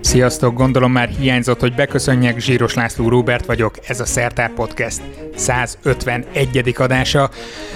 Sziasztok, 0.00 0.54
gondolom 0.54 0.92
már 0.92 1.08
hiányzott, 1.08 1.60
hogy 1.60 1.74
beköszönjek, 1.74 2.38
Zsíros 2.38 2.74
László 2.74 3.08
Róbert 3.08 3.46
vagyok, 3.46 3.74
ez 3.88 4.00
a 4.00 4.04
Szertár 4.04 4.50
Podcast 4.54 5.02
151. 5.34 6.74
adása. 6.78 7.30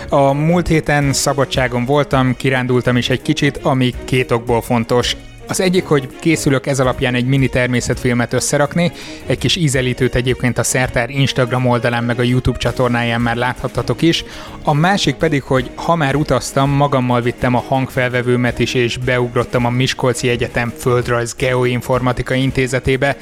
A 0.08 0.32
múlt 0.32 0.66
héten 0.66 1.12
szabadságon 1.12 1.84
voltam, 1.84 2.36
kirándultam 2.36 2.96
is 2.96 3.10
egy 3.10 3.22
kicsit, 3.22 3.56
ami 3.56 3.94
két 4.04 4.30
okból 4.30 4.62
fontos. 4.62 5.16
Az 5.48 5.60
egyik, 5.60 5.84
hogy 5.84 6.08
készülök 6.20 6.66
ez 6.66 6.80
alapján 6.80 7.14
egy 7.14 7.26
mini 7.26 7.48
természetfilmet 7.48 8.32
összerakni, 8.32 8.92
egy 9.26 9.38
kis 9.38 9.56
ízelítőt 9.56 10.14
egyébként 10.14 10.58
a 10.58 10.62
Szertár 10.62 11.10
Instagram 11.10 11.66
oldalán 11.66 12.04
meg 12.04 12.18
a 12.18 12.22
YouTube 12.22 12.58
csatornáján 12.58 13.20
már 13.20 13.36
láthattatok 13.36 14.02
is. 14.02 14.24
A 14.64 14.74
másik 14.74 15.14
pedig, 15.14 15.42
hogy 15.42 15.70
ha 15.74 15.94
már 15.94 16.14
utaztam, 16.14 16.70
magammal 16.70 17.20
vittem 17.20 17.54
a 17.54 17.64
hangfelvevőmet 17.68 18.58
is, 18.58 18.74
és 18.74 18.96
beugrottam 18.96 19.64
a 19.64 19.70
Miskolci 19.70 20.28
Egyetem 20.28 20.72
Földrajz 20.78 21.34
Geoinformatika 21.34 22.34
Intézetébe, 22.34 23.16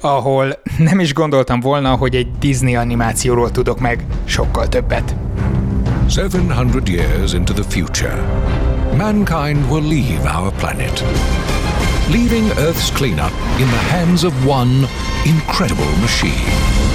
ahol 0.00 0.58
nem 0.78 1.00
is 1.00 1.14
gondoltam 1.14 1.60
volna, 1.60 1.94
hogy 1.94 2.14
egy 2.14 2.28
Disney 2.38 2.76
animációról 2.76 3.50
tudok 3.50 3.80
meg 3.80 4.04
sokkal 4.24 4.68
többet. 4.68 5.14
700 6.08 6.88
years 6.88 7.34
into 7.34 7.52
the 7.52 7.62
future, 7.62 8.16
mankind 8.96 9.70
will 9.70 9.82
leave 9.82 10.24
our 10.36 10.52
planet 10.52 11.47
leaving 12.10 12.48
Earth's 12.56 12.90
cleanup 12.90 13.32
in 13.58 13.66
the 13.66 13.84
hands 13.90 14.22
of 14.24 14.32
one 14.46 14.88
incredible 15.24 15.96
machine. 16.00 16.86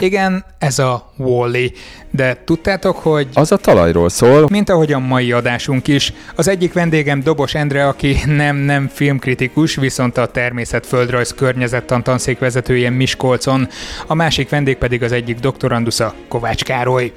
Igen, 0.00 0.44
ez 0.58 0.78
a 0.78 1.12
Wally. 1.16 1.72
De 2.10 2.42
tudtátok, 2.44 2.96
hogy... 2.96 3.28
Az 3.34 3.52
a 3.52 3.56
talajról 3.56 4.08
szól. 4.08 4.46
Mint 4.50 4.70
ahogy 4.70 4.92
a 4.92 4.98
mai 4.98 5.32
adásunk 5.32 5.88
is. 5.88 6.12
Az 6.34 6.48
egyik 6.48 6.72
vendégem 6.72 7.22
Dobos 7.22 7.54
Endre, 7.54 7.86
aki 7.86 8.16
nem, 8.26 8.56
nem 8.56 8.88
filmkritikus, 8.88 9.74
viszont 9.74 10.16
a 10.18 10.26
természetföldrajz 10.26 11.34
környezettan 11.34 12.02
tanszék 12.02 12.38
vezetője 12.38 12.90
Miskolcon. 12.90 13.68
A 14.06 14.14
másik 14.14 14.48
vendég 14.48 14.76
pedig 14.76 15.02
az 15.02 15.12
egyik 15.12 15.38
doktorandusza 15.38 16.14
Kovács 16.28 16.64
Károly. 16.64 17.12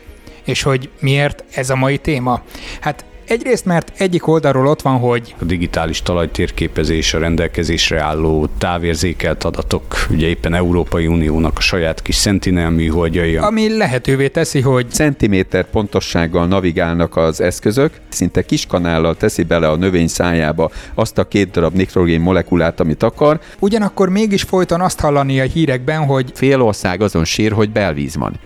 És 0.46 0.62
hogy 0.62 0.90
miért 1.00 1.44
ez 1.54 1.70
a 1.70 1.76
mai 1.76 1.98
téma? 1.98 2.42
Hát 2.82 3.06
Egyrészt, 3.32 3.66
mert 3.66 3.92
egyik 3.98 4.28
oldalról 4.28 4.68
ott 4.68 4.82
van, 4.82 4.98
hogy 4.98 5.36
a 5.42 5.44
digitális 5.44 6.02
talajtérképezés, 6.02 7.14
a 7.14 7.20
rendelkezésre 7.20 8.02
álló 8.02 8.48
távérzékelt 8.58 9.44
adatok, 9.44 9.84
ugye 10.10 10.28
éppen 10.28 10.54
Európai 10.54 11.08
Uniónak 11.08 11.58
a 11.58 11.62
saját 11.62 12.02
kis 12.02 12.20
Sentinel 12.20 12.70
műholdjai. 12.70 13.38
Ami 13.38 13.78
lehetővé 13.78 14.28
teszi, 14.28 14.62
hogy 14.62 14.90
centiméter 14.90 15.66
pontossággal 15.70 16.48
navigálnak 16.48 17.18
az 17.18 17.42
eszközök, 17.42 17.94
szinte 18.10 18.42
kis 18.42 18.66
kanállal 18.66 19.16
teszi 19.16 19.44
bele 19.44 19.70
a 19.70 19.76
növény 19.76 20.08
szájába 20.08 20.72
azt 20.94 21.18
a 21.18 21.28
két 21.28 21.52
darab 21.52 21.74
nitrogén 21.74 22.22
molekulát, 22.22 22.80
amit 22.80 23.04
akar. 23.04 23.40
Ugyanakkor 23.60 24.10
mégis 24.10 24.42
folyton 24.42 24.82
azt 24.82 25.00
hallani 25.00 25.40
a 25.40 25.44
hírekben, 25.44 26.06
hogy 26.06 26.32
fél 26.34 26.62
ország 26.62 27.02
azon 27.02 27.26
sír, 27.26 27.52
hogy 27.52 27.70
belvíz 27.70 28.16
van. 28.16 28.40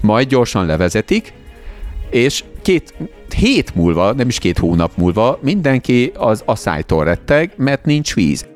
Majd 0.00 0.28
gyorsan 0.28 0.66
levezetik, 0.66 1.32
és 2.10 2.44
két 2.68 2.94
hét 3.36 3.74
múlva, 3.74 4.12
nem 4.12 4.28
is 4.28 4.38
két 4.38 4.58
hónap 4.58 4.96
múlva 4.96 5.38
mindenki 5.42 6.12
az 6.16 6.42
asszálytól 6.44 7.04
retteg, 7.04 7.52
mert 7.56 7.84
nincs 7.84 8.14
víz. 8.14 8.46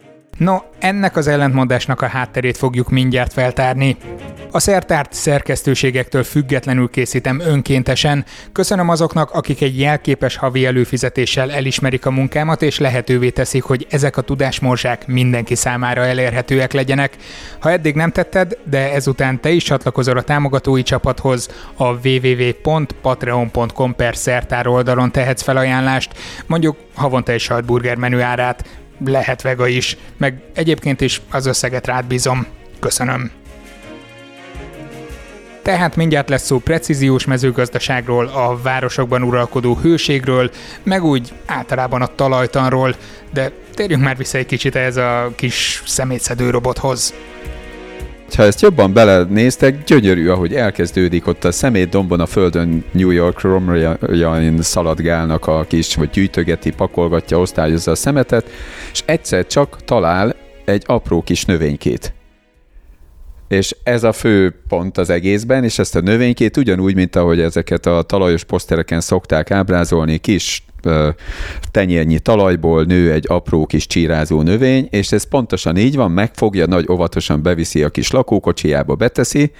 No, 0.42 0.58
ennek 0.78 1.16
az 1.16 1.26
ellentmondásnak 1.26 2.00
a 2.00 2.06
hátterét 2.06 2.56
fogjuk 2.56 2.90
mindjárt 2.90 3.32
feltárni. 3.32 3.96
A 4.50 4.60
szertárt 4.60 5.12
szerkesztőségektől 5.12 6.22
függetlenül 6.22 6.90
készítem 6.90 7.40
önkéntesen. 7.40 8.24
Köszönöm 8.52 8.88
azoknak, 8.88 9.30
akik 9.30 9.62
egy 9.62 9.78
jelképes 9.78 10.36
havi 10.36 10.66
előfizetéssel 10.66 11.52
elismerik 11.52 12.06
a 12.06 12.10
munkámat, 12.10 12.62
és 12.62 12.78
lehetővé 12.78 13.30
teszik, 13.30 13.62
hogy 13.62 13.86
ezek 13.90 14.16
a 14.16 14.22
tudásmorzsák 14.22 15.06
mindenki 15.06 15.54
számára 15.54 16.04
elérhetőek 16.04 16.72
legyenek. 16.72 17.16
Ha 17.58 17.70
eddig 17.70 17.94
nem 17.94 18.11
tetted, 18.11 18.58
de 18.64 18.92
ezután 18.92 19.40
te 19.40 19.50
is 19.50 19.62
csatlakozol 19.62 20.17
a 20.17 20.22
támogatói 20.22 20.83
csapathoz, 20.83 21.48
a 21.77 21.84
www.patreon.com 21.84 23.94
per 23.94 24.17
szertár 24.17 24.67
oldalon 24.67 25.12
tehetsz 25.12 25.42
felajánlást, 25.42 26.12
mondjuk 26.46 26.77
havonta 26.94 27.33
egy 27.33 27.40
sajtburger 27.40 27.96
menü 27.96 28.20
árát, 28.20 28.64
lehet 29.05 29.42
vega 29.42 29.67
is, 29.67 29.96
meg 30.17 30.42
egyébként 30.55 31.01
is 31.01 31.20
az 31.30 31.46
összeget 31.46 31.86
rád 31.86 32.05
bízom. 32.05 32.46
Köszönöm. 32.79 33.30
Tehát 35.63 35.96
mindjárt 35.96 36.29
lesz 36.29 36.45
szó 36.45 36.58
precíziós 36.58 37.24
mezőgazdaságról, 37.24 38.27
a 38.27 38.58
városokban 38.62 39.23
uralkodó 39.23 39.79
hőségről, 39.83 40.51
meg 40.83 41.05
úgy 41.05 41.33
általában 41.46 42.02
a 42.02 42.14
talajtanról, 42.14 42.95
de 43.33 43.51
térjünk 43.74 44.02
már 44.02 44.17
vissza 44.17 44.39
egy 44.39 44.46
kicsit 44.46 44.77
ez 44.77 44.96
a 44.96 45.33
kis 45.36 45.83
szemétszedő 45.86 46.51
robothoz. 46.51 47.14
Ha 48.36 48.42
ezt 48.42 48.60
jobban 48.60 48.92
belenéztek, 48.92 49.84
gyönyörű, 49.84 50.28
ahogy 50.28 50.54
elkezdődik 50.54 51.26
ott 51.26 51.44
a 51.44 51.52
szemétdombon 51.52 52.20
a 52.20 52.26
földön 52.26 52.84
New 52.92 53.10
York 53.10 53.40
romjain 53.40 54.62
szaladgálnak 54.62 55.46
a 55.46 55.64
kis, 55.68 55.94
vagy 55.94 56.10
gyűjtögeti, 56.10 56.70
pakolgatja, 56.70 57.38
osztályozza 57.38 57.90
a 57.90 57.94
szemetet, 57.94 58.50
és 58.92 59.02
egyszer 59.04 59.46
csak 59.46 59.84
talál 59.84 60.34
egy 60.64 60.82
apró 60.86 61.22
kis 61.22 61.44
növénykét 61.44 62.14
és 63.52 63.77
ez 63.83 64.05
a 64.05 64.13
fő 64.13 64.55
pont 64.68 64.98
az 64.98 65.11
egészben, 65.11 65.64
és 65.64 65.79
ezt 65.79 65.96
a 65.96 66.01
növénykét 66.01 66.57
ugyanúgy, 66.57 66.95
mint 66.95 67.17
ahogy 67.17 67.40
ezeket 67.40 67.86
a 67.86 68.02
talajos 68.02 68.45
posztereken 68.45 69.01
szokták 69.01 69.51
ábrázolni, 69.51 70.18
kis 70.18 70.64
tenyérnyi 71.70 72.18
talajból 72.18 72.85
nő 72.85 73.12
egy 73.12 73.24
apró 73.29 73.67
kis 73.67 73.86
csírázó 73.86 74.42
növény, 74.42 74.89
és 74.91 75.12
ez 75.12 75.29
pontosan 75.29 75.77
így 75.77 75.96
van, 75.96 76.11
megfogja, 76.11 76.67
nagy 76.67 76.86
óvatosan 76.91 77.42
beviszi 77.42 77.83
a 77.83 77.89
kis 77.91 78.11
lakókocsijába, 78.11 78.95
beteszi, 78.95 79.52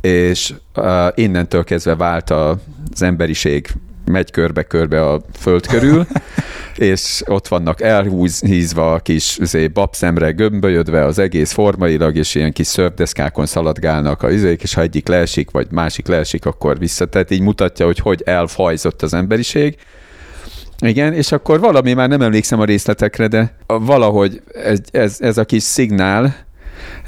és 0.00 0.54
innentől 1.14 1.64
kezdve 1.64 1.96
vált 1.96 2.30
az 2.30 3.02
emberiség 3.02 3.68
megy 4.06 4.30
körbe-körbe 4.30 5.10
a 5.10 5.20
föld 5.38 5.66
körül, 5.66 6.06
és 6.76 7.22
ott 7.26 7.48
vannak 7.48 7.80
elhúzva 7.80 8.92
a 8.92 8.98
kis 8.98 9.38
izé, 9.38 9.68
babszemre 9.68 10.30
gömbölyödve 10.30 11.04
az 11.04 11.18
egész 11.18 11.52
formailag, 11.52 12.16
és 12.16 12.34
ilyen 12.34 12.52
kis 12.52 12.66
szörpdeszkákon 12.66 13.46
szaladgálnak 13.46 14.22
a 14.22 14.30
izék, 14.30 14.62
és 14.62 14.74
ha 14.74 14.80
egyik 14.80 15.08
leesik, 15.08 15.50
vagy 15.50 15.66
másik 15.70 16.06
leesik, 16.06 16.46
akkor 16.46 16.78
vissza. 16.78 17.06
Tehát 17.06 17.30
így 17.30 17.40
mutatja, 17.40 17.86
hogy 17.86 17.98
hogy 17.98 18.22
elfajzott 18.24 19.02
az 19.02 19.14
emberiség. 19.14 19.76
Igen, 20.78 21.12
és 21.12 21.32
akkor 21.32 21.60
valami, 21.60 21.92
már 21.92 22.08
nem 22.08 22.22
emlékszem 22.22 22.60
a 22.60 22.64
részletekre, 22.64 23.26
de 23.26 23.56
valahogy 23.66 24.42
ez, 24.64 24.78
ez, 24.90 25.16
ez 25.20 25.38
a 25.38 25.44
kis 25.44 25.62
szignál, 25.62 26.45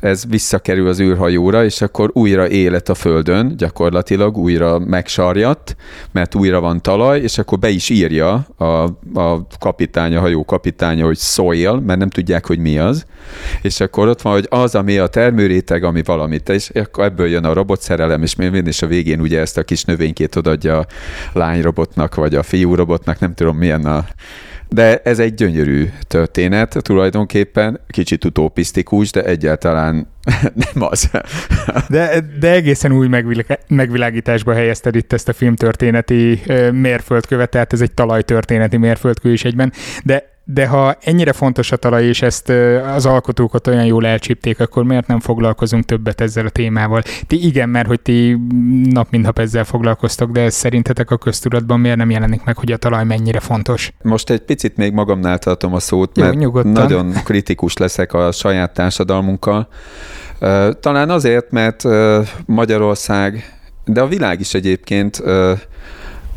ez 0.01 0.25
visszakerül 0.29 0.89
az 0.89 1.01
űrhajóra, 1.01 1.65
és 1.65 1.81
akkor 1.81 2.11
újra 2.13 2.49
élet 2.49 2.89
a 2.89 2.95
Földön, 2.95 3.57
gyakorlatilag 3.57 4.37
újra 4.37 4.79
megsarjadt, 4.79 5.77
mert 6.13 6.35
újra 6.35 6.61
van 6.61 6.83
talaj, 6.83 7.21
és 7.21 7.39
akkor 7.39 7.59
be 7.59 7.69
is 7.69 7.89
írja 7.89 8.47
a, 8.57 8.65
a 9.15 9.47
kapitány, 9.59 10.15
a 10.15 10.21
hajó 10.21 10.45
kapitánya, 10.45 11.07
hogy 11.07 11.19
soil, 11.19 11.81
mert 11.81 11.99
nem 11.99 12.11
tudják, 12.11 12.47
hogy 12.47 12.59
mi 12.59 12.79
az, 12.79 13.07
és 13.63 13.81
akkor 13.81 14.09
ott 14.09 14.23
van, 14.23 14.33
hogy 14.33 14.47
az, 14.51 14.75
ami 14.75 14.99
a 14.99 15.07
termőréteg, 15.07 15.85
ami 15.85 16.03
valamit, 16.03 16.49
és 16.49 16.71
akkor 16.71 17.05
ebből 17.05 17.29
jön 17.29 17.45
a 17.45 17.53
robotszerelem, 17.53 18.23
és 18.23 18.37
és 18.65 18.83
a 18.83 18.87
végén 18.87 19.21
ugye 19.21 19.41
ezt 19.41 19.59
a 19.59 19.63
kis 19.63 19.85
növénykét 19.85 20.37
odadja 20.37 20.79
a 20.79 20.87
lányrobotnak, 21.33 22.15
vagy 22.15 22.35
a 22.35 22.43
fiú 22.43 22.75
robotnak, 22.75 23.19
nem 23.19 23.35
tudom 23.35 23.57
milyen 23.57 23.87
a 23.87 24.07
de 24.69 25.01
ez 25.05 25.19
egy 25.19 25.35
gyönyörű 25.35 25.89
történet 26.07 26.77
tulajdonképpen, 26.83 27.81
kicsit 27.89 28.25
utopisztikus, 28.25 29.11
de 29.11 29.25
egyáltalán 29.25 30.09
nem 30.73 30.83
az. 30.83 31.11
de, 31.89 32.21
de 32.41 32.51
egészen 32.51 32.93
új 32.93 33.09
megvilágításba 33.69 34.55
helyezted 34.55 34.95
itt 34.95 35.13
ezt 35.13 35.29
a 35.29 35.33
filmtörténeti 35.33 36.43
mérföldkövet, 36.73 37.51
tehát 37.51 37.73
ez 37.73 37.81
egy 37.81 37.93
talajtörténeti 37.93 38.77
mérföldkő 38.77 39.33
is 39.33 39.45
egyben, 39.45 39.73
de 40.05 40.38
de 40.51 40.67
ha 40.67 40.97
ennyire 41.01 41.33
fontos 41.33 41.73
a 41.73 41.77
talaj, 41.77 42.05
és 42.05 42.23
ezt 42.23 42.49
az 42.95 43.07
alkotókat 43.07 43.67
olyan 43.67 43.85
jól 43.85 44.07
elcsípték, 44.07 44.61
akkor 44.61 44.85
miért 44.85 45.07
nem 45.07 45.21
foglalkozunk 45.21 45.85
többet 45.85 46.21
ezzel 46.21 46.47
a 46.47 46.49
témával? 46.49 47.03
Ti 47.27 47.47
igen, 47.47 47.69
mert 47.69 47.87
hogy 47.87 48.01
ti 48.01 48.37
nap 48.91 49.11
mint 49.11 49.25
nap 49.25 49.39
ezzel 49.39 49.65
foglalkoztok, 49.65 50.31
de 50.31 50.51
szerintetek 50.51 51.11
a 51.11 51.17
köztudatban 51.17 51.81
miért 51.81 51.97
nem 51.97 52.11
jelenik 52.11 52.45
meg, 52.45 52.57
hogy 52.57 52.73
a 52.73 52.77
talaj 52.77 53.05
mennyire 53.05 53.41
fontos? 53.41 53.93
Most 54.03 54.31
egy 54.31 54.41
picit 54.41 54.77
még 54.77 54.93
magamnál 54.93 55.39
tartom 55.39 55.75
a 55.75 55.81
szót, 55.81 56.17
mert 56.17 56.35
Jó, 56.35 56.41
nyugodtan. 56.41 56.73
nagyon 56.73 57.13
kritikus 57.25 57.77
leszek 57.77 58.13
a 58.13 58.33
saját 58.33 58.73
társadalmunkkal. 58.75 59.69
Talán 60.81 61.11
azért, 61.11 61.51
mert 61.51 61.85
Magyarország, 62.47 63.59
de 63.85 64.01
a 64.01 64.07
világ 64.07 64.41
is 64.41 64.55
egyébként 64.55 65.23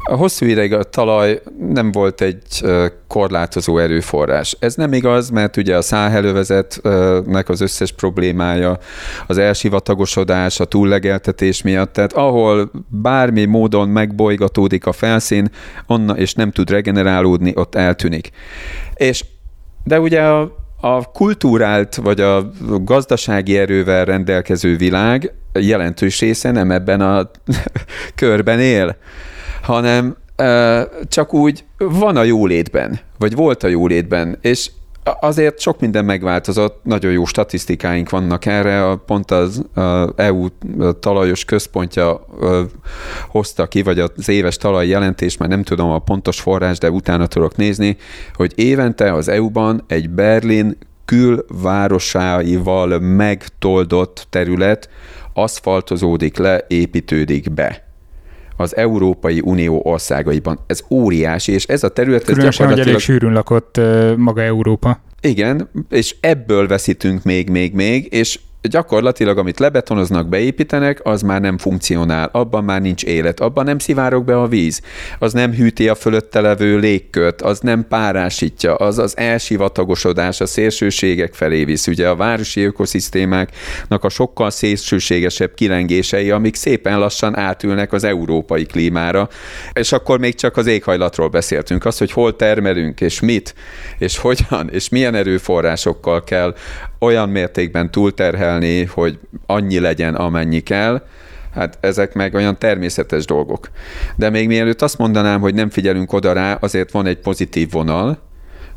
a 0.04 0.16
hosszú 0.16 0.46
ideig 0.46 0.74
a 0.74 0.84
talaj 0.84 1.42
nem 1.70 1.92
volt 1.92 2.22
egy 2.22 2.66
korlátozó 3.08 3.78
erőforrás. 3.78 4.56
Ez 4.60 4.76
nem 4.76 4.94
igaz, 4.94 5.30
mert 5.30 5.58
ugye 5.58 5.76
a 5.76 5.82
száhelővezetnek 5.82 7.50
az 7.50 7.62
összes 7.62 7.92
problémája, 7.92 8.78
az 9.28 9.38
elsivatagosodás, 9.38 10.60
a 10.60 10.66
túllegeltetés 10.66 11.62
miatt, 11.62 11.94
tehát 11.94 12.14
ahol 12.14 12.72
bármi 12.88 13.46
módon 13.46 13.90
megbolygatódik 13.90 14.86
a 14.86 14.92
felszín, 14.92 15.52
onna, 15.88 16.18
és 16.18 16.34
nem 16.34 16.52
tud 16.52 16.70
regenerálódni, 16.70 17.52
ott 17.56 17.76
eltűnik. 17.76 18.30
És 18.94 19.26
de 19.84 20.00
ugye 20.00 20.22
a, 20.22 20.56
a 20.82 21.12
kultúrált 21.12 21.96
vagy 21.96 22.22
a 22.22 22.52
gazdasági 22.84 23.58
erővel 23.58 24.06
rendelkező 24.06 24.78
világ 24.78 25.34
jelentős 25.54 26.20
része 26.20 26.52
nem 26.52 26.72
ebben 26.72 27.02
a 27.02 27.32
körben 28.16 28.60
él 28.60 28.96
hanem 29.62 30.18
csak 31.08 31.34
úgy 31.34 31.64
van 31.78 32.18
a 32.18 32.24
jólétben, 32.24 33.00
vagy 33.18 33.36
volt 33.36 33.64
a 33.64 33.68
jólétben, 33.68 34.38
és 34.42 34.72
azért 35.20 35.60
sok 35.60 35.80
minden 35.80 36.06
megváltozott, 36.06 36.80
nagyon 36.84 37.12
jó 37.12 37.26
statisztikáink 37.26 38.10
vannak 38.10 38.46
erre, 38.46 38.96
pont 39.06 39.32
az 39.32 39.64
EU 40.16 40.48
talajos 41.00 41.46
központja 41.46 42.26
hozta 43.28 43.68
ki, 43.68 43.82
vagy 43.82 44.00
az 44.00 44.30
éves 44.30 44.58
talaj 44.58 44.88
jelentés, 44.88 45.38
már 45.38 45.50
nem 45.50 45.64
tudom 45.64 45.90
a 45.90 46.00
pontos 46.00 46.40
forrás, 46.40 46.78
de 46.78 46.92
utána 46.92 47.28
tudok 47.28 47.56
nézni, 47.56 47.98
hogy 48.34 48.54
évente 48.56 49.14
az 49.14 49.28
EU-ban 49.28 49.84
egy 49.88 50.10
Berlin 50.10 50.78
külvárosaival 51.06 53.00
megtoldott 53.00 54.28
terület 54.30 54.90
aszfaltozódik 55.34 56.38
le, 56.38 56.66
építődik 56.68 57.54
be 57.54 57.91
az 58.62 58.76
Európai 58.76 59.42
Unió 59.44 59.82
országaiban. 59.84 60.60
Ez 60.68 60.82
óriási, 60.90 61.52
és 61.52 61.66
ez 61.66 61.84
a 61.84 61.90
terület... 61.90 62.24
Különösen, 62.24 62.50
ez 62.50 62.56
gyakorlatilag... 62.58 63.02
hogy 63.02 63.10
elég 63.10 63.20
sűrűn 63.20 63.34
lakott 63.34 63.80
maga 64.18 64.42
Európa. 64.42 65.02
Igen, 65.22 65.70
és 65.90 66.16
ebből 66.20 66.68
veszítünk 66.68 67.24
még, 67.24 67.50
még, 67.50 67.74
még, 67.74 68.08
és 68.14 68.40
gyakorlatilag, 68.70 69.38
amit 69.38 69.60
lebetonoznak, 69.60 70.28
beépítenek, 70.28 71.00
az 71.04 71.22
már 71.22 71.42
nem 71.42 71.58
funkcionál, 71.58 72.30
abban 72.32 72.64
már 72.64 72.82
nincs 72.82 73.04
élet, 73.04 73.40
abban 73.40 73.66
nem 73.66 73.80
szivárok 73.80 74.26
be 74.26 74.40
a 74.40 74.48
víz, 74.48 74.82
az 75.20 75.34
nem 75.34 75.54
hűti 75.54 75.90
a 75.90 75.96
fölötte 75.96 76.42
levő 76.42 76.78
légkört, 76.78 77.42
az 77.42 77.60
nem 77.60 77.88
párásítja, 77.88 78.76
az 78.76 78.98
az 78.98 79.18
elsivatagosodás 79.18 80.42
a 80.42 80.46
szélsőségek 80.46 81.34
felé 81.34 81.64
visz. 81.64 81.88
Ugye 81.88 82.10
a 82.10 82.16
városi 82.16 82.64
ökoszisztémáknak 82.64 84.04
a 84.04 84.10
sokkal 84.10 84.50
szélsőségesebb 84.50 85.54
kilengései, 85.54 86.32
amik 86.32 86.56
szépen 86.56 87.00
lassan 87.00 87.38
átülnek 87.38 87.94
az 87.94 88.04
európai 88.04 88.66
klímára, 88.66 89.30
és 89.74 89.92
akkor 89.92 90.20
még 90.20 90.36
csak 90.36 90.58
az 90.58 90.68
éghajlatról 90.68 91.28
beszéltünk, 91.28 91.86
az, 91.86 91.98
hogy 91.98 92.12
hol 92.12 92.36
termelünk, 92.36 93.02
és 93.02 93.20
mit, 93.20 93.56
és 93.98 94.18
hogyan, 94.18 94.70
és 94.72 94.90
milyen 94.90 95.16
erőforrásokkal 95.16 96.24
kell 96.24 96.56
olyan 97.02 97.30
mértékben 97.30 97.92
túlterhelni, 97.92 98.84
hogy 98.84 99.20
annyi 99.46 99.80
legyen, 99.80 100.16
amennyi 100.16 100.60
kell, 100.60 101.02
hát 101.54 101.78
ezek 101.80 102.14
meg 102.14 102.34
olyan 102.34 102.58
természetes 102.58 103.26
dolgok. 103.26 103.70
De 104.16 104.30
még 104.30 104.48
mielőtt 104.48 104.82
azt 104.82 104.98
mondanám, 104.98 105.42
hogy 105.42 105.54
nem 105.54 105.70
figyelünk 105.70 106.14
oda 106.14 106.34
rá, 106.34 106.54
azért 106.54 106.92
van 106.92 107.06
egy 107.06 107.18
pozitív 107.20 107.72
vonal, 107.72 108.20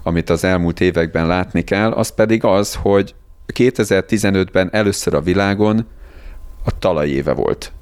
amit 0.02 0.30
az 0.30 0.44
elmúlt 0.44 0.80
években 0.80 1.26
látni 1.26 1.64
kell, 1.64 1.90
az 1.90 2.14
pedig 2.14 2.44
az, 2.44 2.74
hogy 2.74 3.14
2015-ben 3.52 4.68
először 4.72 5.14
a 5.14 5.20
világon 5.20 5.86
a 6.64 6.78
talajéve 6.78 7.32
volt. 7.32 7.72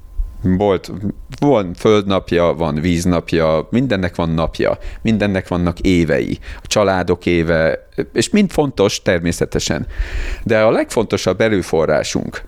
Volt, 0.42 0.92
van 1.40 1.74
földnapja, 1.74 2.54
van 2.54 2.74
víznapja, 2.74 3.68
mindennek 3.70 4.14
van 4.14 4.30
napja, 4.30 4.78
mindennek 5.02 5.48
vannak 5.48 5.80
évei, 5.80 6.38
a 6.62 6.66
családok 6.66 7.26
éve, 7.26 7.88
és 8.12 8.30
mind 8.30 8.50
fontos 8.50 9.02
természetesen. 9.02 9.86
De 10.44 10.62
a 10.62 10.70
legfontosabb 10.70 11.40
erőforrásunk 11.40 12.42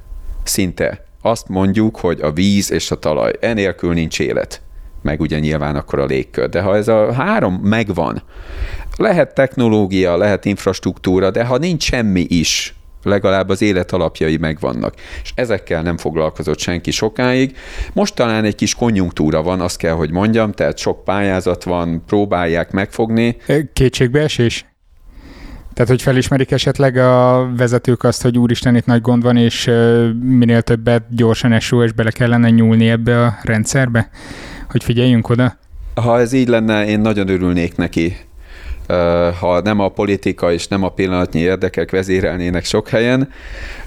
szinte 0.45 1.05
azt 1.23 1.49
mondjuk, 1.49 1.97
hogy 1.97 2.21
a 2.21 2.33
víz 2.33 2.71
és 2.71 2.91
a 2.91 2.99
talaj. 2.99 3.33
Enélkül 3.41 3.93
nincs 3.93 4.21
élet 4.21 4.63
meg 5.05 5.21
ugye 5.21 5.39
nyilván 5.39 5.77
akkor 5.77 5.99
a 5.99 6.05
légkör. 6.05 6.49
De 6.49 6.61
ha 6.61 6.77
ez 6.77 6.89
a 6.89 7.13
három 7.13 7.55
megvan, 7.55 8.23
lehet 8.97 9.35
technológia, 9.35 10.17
lehet 10.17 10.45
infrastruktúra, 10.45 11.31
de 11.31 11.45
ha 11.45 11.59
nincs 11.59 11.83
semmi 11.83 12.27
is, 12.29 12.75
legalább 13.05 13.49
az 13.49 13.63
élet 13.63 13.93
alapjai 13.93 14.37
megvannak. 14.37 14.95
És 15.23 15.33
ezekkel 15.35 15.83
nem 15.83 15.97
foglalkozott 15.97 16.59
senki 16.59 16.91
sokáig. 16.91 17.57
Most 17.93 18.15
talán 18.15 18.45
egy 18.45 18.55
kis 18.55 18.75
konjunktúra 18.75 19.43
van, 19.43 19.61
azt 19.61 19.77
kell, 19.77 19.95
hogy 19.95 20.11
mondjam, 20.11 20.53
tehát 20.53 20.79
sok 20.79 21.05
pályázat 21.05 21.65
van, 21.65 22.03
próbálják 22.07 22.71
megfogni. 22.71 23.37
Kétségbeesés? 23.73 24.67
Tehát, 25.75 25.91
hogy 25.91 26.03
felismerik 26.03 26.51
esetleg 26.51 26.97
a 26.97 27.49
vezetők 27.57 28.03
azt, 28.03 28.23
hogy 28.23 28.39
úristen, 28.39 28.77
itt 28.77 28.87
nagy 28.87 29.01
gond 29.01 29.23
van, 29.23 29.37
és 29.37 29.71
minél 30.21 30.63
többet 30.63 31.03
gyorsan 31.11 31.53
eső, 31.53 31.83
és 31.85 31.93
bele 31.93 32.11
kellene 32.11 32.51
nyúlni 32.51 32.89
ebbe 32.89 33.25
a 33.25 33.39
rendszerbe? 33.43 34.11
Hogy 34.71 34.85
figyeljünk 34.85 35.29
oda? 35.29 35.59
Ha 35.95 36.21
ez 36.21 36.33
így 36.33 36.49
lenne, 36.49 36.87
én 36.87 37.01
nagyon 37.01 37.29
örülnék 37.29 37.77
neki 37.77 38.17
ha 39.41 39.61
nem 39.65 39.81
a 39.81 39.89
politika 39.89 40.53
és 40.53 40.69
nem 40.69 40.83
a 40.83 40.89
pillanatnyi 40.89 41.41
érdekek 41.41 41.91
vezérelnének 41.91 42.65
sok 42.65 42.89
helyen, 42.89 43.31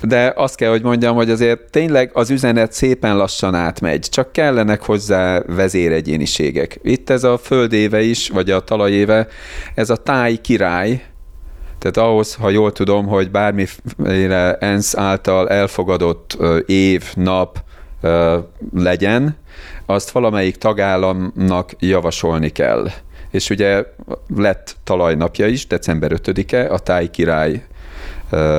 de 0.02 0.34
azt 0.36 0.56
kell, 0.56 0.70
hogy 0.70 0.82
mondjam, 0.82 1.16
hogy 1.16 1.30
azért 1.30 1.72
tényleg 1.72 2.10
az 2.14 2.30
üzenet 2.30 2.72
szépen 2.72 3.18
lassan 3.18 3.56
átmegy, 3.56 4.00
csak 4.10 4.32
kellenek 4.32 4.82
hozzá 4.82 5.42
vezéregyéniségek. 5.48 6.80
Itt 6.84 7.10
ez 7.10 7.24
a 7.24 7.38
földéve 7.38 8.02
is, 8.02 8.30
vagy 8.30 8.52
a 8.52 8.60
talajéve, 8.60 9.28
ez 9.76 9.90
a 9.90 9.96
táj 9.96 10.36
király, 10.36 11.04
tehát 11.80 11.98
ahhoz, 11.98 12.34
ha 12.34 12.50
jól 12.50 12.72
tudom, 12.72 13.08
hogy 13.08 13.32
bármiféle 13.32 14.54
ENSZ 14.54 14.98
által 14.98 15.50
elfogadott 15.50 16.38
év, 16.66 17.04
nap 17.16 17.64
legyen, 18.76 19.38
azt 19.86 20.10
valamelyik 20.10 20.56
tagállamnak 20.56 21.72
javasolni 21.80 22.50
kell 22.50 22.90
és 23.29 23.50
ugye 23.50 23.83
lett 24.35 24.75
talajnapja 24.83 25.47
is, 25.47 25.68
december 25.68 26.12
5-e, 26.13 26.74
a 26.74 26.79
táj 26.79 27.09
király 27.09 27.63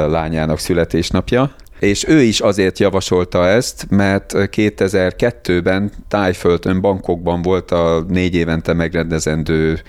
lányának 0.09 0.59
születésnapja, 0.59 1.51
és 1.79 2.09
ő 2.09 2.21
is 2.23 2.41
azért 2.41 2.79
javasolta 2.79 3.47
ezt, 3.47 3.87
mert 3.91 4.33
2002-ben 4.37 5.91
Tájföldön, 6.09 6.81
Bankokban 6.81 7.43
volt 7.43 7.71
a 7.71 8.05
négy 8.09 8.35
évente 8.35 8.73
megrendezendő 8.73 9.81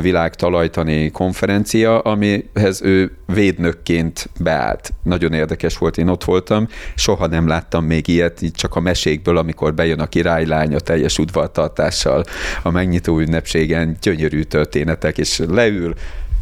világ 0.00 0.34
talajtani 0.34 1.10
konferencia, 1.10 1.98
amihez 1.98 2.82
ő 2.82 3.16
védnökként 3.26 4.28
beállt. 4.40 4.92
Nagyon 5.02 5.32
érdekes 5.32 5.78
volt, 5.78 5.98
én 5.98 6.08
ott 6.08 6.24
voltam, 6.24 6.68
soha 6.94 7.26
nem 7.26 7.48
láttam 7.48 7.84
még 7.84 8.08
ilyet, 8.08 8.42
így 8.42 8.52
csak 8.52 8.76
a 8.76 8.80
mesékből, 8.80 9.36
amikor 9.36 9.74
bejön 9.74 10.00
a 10.00 10.06
királylány 10.06 10.74
a 10.74 10.80
teljes 10.80 11.18
udvartartással 11.18 12.24
a 12.62 12.70
megnyitó 12.70 13.18
ünnepségen, 13.18 13.96
gyönyörű 14.00 14.42
történetek, 14.42 15.18
és 15.18 15.40
leül, 15.48 15.94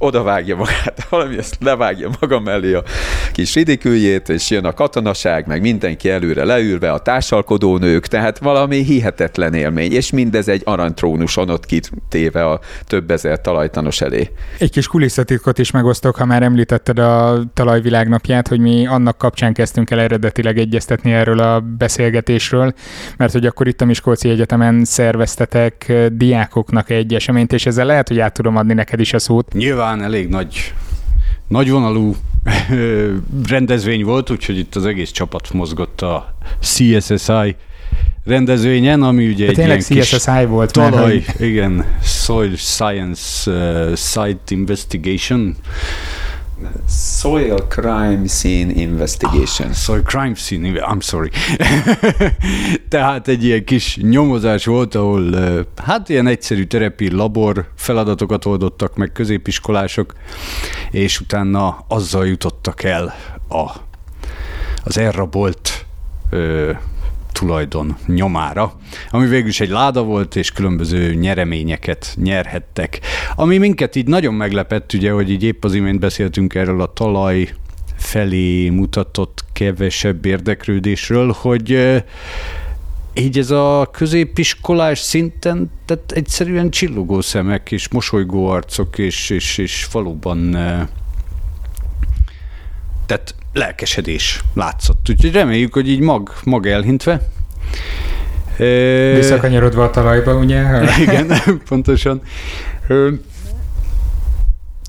odavágja 0.02 0.56
magát, 0.56 1.06
valami 1.08 1.38
ezt 1.38 1.56
levágja 1.60 2.10
maga 2.20 2.40
mellé 2.40 2.74
a 2.74 2.82
kis 3.32 3.54
ridiküljét, 3.54 4.28
és 4.28 4.50
jön 4.50 4.64
a 4.64 4.72
katonaság, 4.72 5.46
meg 5.46 5.60
mindenki 5.60 6.10
előre 6.10 6.44
leülve, 6.44 6.92
a 6.92 6.98
társalkodó 6.98 7.76
nők, 7.78 8.06
tehát 8.06 8.38
valami 8.38 8.82
hihetetlen 8.82 9.54
élmény, 9.54 9.92
és 9.92 10.10
mindez 10.10 10.48
egy 10.48 10.62
aranytrónuson 10.64 11.50
ott 11.50 11.66
kitéve 11.66 12.44
a 12.44 12.60
több 12.86 13.10
ezer 13.10 13.40
talajtanos 13.40 14.00
elé. 14.00 14.30
Egy 14.58 14.70
kis 14.70 14.86
kulisszatitkot 14.86 15.58
is 15.58 15.70
megosztok, 15.70 16.16
ha 16.16 16.24
már 16.24 16.42
említetted 16.42 16.98
a 16.98 17.42
talajvilágnapját, 17.54 18.48
hogy 18.48 18.60
mi 18.60 18.86
annak 18.86 19.18
kapcsán 19.18 19.52
kezdtünk 19.52 19.90
el 19.90 20.00
eredetileg 20.00 20.58
egyeztetni 20.58 21.12
erről 21.12 21.38
a 21.38 21.60
beszélgetésről, 21.60 22.72
mert 23.16 23.32
hogy 23.32 23.46
akkor 23.46 23.68
itt 23.68 23.80
a 23.80 23.84
Miskolci 23.84 24.28
Egyetemen 24.28 24.84
szerveztetek 24.84 25.92
diákoknak 26.12 26.90
egy 26.90 27.14
eseményt, 27.14 27.52
és 27.52 27.66
ezzel 27.66 27.86
lehet, 27.86 28.08
hogy 28.08 28.18
át 28.18 28.32
tudom 28.32 28.56
adni 28.56 28.74
neked 28.74 29.00
is 29.00 29.12
a 29.12 29.18
szót. 29.18 29.52
Nyilván 29.52 29.89
nyilván 29.90 30.12
elég 30.12 30.28
nagy, 30.28 30.74
nagyvonalú 31.48 32.14
rendezvény 33.48 34.04
volt, 34.04 34.30
úgyhogy 34.30 34.58
itt 34.58 34.74
az 34.74 34.86
egész 34.86 35.10
csapat 35.10 35.52
mozgott 35.52 36.00
a 36.00 36.34
CSSI 36.60 37.56
rendezvényen, 38.24 39.02
ami 39.02 39.28
ugye 39.28 39.52
De 39.52 39.62
egy 39.62 39.66
ilyen 39.66 39.78
CSSI 39.78 39.94
kis 39.94 40.24
volt 40.48 40.72
talaj, 40.72 41.14
mert, 41.14 41.36
hogy... 41.36 41.46
igen, 41.46 41.84
Soil 42.02 42.56
Science 42.56 43.50
uh, 43.50 43.96
Site 43.96 44.54
Investigation, 44.54 45.56
Soil 46.88 47.66
Crime 47.68 48.26
Scene 48.26 48.72
Investigation. 48.72 49.68
Ah, 49.68 49.74
soil 49.74 50.02
Crime 50.02 50.34
Scene, 50.34 50.72
I'm 50.72 51.00
sorry. 51.00 51.30
Tehát 52.88 53.28
egy 53.28 53.44
ilyen 53.44 53.64
kis 53.64 53.96
nyomozás 53.96 54.64
volt, 54.64 54.94
ahol 54.94 55.34
hát 55.76 56.08
ilyen 56.08 56.26
egyszerű 56.26 56.64
terepi 56.64 57.10
labor 57.10 57.68
feladatokat 57.74 58.44
oldottak 58.44 58.96
meg 58.96 59.12
középiskolások, 59.12 60.14
és 60.90 61.20
utána 61.20 61.84
azzal 61.88 62.26
jutottak 62.26 62.82
el 62.82 63.14
a, 63.48 63.70
az 64.84 64.98
elrabolt 64.98 65.86
tulajdon 67.40 67.96
nyomára, 68.06 68.72
ami 69.10 69.26
végül 69.26 69.48
is 69.48 69.60
egy 69.60 69.68
láda 69.68 70.02
volt, 70.02 70.36
és 70.36 70.52
különböző 70.52 71.14
nyereményeket 71.14 72.14
nyerhettek. 72.16 73.00
Ami 73.34 73.58
minket 73.58 73.96
így 73.96 74.06
nagyon 74.06 74.34
meglepett, 74.34 74.92
ugye, 74.92 75.10
hogy 75.10 75.30
így 75.30 75.42
épp 75.42 75.64
az 75.64 75.74
imént 75.74 76.00
beszéltünk 76.00 76.54
erről 76.54 76.80
a 76.80 76.92
talaj 76.92 77.54
felé 77.96 78.68
mutatott 78.68 79.44
kevesebb 79.52 80.24
érdeklődésről, 80.24 81.34
hogy 81.38 82.02
így 83.14 83.38
ez 83.38 83.50
a 83.50 83.88
középiskolás 83.92 84.98
szinten, 84.98 85.70
tehát 85.86 86.12
egyszerűen 86.12 86.70
csillogó 86.70 87.20
szemek 87.20 87.72
és 87.72 87.88
mosolygó 87.88 88.48
arcok 88.48 88.98
és, 88.98 89.30
és, 89.30 89.58
és 89.58 89.88
valóban 89.92 90.56
tehát 93.10 93.34
lelkesedés 93.52 94.42
látszott. 94.54 95.06
Úgyhogy 95.10 95.32
reméljük, 95.32 95.74
hogy 95.74 95.88
így 95.88 96.00
mag, 96.00 96.32
mag 96.44 96.66
elhintve. 96.66 97.20
Visszakanyarodva 99.14 99.84
a 99.84 99.90
talajba, 99.90 100.34
ugye? 100.34 100.64
Igen, 101.06 101.32
pontosan. 101.68 102.22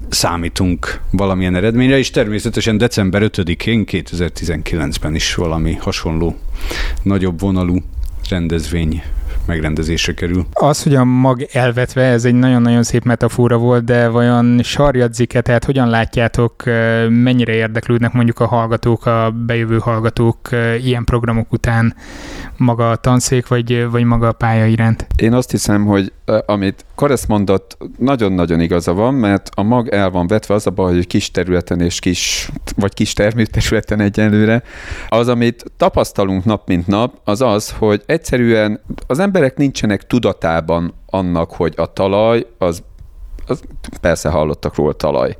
Számítunk 0.09 1.01
valamilyen 1.11 1.55
eredményre, 1.55 1.97
és 1.97 2.09
természetesen 2.09 2.77
december 2.77 3.21
5-én 3.25 3.83
2019-ben 3.87 5.15
is 5.15 5.35
valami 5.35 5.73
hasonló 5.73 6.35
nagyobb 7.03 7.39
vonalú 7.39 7.77
rendezvény 8.29 9.03
megrendezésre 9.45 10.13
kerül. 10.13 10.45
Az, 10.51 10.83
hogy 10.83 10.95
a 10.95 11.03
mag 11.03 11.47
elvetve, 11.51 12.03
ez 12.03 12.25
egy 12.25 12.33
nagyon-nagyon 12.33 12.83
szép 12.83 13.03
metafora 13.03 13.57
volt, 13.57 13.83
de 13.83 14.07
vajon 14.07 14.59
sarjadzik-e, 14.63 15.41
tehát 15.41 15.65
hogyan 15.65 15.89
látjátok, 15.89 16.63
mennyire 17.09 17.53
érdeklődnek 17.53 18.13
mondjuk 18.13 18.39
a 18.39 18.45
hallgatók, 18.45 19.05
a 19.05 19.33
bejövő 19.45 19.77
hallgatók 19.77 20.49
ilyen 20.83 21.03
programok 21.03 21.51
után 21.53 21.95
maga 22.57 22.91
a 22.91 22.95
tanszék, 22.95 23.47
vagy, 23.47 23.89
vagy 23.89 24.03
maga 24.03 24.27
a 24.27 24.31
pálya 24.31 24.65
iránt? 24.65 25.07
Én 25.15 25.33
azt 25.33 25.51
hiszem, 25.51 25.85
hogy 25.85 26.11
amit 26.45 26.85
Karesz 27.01 27.25
mondott, 27.25 27.77
nagyon-nagyon 27.97 28.59
igaza 28.59 28.93
van, 28.93 29.13
mert 29.13 29.49
a 29.55 29.61
mag 29.61 29.87
el 29.87 30.09
van 30.09 30.27
vetve 30.27 30.53
az 30.53 30.67
a 30.67 30.69
baj, 30.69 30.93
hogy 30.93 31.07
kis 31.07 31.31
területen 31.31 31.81
és 31.81 31.99
kis, 31.99 32.51
vagy 32.75 32.93
kis 32.93 33.13
termőterületen 33.13 33.99
egyenlőre. 33.99 34.63
Az, 35.09 35.27
amit 35.27 35.63
tapasztalunk 35.77 36.45
nap 36.45 36.67
mint 36.67 36.87
nap, 36.87 37.19
az 37.23 37.41
az, 37.41 37.71
hogy 37.71 38.01
egyszerűen 38.05 38.79
az 39.07 39.19
emberek 39.19 39.57
nincsenek 39.57 40.07
tudatában 40.07 40.93
annak, 41.05 41.51
hogy 41.51 41.73
a 41.77 41.93
talaj, 41.93 42.45
az, 42.57 42.83
az 43.47 43.61
persze 44.01 44.29
hallottak 44.29 44.75
róla 44.75 44.93
talaj, 44.93 45.37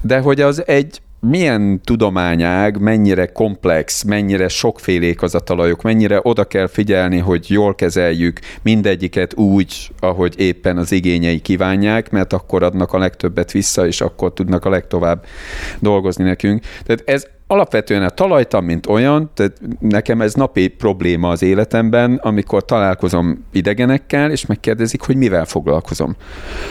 de 0.00 0.18
hogy 0.20 0.40
az 0.40 0.66
egy 0.66 1.00
milyen 1.28 1.80
tudományág, 1.84 2.80
mennyire 2.80 3.26
komplex, 3.26 4.02
mennyire 4.02 4.48
sokfélék 4.48 5.22
az 5.22 5.34
a 5.34 5.40
talajok, 5.40 5.82
mennyire 5.82 6.20
oda 6.22 6.44
kell 6.44 6.66
figyelni, 6.66 7.18
hogy 7.18 7.50
jól 7.50 7.74
kezeljük 7.74 8.40
mindegyiket 8.62 9.36
úgy, 9.36 9.90
ahogy 10.00 10.34
éppen 10.40 10.76
az 10.78 10.92
igényei 10.92 11.40
kívánják, 11.40 12.10
mert 12.10 12.32
akkor 12.32 12.62
adnak 12.62 12.92
a 12.92 12.98
legtöbbet 12.98 13.52
vissza, 13.52 13.86
és 13.86 14.00
akkor 14.00 14.32
tudnak 14.32 14.64
a 14.64 14.70
legtovább 14.70 15.24
dolgozni 15.78 16.24
nekünk. 16.24 16.64
Tehát 16.84 17.02
ez 17.04 17.26
alapvetően 17.46 18.02
a 18.02 18.08
talajtan, 18.08 18.64
mint 18.64 18.86
olyan, 18.86 19.30
tehát 19.34 19.60
nekem 19.80 20.20
ez 20.20 20.34
napi 20.34 20.68
probléma 20.68 21.28
az 21.28 21.42
életemben, 21.42 22.14
amikor 22.14 22.64
találkozom 22.64 23.44
idegenekkel, 23.52 24.30
és 24.30 24.46
megkérdezik, 24.46 25.02
hogy 25.02 25.16
mivel 25.16 25.44
foglalkozom. 25.44 26.16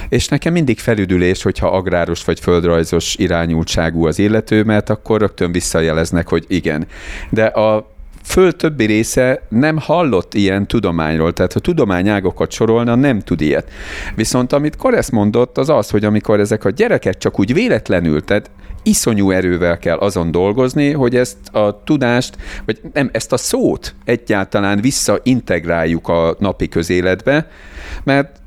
És 0.09 0.27
nekem 0.27 0.53
mindig 0.53 0.79
felüdülés, 0.79 1.43
hogyha 1.43 1.67
agráros 1.67 2.25
vagy 2.25 2.39
földrajzos 2.39 3.15
irányultságú 3.15 4.05
az 4.05 4.19
illető, 4.19 4.63
mert 4.63 4.89
akkor 4.89 5.19
rögtön 5.19 5.51
visszajeleznek, 5.51 6.29
hogy 6.29 6.45
igen. 6.47 6.87
De 7.29 7.45
a 7.45 7.94
föld 8.25 8.55
többi 8.55 8.85
része 8.85 9.41
nem 9.49 9.77
hallott 9.77 10.33
ilyen 10.33 10.67
tudományról, 10.67 11.33
tehát 11.33 11.53
ha 11.53 11.59
tudományágokat 11.59 12.51
sorolna, 12.51 12.95
nem 12.95 13.19
tud 13.19 13.41
ilyet. 13.41 13.71
Viszont 14.15 14.53
amit 14.53 14.75
Koresz 14.75 15.09
mondott, 15.09 15.57
az 15.57 15.69
az, 15.69 15.89
hogy 15.89 16.05
amikor 16.05 16.39
ezek 16.39 16.65
a 16.65 16.69
gyerekek 16.69 17.17
csak 17.17 17.39
úgy 17.39 17.53
véletlenül, 17.53 18.23
tehát 18.23 18.49
iszonyú 18.83 19.31
erővel 19.31 19.77
kell 19.77 19.97
azon 19.97 20.31
dolgozni, 20.31 20.91
hogy 20.91 21.15
ezt 21.15 21.37
a 21.51 21.81
tudást, 21.83 22.37
vagy 22.65 22.79
nem, 22.93 23.09
ezt 23.13 23.31
a 23.31 23.37
szót 23.37 23.95
egyáltalán 24.05 24.81
visszaintegráljuk 24.81 26.07
a 26.07 26.35
napi 26.39 26.67
közéletbe, 26.67 27.47
mert 28.03 28.39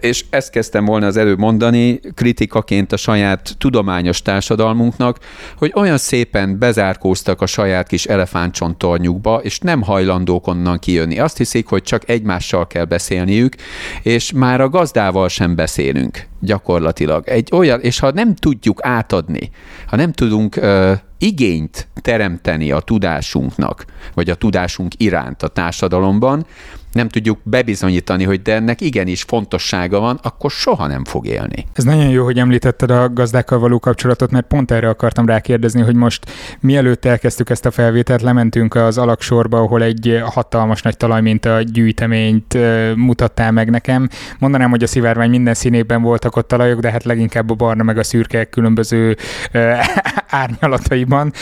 és 0.00 0.24
ezt 0.30 0.50
kezdtem 0.50 0.84
volna 0.84 1.06
az 1.06 1.16
előbb 1.16 1.38
mondani, 1.38 2.00
kritikaként 2.14 2.92
a 2.92 2.96
saját 2.96 3.54
tudományos 3.58 4.22
társadalmunknak, 4.22 5.18
hogy 5.56 5.72
olyan 5.74 5.98
szépen 5.98 6.58
bezárkóztak 6.58 7.40
a 7.40 7.46
saját 7.46 7.86
kis 7.86 8.04
elefántcsontornyukba, 8.04 9.40
és 9.42 9.58
nem 9.58 9.82
hajlandók 9.82 10.46
onnan 10.46 10.78
kijönni. 10.78 11.18
Azt 11.18 11.36
hiszik, 11.36 11.66
hogy 11.66 11.82
csak 11.82 12.08
egymással 12.08 12.66
kell 12.66 12.84
beszélniük, 12.84 13.54
és 14.02 14.32
már 14.32 14.60
a 14.60 14.68
gazdával 14.68 15.28
sem 15.28 15.54
beszélünk 15.54 16.26
gyakorlatilag. 16.40 17.28
Egy 17.28 17.48
olyan, 17.52 17.80
és 17.80 17.98
ha 17.98 18.10
nem 18.10 18.34
tudjuk 18.34 18.78
átadni, 18.82 19.50
ha 19.86 19.96
nem 19.96 20.12
tudunk 20.12 20.56
uh, 20.56 20.92
igényt 21.18 21.88
teremteni 22.00 22.70
a 22.70 22.80
tudásunknak, 22.80 23.84
vagy 24.14 24.30
a 24.30 24.34
tudásunk 24.34 24.92
iránt 24.96 25.42
a 25.42 25.48
társadalomban, 25.48 26.46
nem 26.94 27.08
tudjuk 27.08 27.38
bebizonyítani, 27.42 28.24
hogy 28.24 28.42
de 28.42 28.54
ennek 28.54 28.80
igenis 28.80 29.22
fontossága 29.22 30.00
van, 30.00 30.18
akkor 30.22 30.50
soha 30.50 30.86
nem 30.86 31.04
fog 31.04 31.26
élni. 31.26 31.66
Ez 31.72 31.84
nagyon 31.84 32.08
jó, 32.08 32.24
hogy 32.24 32.38
említetted 32.38 32.90
a 32.90 33.12
gazdákkal 33.12 33.58
való 33.58 33.78
kapcsolatot, 33.78 34.30
mert 34.30 34.46
pont 34.46 34.70
erre 34.70 34.88
akartam 34.88 35.26
rákérdezni, 35.26 35.80
hogy 35.80 35.94
most 35.94 36.32
mielőtt 36.60 37.04
elkezdtük 37.04 37.50
ezt 37.50 37.66
a 37.66 37.70
felvételt, 37.70 38.22
lementünk 38.22 38.74
az 38.74 38.98
alaksorba, 38.98 39.58
ahol 39.58 39.82
egy 39.82 40.22
hatalmas 40.24 40.82
nagy 40.82 40.96
talajminta 40.96 41.62
gyűjteményt 41.62 42.58
mutattál 42.96 43.52
meg 43.52 43.70
nekem. 43.70 44.08
Mondanám, 44.38 44.70
hogy 44.70 44.82
a 44.82 44.86
szivárvány 44.86 45.30
minden 45.30 45.54
színében 45.54 46.02
voltak 46.02 46.36
ott 46.36 46.48
talajok, 46.48 46.80
de 46.80 46.90
hát 46.90 47.04
leginkább 47.04 47.50
a 47.50 47.54
barna 47.54 47.82
meg 47.82 47.98
a 47.98 48.02
szürke 48.02 48.44
különböző 48.44 49.16
árnyalataiban. 50.42 51.32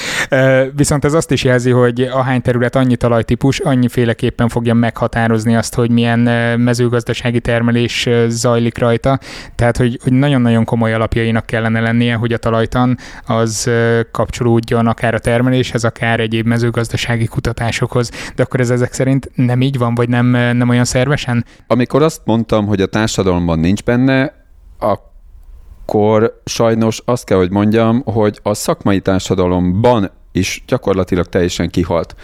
Viszont 0.77 1.05
ez 1.05 1.13
azt 1.13 1.31
is 1.31 1.45
jelzi, 1.45 1.71
hogy 1.71 2.01
ahány 2.01 2.43
terület 2.43 2.77
annyi 2.77 2.97
talajtípus, 2.97 3.59
annyiféleképpen 3.59 4.49
fogja 4.49 4.75
meghatározni 4.75 5.42
meghatározni 5.45 5.55
azt, 5.55 5.75
hogy 5.75 5.91
milyen 5.91 6.61
mezőgazdasági 6.61 7.41
termelés 7.41 8.09
zajlik 8.29 8.79
rajta. 8.79 9.19
Tehát, 9.55 9.77
hogy, 9.77 9.99
hogy 10.03 10.13
nagyon-nagyon 10.13 10.65
komoly 10.65 10.95
alapjainak 10.95 11.47
kellene 11.47 11.81
lennie, 11.81 12.15
hogy 12.15 12.33
a 12.33 12.37
talajtan 12.37 12.97
az 13.27 13.71
kapcsolódjon 14.11 14.87
akár 14.87 15.15
a 15.15 15.19
termeléshez, 15.19 15.85
akár 15.85 16.21
egyéb 16.21 16.47
mezőgazdasági 16.47 17.27
kutatásokhoz. 17.27 18.11
De 18.35 18.43
akkor 18.43 18.61
ez 18.61 18.71
ezek 18.71 18.93
szerint 18.93 19.31
nem 19.35 19.61
így 19.61 19.79
van, 19.79 19.95
vagy 19.95 20.09
nem, 20.09 20.27
nem 20.57 20.69
olyan 20.69 20.85
szervesen? 20.85 21.45
Amikor 21.67 22.03
azt 22.03 22.21
mondtam, 22.25 22.67
hogy 22.67 22.81
a 22.81 22.87
társadalomban 22.87 23.59
nincs 23.59 23.83
benne, 23.83 24.33
akkor 24.79 26.41
sajnos 26.45 27.03
azt 27.05 27.25
kell, 27.25 27.39
hogy 27.39 27.51
mondjam, 27.51 28.03
hogy 28.05 28.41
a 28.43 28.55
szakmai 28.55 29.01
társadalomban 29.01 30.11
is 30.33 30.65
gyakorlatilag 30.67 31.27
teljesen 31.27 31.71
kihalt. 31.71 32.15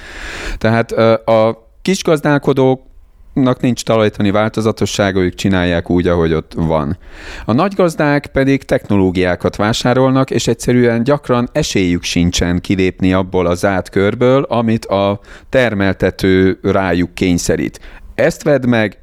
Tehát 0.59 0.93
a 1.27 1.67
kisgazdálkodók 1.83 2.88
nak 3.33 3.61
nincs 3.61 3.85
talajtani 3.85 4.31
változatossága, 4.31 5.21
ők 5.21 5.35
csinálják 5.35 5.91
úgy, 5.91 6.07
ahogy 6.07 6.33
ott 6.33 6.53
van. 6.57 6.99
A 7.45 7.53
nagygazdák 7.53 8.27
pedig 8.27 8.63
technológiákat 8.63 9.57
vásárolnak, 9.57 10.31
és 10.31 10.47
egyszerűen 10.47 11.03
gyakran 11.03 11.49
esélyük 11.53 12.03
sincsen 12.03 12.61
kilépni 12.61 13.13
abból 13.13 13.47
a 13.47 13.55
zárt 13.55 13.89
körből, 13.89 14.43
amit 14.43 14.85
a 14.85 15.21
termeltető 15.49 16.59
rájuk 16.63 17.15
kényszerít. 17.15 17.81
Ezt 18.15 18.43
vedd 18.43 18.69
meg, 18.69 18.99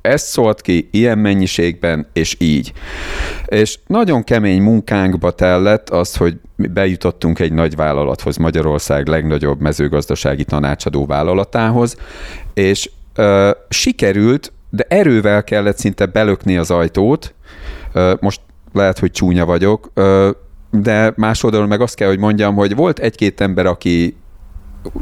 ezt 0.00 0.26
szólt 0.26 0.60
ki 0.60 0.88
ilyen 0.92 1.18
mennyiségben, 1.18 2.06
és 2.12 2.36
így. 2.38 2.72
És 3.46 3.78
nagyon 3.86 4.24
kemény 4.24 4.62
munkánkba 4.62 5.30
tellett 5.30 5.90
az, 5.90 6.16
hogy 6.16 6.36
bejutottunk 6.56 7.38
egy 7.38 7.52
nagy 7.52 7.76
vállalathoz, 7.76 8.36
Magyarország 8.36 9.06
legnagyobb 9.06 9.60
mezőgazdasági 9.60 10.44
tanácsadó 10.44 11.06
vállalatához, 11.06 11.96
és 12.54 12.90
ö, 13.18 13.50
sikerült, 13.68 14.52
de 14.70 14.84
erővel 14.88 15.44
kellett 15.44 15.78
szinte 15.78 16.06
belökni 16.06 16.56
az 16.56 16.70
ajtót. 16.70 17.34
Ö, 17.92 18.14
most 18.20 18.40
lehet, 18.72 18.98
hogy 18.98 19.10
csúnya 19.10 19.44
vagyok, 19.44 19.90
ö, 19.94 20.30
de 20.70 21.12
más 21.16 21.42
meg 21.42 21.80
azt 21.80 21.94
kell, 21.94 22.08
hogy 22.08 22.18
mondjam, 22.18 22.54
hogy 22.54 22.74
volt 22.74 22.98
egy-két 22.98 23.40
ember, 23.40 23.66
aki 23.66 24.16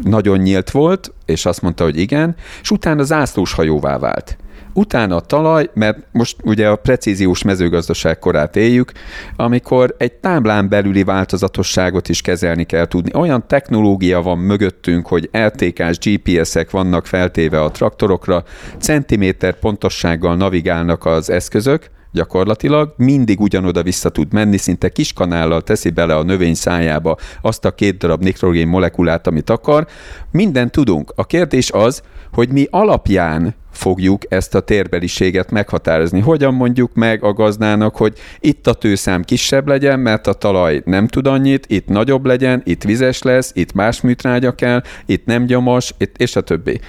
nagyon 0.03 0.39
nyílt 0.39 0.71
volt, 0.71 1.13
és 1.25 1.47
azt 1.47 1.63
mondta, 1.63 1.85
hogy 1.85 1.99
igen, 1.99 2.37
és 2.63 2.71
utána 2.71 3.03
zászlós 3.03 3.53
hajóvá 3.53 3.99
vált 3.99 4.37
utána 4.77 5.17
a 5.17 5.21
talaj, 5.21 5.71
mert 5.75 5.99
most 6.13 6.37
ugye 6.45 6.69
a 6.69 6.77
precíziós 6.77 7.43
mezőgazdaság 7.43 8.19
korát 8.19 8.57
éljük, 8.57 8.93
amikor 9.37 9.95
egy 9.99 10.13
táblán 10.13 10.69
belüli 10.69 11.05
változatosságot 11.05 12.09
is 12.09 12.21
kezelni 12.21 12.65
kell 12.65 12.87
tudni. 12.87 13.11
Olyan 13.15 13.47
technológia 13.47 14.23
van 14.23 14.39
mögöttünk, 14.39 15.07
hogy 15.07 15.29
LTK-s 15.33 15.99
GPS-ek 15.99 16.71
vannak 16.71 17.07
feltéve 17.07 17.63
a 17.63 17.71
traktorokra, 17.71 18.45
centiméter 18.79 19.59
pontossággal 19.59 20.37
navigálnak 20.37 21.05
az 21.05 21.31
eszközök, 21.31 21.91
gyakorlatilag, 22.17 22.95
mindig 22.97 23.41
ugyanoda 23.41 23.83
vissza 23.83 24.09
tud 24.09 24.33
menni, 24.33 24.57
szinte 24.57 24.89
kis 24.89 25.13
kanállal 25.13 25.63
teszi 25.63 25.91
bele 25.91 26.17
a 26.17 26.23
növény 26.23 26.55
szájába 26.55 27.17
azt 27.43 27.65
a 27.65 27.75
két 27.75 27.99
darab 27.99 28.23
nitrogén 28.23 28.69
molekulát, 28.69 29.27
amit 29.27 29.51
akar. 29.51 29.87
Minden 30.31 30.71
tudunk. 30.71 31.13
A 31.17 31.25
kérdés 31.25 31.71
az, 31.71 32.03
hogy 32.33 32.49
mi 32.49 32.67
alapján 32.71 33.55
fogjuk 33.77 34.23
ezt 34.29 34.55
a 34.55 34.61
térbeliséget 34.61 35.51
meghatározni. 35.51 36.21
Hogyan 36.21 36.55
mondjuk 36.55 36.95
meg 36.95 37.25
a 37.25 37.33
gazdának, 37.33 37.97
hogy 37.97 38.19
itt 38.41 38.67
a 38.67 38.75
tőszám 38.75 39.23
kisebb 39.23 39.69
legyen, 39.69 40.01
mert 40.01 40.27
a 40.27 40.33
talaj 40.33 40.83
nem 40.85 41.07
tud 41.07 41.27
annyit, 41.27 41.67
itt 41.69 41.89
nagyobb 41.89 42.25
legyen, 42.25 42.63
itt 42.65 42.83
vizes 42.83 43.23
lesz, 43.23 43.51
itt 43.55 43.73
más 43.73 44.01
műtrágya 44.01 44.55
kell, 44.55 44.83
itt 45.07 45.27
nem 45.27 45.47
gyomos, 45.47 45.95
itt, 45.99 46.17
és 46.17 46.37
a 46.37 46.41
többi. 46.41 46.81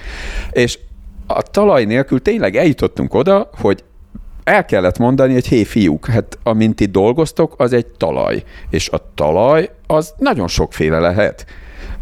És 0.50 0.78
a 1.26 1.42
talaj 1.42 1.84
nélkül 1.84 2.22
tényleg 2.22 2.56
eljutottunk 2.56 3.14
oda, 3.14 3.50
hogy 3.52 3.84
el 4.44 4.64
kellett 4.64 4.98
mondani, 4.98 5.32
hogy 5.32 5.46
hé 5.46 5.64
fiúk, 5.64 6.06
hát 6.06 6.38
amint 6.42 6.80
itt 6.80 6.92
dolgoztok, 6.92 7.54
az 7.56 7.72
egy 7.72 7.86
talaj. 7.86 8.42
És 8.70 8.88
a 8.88 9.12
talaj 9.14 9.70
az 9.86 10.14
nagyon 10.18 10.48
sokféle 10.48 10.98
lehet. 10.98 11.46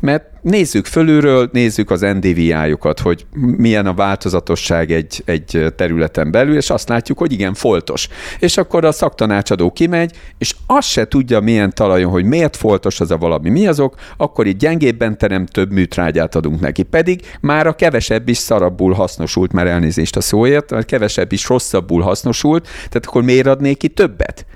Mert 0.00 0.24
nézzük 0.42 0.86
fölülről, 0.86 1.48
nézzük 1.52 1.90
az 1.90 2.00
NDVI-jukat, 2.00 3.00
hogy 3.00 3.26
milyen 3.56 3.86
a 3.86 3.94
változatosság 3.94 4.90
egy, 4.90 5.22
egy 5.24 5.72
területen 5.76 6.30
belül, 6.30 6.56
és 6.56 6.70
azt 6.70 6.88
látjuk, 6.88 7.18
hogy 7.18 7.32
igen, 7.32 7.54
foltos. 7.54 8.08
És 8.38 8.56
akkor 8.56 8.84
a 8.84 8.92
szaktanácsadó 8.92 9.70
kimegy, 9.70 10.16
és 10.38 10.54
azt 10.66 10.88
se 10.88 11.08
tudja 11.08 11.40
milyen 11.40 11.74
talajon, 11.74 12.10
hogy 12.10 12.24
miért 12.24 12.56
foltos 12.56 13.00
az 13.00 13.10
a 13.10 13.16
valami, 13.16 13.50
mi 13.50 13.66
azok, 13.66 13.94
akkor 14.16 14.46
itt 14.46 14.58
gyengébben 14.58 15.18
terem 15.18 15.46
több 15.46 15.70
műtrágyát 15.70 16.34
adunk 16.34 16.60
neki. 16.60 16.82
Pedig 16.82 17.20
már 17.40 17.66
a 17.66 17.74
kevesebb 17.74 18.28
is 18.28 18.38
szarabbul 18.38 18.92
hasznosult, 18.92 19.52
mert 19.52 19.68
elnézést 19.68 20.16
a 20.16 20.20
szóért, 20.20 20.72
a 20.72 20.82
kevesebb 20.82 21.32
is 21.32 21.48
rosszabbul 21.48 22.02
hasznosult, 22.02 22.64
tehát 22.64 23.06
akkor 23.06 23.22
miért 23.22 23.46
adnék 23.46 23.76
ki 23.76 23.88
többet? 23.88 24.46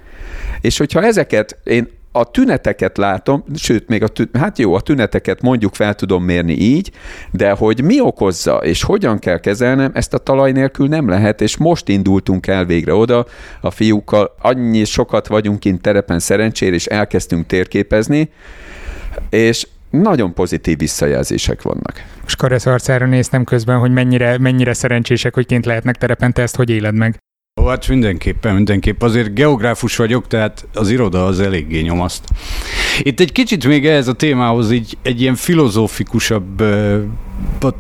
És 0.60 0.78
hogyha 0.78 1.02
ezeket 1.02 1.58
én 1.64 1.88
a 2.12 2.30
tüneteket 2.30 2.96
látom, 2.96 3.44
sőt, 3.54 3.88
még 3.88 4.02
a 4.02 4.08
tü- 4.08 4.36
hát 4.36 4.58
jó, 4.58 4.74
a 4.74 4.80
tüneteket 4.80 5.40
mondjuk 5.42 5.74
fel 5.74 5.94
tudom 5.94 6.24
mérni 6.24 6.52
így, 6.52 6.90
de 7.30 7.50
hogy 7.50 7.82
mi 7.82 8.00
okozza, 8.00 8.56
és 8.56 8.82
hogyan 8.82 9.18
kell 9.18 9.38
kezelnem, 9.38 9.90
ezt 9.94 10.14
a 10.14 10.18
talaj 10.18 10.52
nélkül 10.52 10.88
nem 10.88 11.08
lehet, 11.08 11.40
és 11.40 11.56
most 11.56 11.88
indultunk 11.88 12.46
el 12.46 12.64
végre 12.64 12.94
oda 12.94 13.26
a 13.60 13.70
fiúkkal, 13.70 14.34
annyi 14.42 14.84
sokat 14.84 15.26
vagyunk 15.26 15.60
kint 15.60 15.82
terepen 15.82 16.18
szerencsére, 16.18 16.74
és 16.74 16.86
elkezdtünk 16.86 17.46
térképezni, 17.46 18.30
és 19.30 19.66
nagyon 19.90 20.34
pozitív 20.34 20.78
visszajelzések 20.78 21.62
vannak. 21.62 22.04
Most 22.22 22.36
Karesz 22.36 22.66
arcára 22.66 23.06
néztem 23.06 23.44
közben, 23.44 23.78
hogy 23.78 23.92
mennyire, 23.92 24.38
mennyire 24.38 24.72
szerencsések, 24.72 25.34
hogy 25.34 25.46
kint 25.46 25.66
lehetnek 25.66 25.96
terepen, 25.96 26.32
te 26.32 26.42
ezt 26.42 26.56
hogy 26.56 26.70
éled 26.70 26.94
meg? 26.94 27.18
Ó, 27.60 27.66
hát 27.66 27.88
mindenképpen, 27.88 28.54
mindenképp. 28.54 29.02
Azért 29.02 29.34
geográfus 29.34 29.96
vagyok, 29.96 30.26
tehát 30.26 30.66
az 30.74 30.90
iroda 30.90 31.24
az 31.24 31.40
eléggé 31.40 31.80
nyomaszt. 31.80 32.24
Itt 33.02 33.20
egy 33.20 33.32
kicsit 33.32 33.66
még 33.66 33.86
ehhez 33.86 34.08
a 34.08 34.12
témához 34.12 34.70
így 34.70 34.96
egy 35.02 35.20
ilyen 35.20 35.34
filozófikusabb 35.34 36.62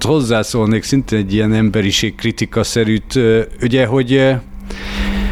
hozzászólnék, 0.00 0.82
szinte 0.82 1.16
egy 1.16 1.34
ilyen 1.34 1.52
emberiség 1.52 2.14
kritika 2.14 2.62
szerűt, 2.62 3.14
uh, 3.14 3.40
ugye, 3.62 3.86
hogy 3.86 4.34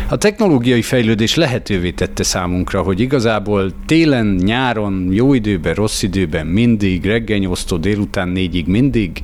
a 0.09 0.17
technológiai 0.17 0.83
fejlődés 0.83 1.35
lehetővé 1.35 1.91
tette 1.91 2.23
számunkra, 2.23 2.83
hogy 2.83 3.01
igazából 3.01 3.73
télen, 3.87 4.27
nyáron, 4.27 5.09
jó 5.13 5.35
időben, 5.35 5.75
rossz 5.75 6.03
időben, 6.03 6.47
mindig, 6.47 7.05
reggel 7.05 7.39
8 7.39 7.81
délután 7.81 8.29
négyig 8.29 8.67
mindig 8.67 9.23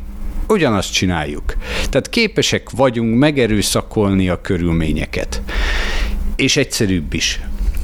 ugyanazt 0.49 0.93
csináljuk. 0.93 1.57
Tehát 1.91 2.09
képesek 2.09 2.71
vagyunk 2.71 3.19
megerőszakolni 3.19 4.29
a 4.29 4.41
körülményeket. 4.41 5.43
És 6.37 6.57
egyszerűbb 6.57 7.15
is 7.15 7.41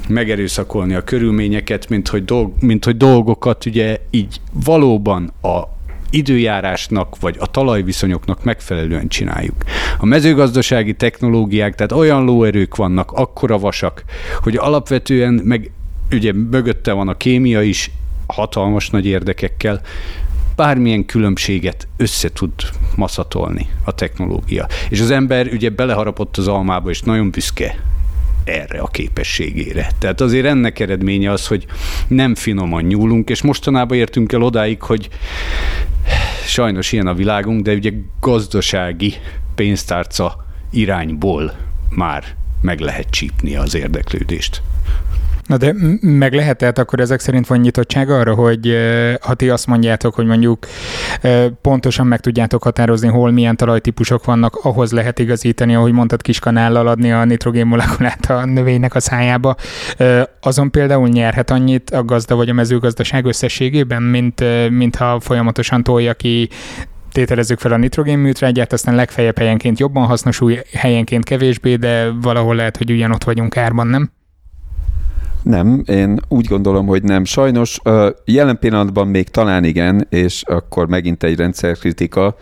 megerőszakolni 0.07 0.93
a 0.93 1.03
körülményeket, 1.03 1.89
mint 1.89 2.07
hogy, 2.07 2.25
dolg, 2.25 2.53
mint 2.59 2.85
hogy 2.85 2.97
dolgokat 2.97 3.65
ugye 3.65 3.97
így 4.09 4.41
valóban 4.51 5.33
a 5.41 5.61
időjárásnak 6.09 7.19
vagy 7.19 7.35
a 7.39 7.45
talajviszonyoknak 7.45 8.43
megfelelően 8.43 9.07
csináljuk. 9.07 9.55
A 9.97 10.05
mezőgazdasági 10.05 10.93
technológiák, 10.93 11.75
tehát 11.75 11.91
olyan 11.91 12.23
lóerők 12.23 12.75
vannak, 12.75 13.11
akkora 13.11 13.57
vasak, 13.57 14.03
hogy 14.41 14.55
alapvetően 14.55 15.33
meg 15.33 15.71
ugye 16.11 16.33
mögötte 16.33 16.91
van 16.91 17.07
a 17.07 17.17
kémia 17.17 17.61
is, 17.61 17.91
hatalmas 18.27 18.89
nagy 18.89 19.05
érdekekkel, 19.05 19.81
bármilyen 20.55 21.05
különbséget 21.05 21.87
össze 21.97 22.29
tud 22.29 22.51
maszatolni 22.95 23.69
a 23.83 23.91
technológia. 23.91 24.67
És 24.89 25.01
az 25.01 25.11
ember 25.11 25.47
ugye 25.47 25.69
beleharapott 25.69 26.37
az 26.37 26.47
almába, 26.47 26.89
és 26.89 27.01
nagyon 27.01 27.29
büszke 27.29 27.75
erre 28.43 28.79
a 28.79 28.87
képességére. 28.87 29.91
Tehát 29.99 30.21
azért 30.21 30.45
ennek 30.45 30.79
eredménye 30.79 31.31
az, 31.31 31.47
hogy 31.47 31.65
nem 32.07 32.35
finoman 32.35 32.83
nyúlunk, 32.83 33.29
és 33.29 33.41
mostanában 33.41 33.97
értünk 33.97 34.31
el 34.31 34.41
odáig, 34.41 34.81
hogy 34.81 35.09
sajnos 36.45 36.91
ilyen 36.91 37.07
a 37.07 37.13
világunk, 37.13 37.61
de 37.61 37.73
ugye 37.73 37.91
gazdasági 38.19 39.13
pénztárca 39.55 40.45
irányból 40.71 41.53
már 41.89 42.23
meg 42.61 42.79
lehet 42.79 43.09
csípni 43.09 43.55
az 43.55 43.75
érdeklődést. 43.75 44.61
Na 45.45 45.57
de 45.57 45.75
meg 46.01 46.33
lehet 46.33 46.77
akkor 46.77 46.99
ezek 46.99 47.19
szerint 47.19 47.47
van 47.47 47.59
nyitottság 47.59 48.09
arra, 48.09 48.33
hogy 48.33 48.77
ha 49.21 49.33
ti 49.33 49.49
azt 49.49 49.67
mondjátok, 49.67 50.15
hogy 50.15 50.25
mondjuk 50.25 50.67
pontosan 51.61 52.07
meg 52.07 52.19
tudjátok 52.19 52.63
határozni, 52.63 53.07
hol 53.07 53.31
milyen 53.31 53.55
talajtípusok 53.55 54.25
vannak, 54.25 54.55
ahhoz 54.55 54.91
lehet 54.91 55.19
igazítani, 55.19 55.75
ahogy 55.75 55.91
mondtad, 55.91 56.21
kis 56.21 56.39
kanállal 56.39 56.87
adni 56.87 57.11
a 57.11 57.25
nitrogén 57.25 57.65
molekulát 57.65 58.25
a 58.29 58.45
növénynek 58.45 58.95
a 58.95 58.99
szájába. 58.99 59.55
Azon 60.41 60.71
például 60.71 61.07
nyerhet 61.07 61.51
annyit 61.51 61.89
a 61.89 62.03
gazda 62.03 62.35
vagy 62.35 62.49
a 62.49 62.53
mezőgazdaság 62.53 63.25
összességében, 63.25 64.03
mint, 64.03 64.43
mint 64.69 64.95
ha 64.95 65.19
folyamatosan 65.19 65.83
tolja 65.83 66.13
ki 66.13 66.49
tételezzük 67.11 67.59
fel 67.59 67.71
a 67.71 67.77
nitrogén 67.77 68.17
műtrágyát, 68.17 68.73
aztán 68.73 68.95
legfeljebb 68.95 69.37
helyenként 69.37 69.79
jobban 69.79 70.05
hasznosul, 70.05 70.53
helyenként 70.73 71.23
kevésbé, 71.23 71.75
de 71.75 72.09
valahol 72.21 72.55
lehet, 72.55 72.77
hogy 72.77 72.91
ugyanott 72.91 73.23
vagyunk 73.23 73.57
árban, 73.57 73.87
nem? 73.87 74.11
Nem, 75.43 75.83
én 75.85 76.19
úgy 76.27 76.45
gondolom, 76.45 76.85
hogy 76.85 77.03
nem. 77.03 77.25
Sajnos 77.25 77.79
jelen 78.25 78.59
pillanatban 78.59 79.07
még 79.07 79.29
talán 79.29 79.63
igen, 79.63 80.07
és 80.09 80.43
akkor 80.43 80.87
megint 80.87 81.23
egy 81.23 81.37
rendszerkritika. 81.37 82.35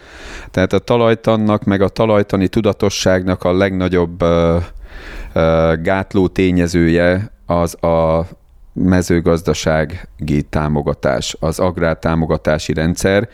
Tehát 0.51 0.73
a 0.73 0.79
talajtannak, 0.79 1.63
meg 1.63 1.81
a 1.81 1.87
talajtani 1.89 2.47
tudatosságnak 2.47 3.43
a 3.43 3.53
legnagyobb 3.57 4.23
gátló 5.81 6.27
tényezője 6.27 7.31
az 7.45 7.83
a 7.83 8.25
mezőgazdasági 8.73 10.41
támogatás, 10.49 11.35
az 11.39 11.59
agrártámogatási 11.59 12.73
rendszer, 12.73 13.29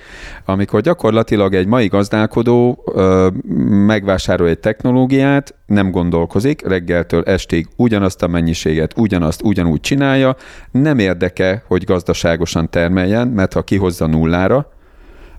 amikor 0.45 0.81
gyakorlatilag 0.81 1.53
egy 1.53 1.67
mai 1.67 1.87
gazdálkodó 1.87 2.83
ö, 2.93 3.27
megvásárol 3.69 4.47
egy 4.47 4.59
technológiát, 4.59 5.55
nem 5.65 5.91
gondolkozik, 5.91 6.67
reggeltől 6.67 7.23
estig 7.23 7.67
ugyanazt 7.75 8.23
a 8.23 8.27
mennyiséget, 8.27 8.97
ugyanazt 8.97 9.41
ugyanúgy 9.41 9.79
csinálja, 9.79 10.35
nem 10.71 10.99
érdeke, 10.99 11.63
hogy 11.67 11.83
gazdaságosan 11.83 12.69
termeljen, 12.69 13.27
mert 13.27 13.53
ha 13.53 13.61
kihozza 13.61 14.07
nullára, 14.07 14.69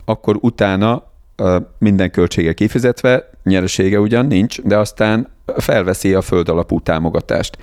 akkor 0.04 0.36
utána 0.40 1.02
ö, 1.36 1.56
minden 1.78 2.10
költsége 2.10 2.52
kifizetve, 2.52 3.30
nyeresége 3.42 4.00
ugyan 4.00 4.26
nincs, 4.26 4.62
de 4.62 4.78
aztán 4.78 5.28
felveszi 5.56 6.14
a 6.14 6.22
földalapú 6.22 6.80
támogatást 6.80 7.58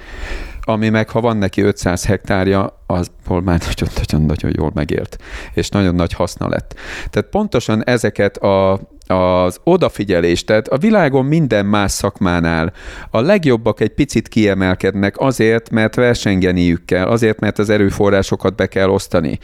ami 0.66 0.90
meg, 0.90 1.10
ha 1.10 1.22
van 1.22 1.38
neki 1.38 1.62
500 1.62 2.06
hektárja, 2.06 2.82
az 2.88 3.12
már 3.28 3.62
nagyon-nagyon 3.78 4.52
jól 4.56 4.72
megért, 4.74 5.18
és 5.54 5.70
nagyon 5.70 5.96
nagy 5.96 6.14
haszna 6.14 6.48
lett. 6.50 6.76
Tehát 7.10 7.30
pontosan 7.30 7.84
ezeket 7.86 8.38
a, 8.38 8.80
az 9.08 9.60
odafigyelést, 9.64 10.46
tehát 10.46 10.68
a 10.68 10.78
világon 10.78 11.26
minden 11.26 11.66
más 11.66 11.92
szakmánál 11.92 12.74
a 13.10 13.20
legjobbak 13.20 13.80
egy 13.80 13.94
picit 13.94 14.28
kiemelkednek 14.28 15.20
azért, 15.20 15.70
mert 15.70 15.96
versengeniük 15.96 16.86
kell, 16.86 17.08
azért, 17.08 17.40
mert 17.40 17.60
az 17.60 17.70
erőforrásokat 17.70 18.56
be 18.56 18.68
kell 18.68 18.90
osztani. 18.90 19.40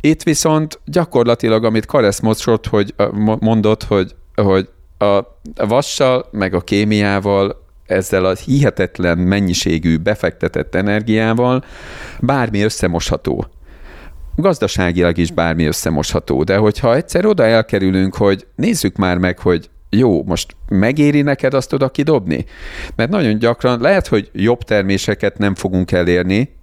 Itt 0.00 0.22
viszont 0.22 0.80
gyakorlatilag, 0.84 1.64
amit 1.64 1.86
Karesz 1.86 2.20
mondott, 2.20 2.66
hogy, 2.66 2.94
mondott, 3.40 3.82
hogy, 3.82 4.14
hogy 4.34 4.68
a 4.98 5.66
vassal, 5.66 6.26
meg 6.30 6.54
a 6.54 6.60
kémiával 6.60 7.59
ezzel 7.90 8.24
a 8.24 8.34
hihetetlen 8.34 9.18
mennyiségű 9.18 9.96
befektetett 9.96 10.74
energiával 10.74 11.64
bármi 12.20 12.62
összemosható. 12.62 13.46
Gazdaságilag 14.36 15.18
is 15.18 15.30
bármi 15.30 15.64
összemosható, 15.64 16.42
de 16.42 16.56
hogyha 16.56 16.94
egyszer 16.94 17.26
oda 17.26 17.44
elkerülünk, 17.44 18.14
hogy 18.14 18.46
nézzük 18.56 18.96
már 18.96 19.18
meg, 19.18 19.38
hogy 19.38 19.70
jó, 19.90 20.22
most 20.22 20.56
megéri 20.68 21.22
neked 21.22 21.54
azt 21.54 21.72
oda 21.72 21.88
kidobni? 21.88 22.44
Mert 22.96 23.10
nagyon 23.10 23.38
gyakran 23.38 23.80
lehet, 23.80 24.06
hogy 24.06 24.30
jobb 24.32 24.62
terméseket 24.62 25.38
nem 25.38 25.54
fogunk 25.54 25.92
elérni, 25.92 26.58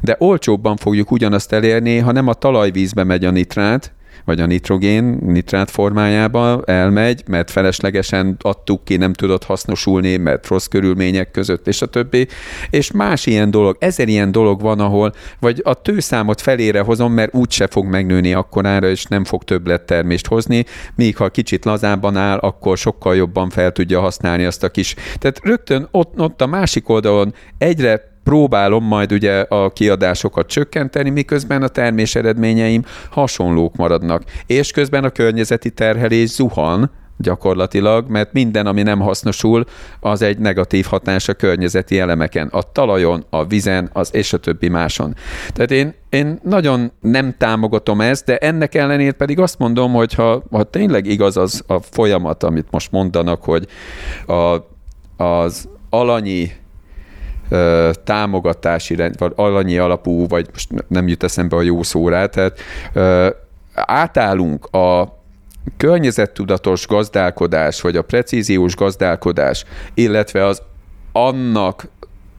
de 0.00 0.16
olcsóbban 0.18 0.76
fogjuk 0.76 1.10
ugyanazt 1.10 1.52
elérni, 1.52 1.98
ha 1.98 2.12
nem 2.12 2.28
a 2.28 2.34
talajvízbe 2.34 3.04
megy 3.04 3.24
a 3.24 3.30
nitrát, 3.30 3.92
vagy 4.24 4.40
a 4.40 4.46
nitrogén 4.46 5.18
nitrát 5.22 5.70
formájában 5.70 6.62
elmegy, 6.66 7.22
mert 7.26 7.50
feleslegesen 7.50 8.36
adtuk 8.40 8.84
ki, 8.84 8.96
nem 8.96 9.12
tudott 9.12 9.44
hasznosulni, 9.44 10.16
mert 10.16 10.46
rossz 10.46 10.66
körülmények 10.66 11.30
között, 11.30 11.66
és 11.66 11.82
a 11.82 11.86
többi. 11.86 12.28
És 12.70 12.90
más 12.90 13.26
ilyen 13.26 13.50
dolog, 13.50 13.76
ezer 13.80 14.08
ilyen 14.08 14.32
dolog 14.32 14.60
van, 14.60 14.80
ahol 14.80 15.12
vagy 15.40 15.60
a 15.64 15.74
tőszámot 15.74 16.40
felére 16.40 16.80
hozom, 16.80 17.12
mert 17.12 17.34
úgyse 17.34 17.66
fog 17.66 17.86
megnőni 17.86 18.32
akkorára, 18.32 18.88
és 18.88 19.04
nem 19.04 19.24
fog 19.24 19.44
többlettermést 19.44 20.26
hozni, 20.26 20.64
míg 20.94 21.16
ha 21.16 21.28
kicsit 21.28 21.64
lazábban 21.64 22.16
áll, 22.16 22.38
akkor 22.38 22.78
sokkal 22.78 23.16
jobban 23.16 23.50
fel 23.50 23.72
tudja 23.72 24.00
használni 24.00 24.44
azt 24.44 24.62
a 24.62 24.70
kis. 24.70 24.94
Tehát 25.18 25.40
rögtön 25.42 25.88
ott, 25.90 26.20
ott 26.20 26.40
a 26.40 26.46
másik 26.46 26.88
oldalon 26.88 27.34
egyre 27.58 28.11
próbálom 28.24 28.84
majd 28.84 29.12
ugye 29.12 29.40
a 29.40 29.70
kiadásokat 29.70 30.46
csökkenteni, 30.46 31.10
miközben 31.10 31.62
a 31.62 31.68
termés 31.68 32.14
eredményeim 32.14 32.84
hasonlók 33.10 33.76
maradnak. 33.76 34.22
És 34.46 34.70
közben 34.70 35.04
a 35.04 35.10
környezeti 35.10 35.70
terhelés 35.70 36.28
zuhan, 36.28 36.90
gyakorlatilag, 37.22 38.08
mert 38.08 38.32
minden, 38.32 38.66
ami 38.66 38.82
nem 38.82 39.00
hasznosul, 39.00 39.64
az 40.00 40.22
egy 40.22 40.38
negatív 40.38 40.84
hatás 40.84 41.28
a 41.28 41.34
környezeti 41.34 41.98
elemeken, 41.98 42.48
a 42.48 42.62
talajon, 42.62 43.24
a 43.30 43.44
vizen, 43.44 43.90
az 43.92 44.14
és 44.14 44.32
a 44.32 44.38
többi 44.38 44.68
máson. 44.68 45.14
Tehát 45.52 45.70
én, 45.70 45.94
én 46.10 46.40
nagyon 46.42 46.92
nem 47.00 47.34
támogatom 47.38 48.00
ezt, 48.00 48.24
de 48.24 48.36
ennek 48.36 48.74
ellenére 48.74 49.12
pedig 49.12 49.38
azt 49.38 49.58
mondom, 49.58 49.92
hogy 49.92 50.14
ha, 50.14 50.42
ha 50.50 50.62
tényleg 50.62 51.06
igaz 51.06 51.36
az 51.36 51.62
a 51.66 51.78
folyamat, 51.80 52.42
amit 52.42 52.66
most 52.70 52.90
mondanak, 52.90 53.42
hogy 53.42 53.66
a, 54.26 54.56
az 55.24 55.68
alanyi 55.90 56.50
támogatási, 58.04 58.96
vagy 59.18 59.32
alanyi 59.34 59.78
alapú, 59.78 60.26
vagy 60.28 60.48
most 60.52 60.68
nem 60.88 61.08
jut 61.08 61.22
eszembe 61.22 61.56
a 61.56 61.62
jó 61.62 61.82
szó 61.82 62.08
rá, 62.08 62.26
tehát 62.26 62.58
átállunk 63.74 64.66
a 64.66 65.20
környezettudatos 65.76 66.86
gazdálkodás, 66.86 67.80
vagy 67.80 67.96
a 67.96 68.02
precíziós 68.02 68.76
gazdálkodás, 68.76 69.64
illetve 69.94 70.46
az 70.46 70.62
annak 71.12 71.88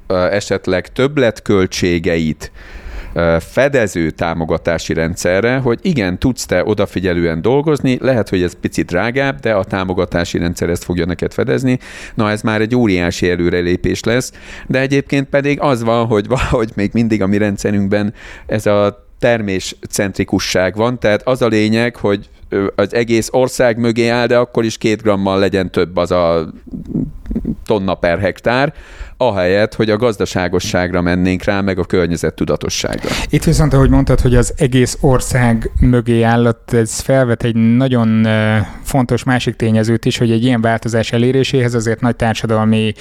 esetleg 0.08 0.92
többletköltségeit 0.92 2.52
fedező 3.40 4.10
támogatási 4.10 4.94
rendszerre, 4.94 5.58
hogy 5.58 5.80
igen, 5.82 6.20
tudsz 6.20 6.46
te 6.46 6.64
odafigyelően 6.66 7.42
dolgozni, 7.42 7.98
lehet, 8.02 8.30
hogy 8.30 8.44
ez 8.44 8.60
picit 8.62 8.86
drágább, 8.86 9.40
de 9.40 9.54
a 9.54 9.64
támogatási 9.64 10.38
rendszer 10.38 10.70
ezt 10.70 10.84
fogja 10.84 11.06
neked 11.06 11.34
fedezni. 11.34 11.80
Na, 12.14 12.30
ez 12.30 12.42
már 12.42 12.62
egy 12.62 12.76
óriási 12.76 13.30
előrelépés 13.30 14.04
lesz, 14.04 14.32
de 14.68 14.80
egyébként 14.80 15.30
pedig 15.30 15.60
az 15.62 15.84
van, 15.84 16.06
hogy 16.06 16.28
valahogy 16.28 16.72
még 16.76 16.90
mindig 16.94 17.22
a 17.22 17.28
mi 17.28 17.38
rendszerünkben 17.38 18.14
ez 18.46 18.66
a 18.66 19.08
terméscentrikusság 19.20 20.76
van, 20.76 21.00
tehát 21.00 21.28
az 21.28 21.42
a 21.42 21.48
lényeg, 21.48 21.96
hogy 21.96 22.30
az 22.76 22.94
egész 22.94 23.30
ország 23.32 23.78
mögé 23.78 24.08
áll, 24.08 24.28
de 24.28 24.38
akkor 24.38 24.64
is 24.66 24.78
két 24.78 25.02
grammal 25.02 25.40
legyen 25.40 25.72
több 25.72 25.98
az 25.98 26.12
a 26.12 26.54
tonna 27.66 27.96
per 27.96 28.20
hektár, 28.20 28.74
ahelyett, 29.18 29.74
hogy 29.76 29.90
a 29.90 29.98
gazdaságosságra 29.98 31.02
mennénk 31.02 31.44
rá, 31.44 31.62
meg 31.62 31.80
a 31.80 31.84
környezet 31.84 32.34
tudatosságra. 32.34 33.10
Itt 33.30 33.44
viszont, 33.44 33.74
ahogy 33.74 33.90
mondtad, 33.90 34.20
hogy 34.20 34.36
az 34.36 34.54
egész 34.58 34.98
ország 35.02 35.72
mögé 35.80 36.22
állott, 36.22 36.74
ez 36.74 37.00
felvet 37.00 37.44
egy 37.44 37.56
nagyon 37.56 38.28
fontos 38.84 39.24
másik 39.24 39.56
tényezőt 39.56 40.06
is, 40.06 40.18
hogy 40.18 40.32
egy 40.32 40.44
ilyen 40.44 40.62
változás 40.62 41.12
eléréséhez 41.12 41.74
azért 41.74 42.02
nagy 42.02 42.16
társadalmi 42.16 42.94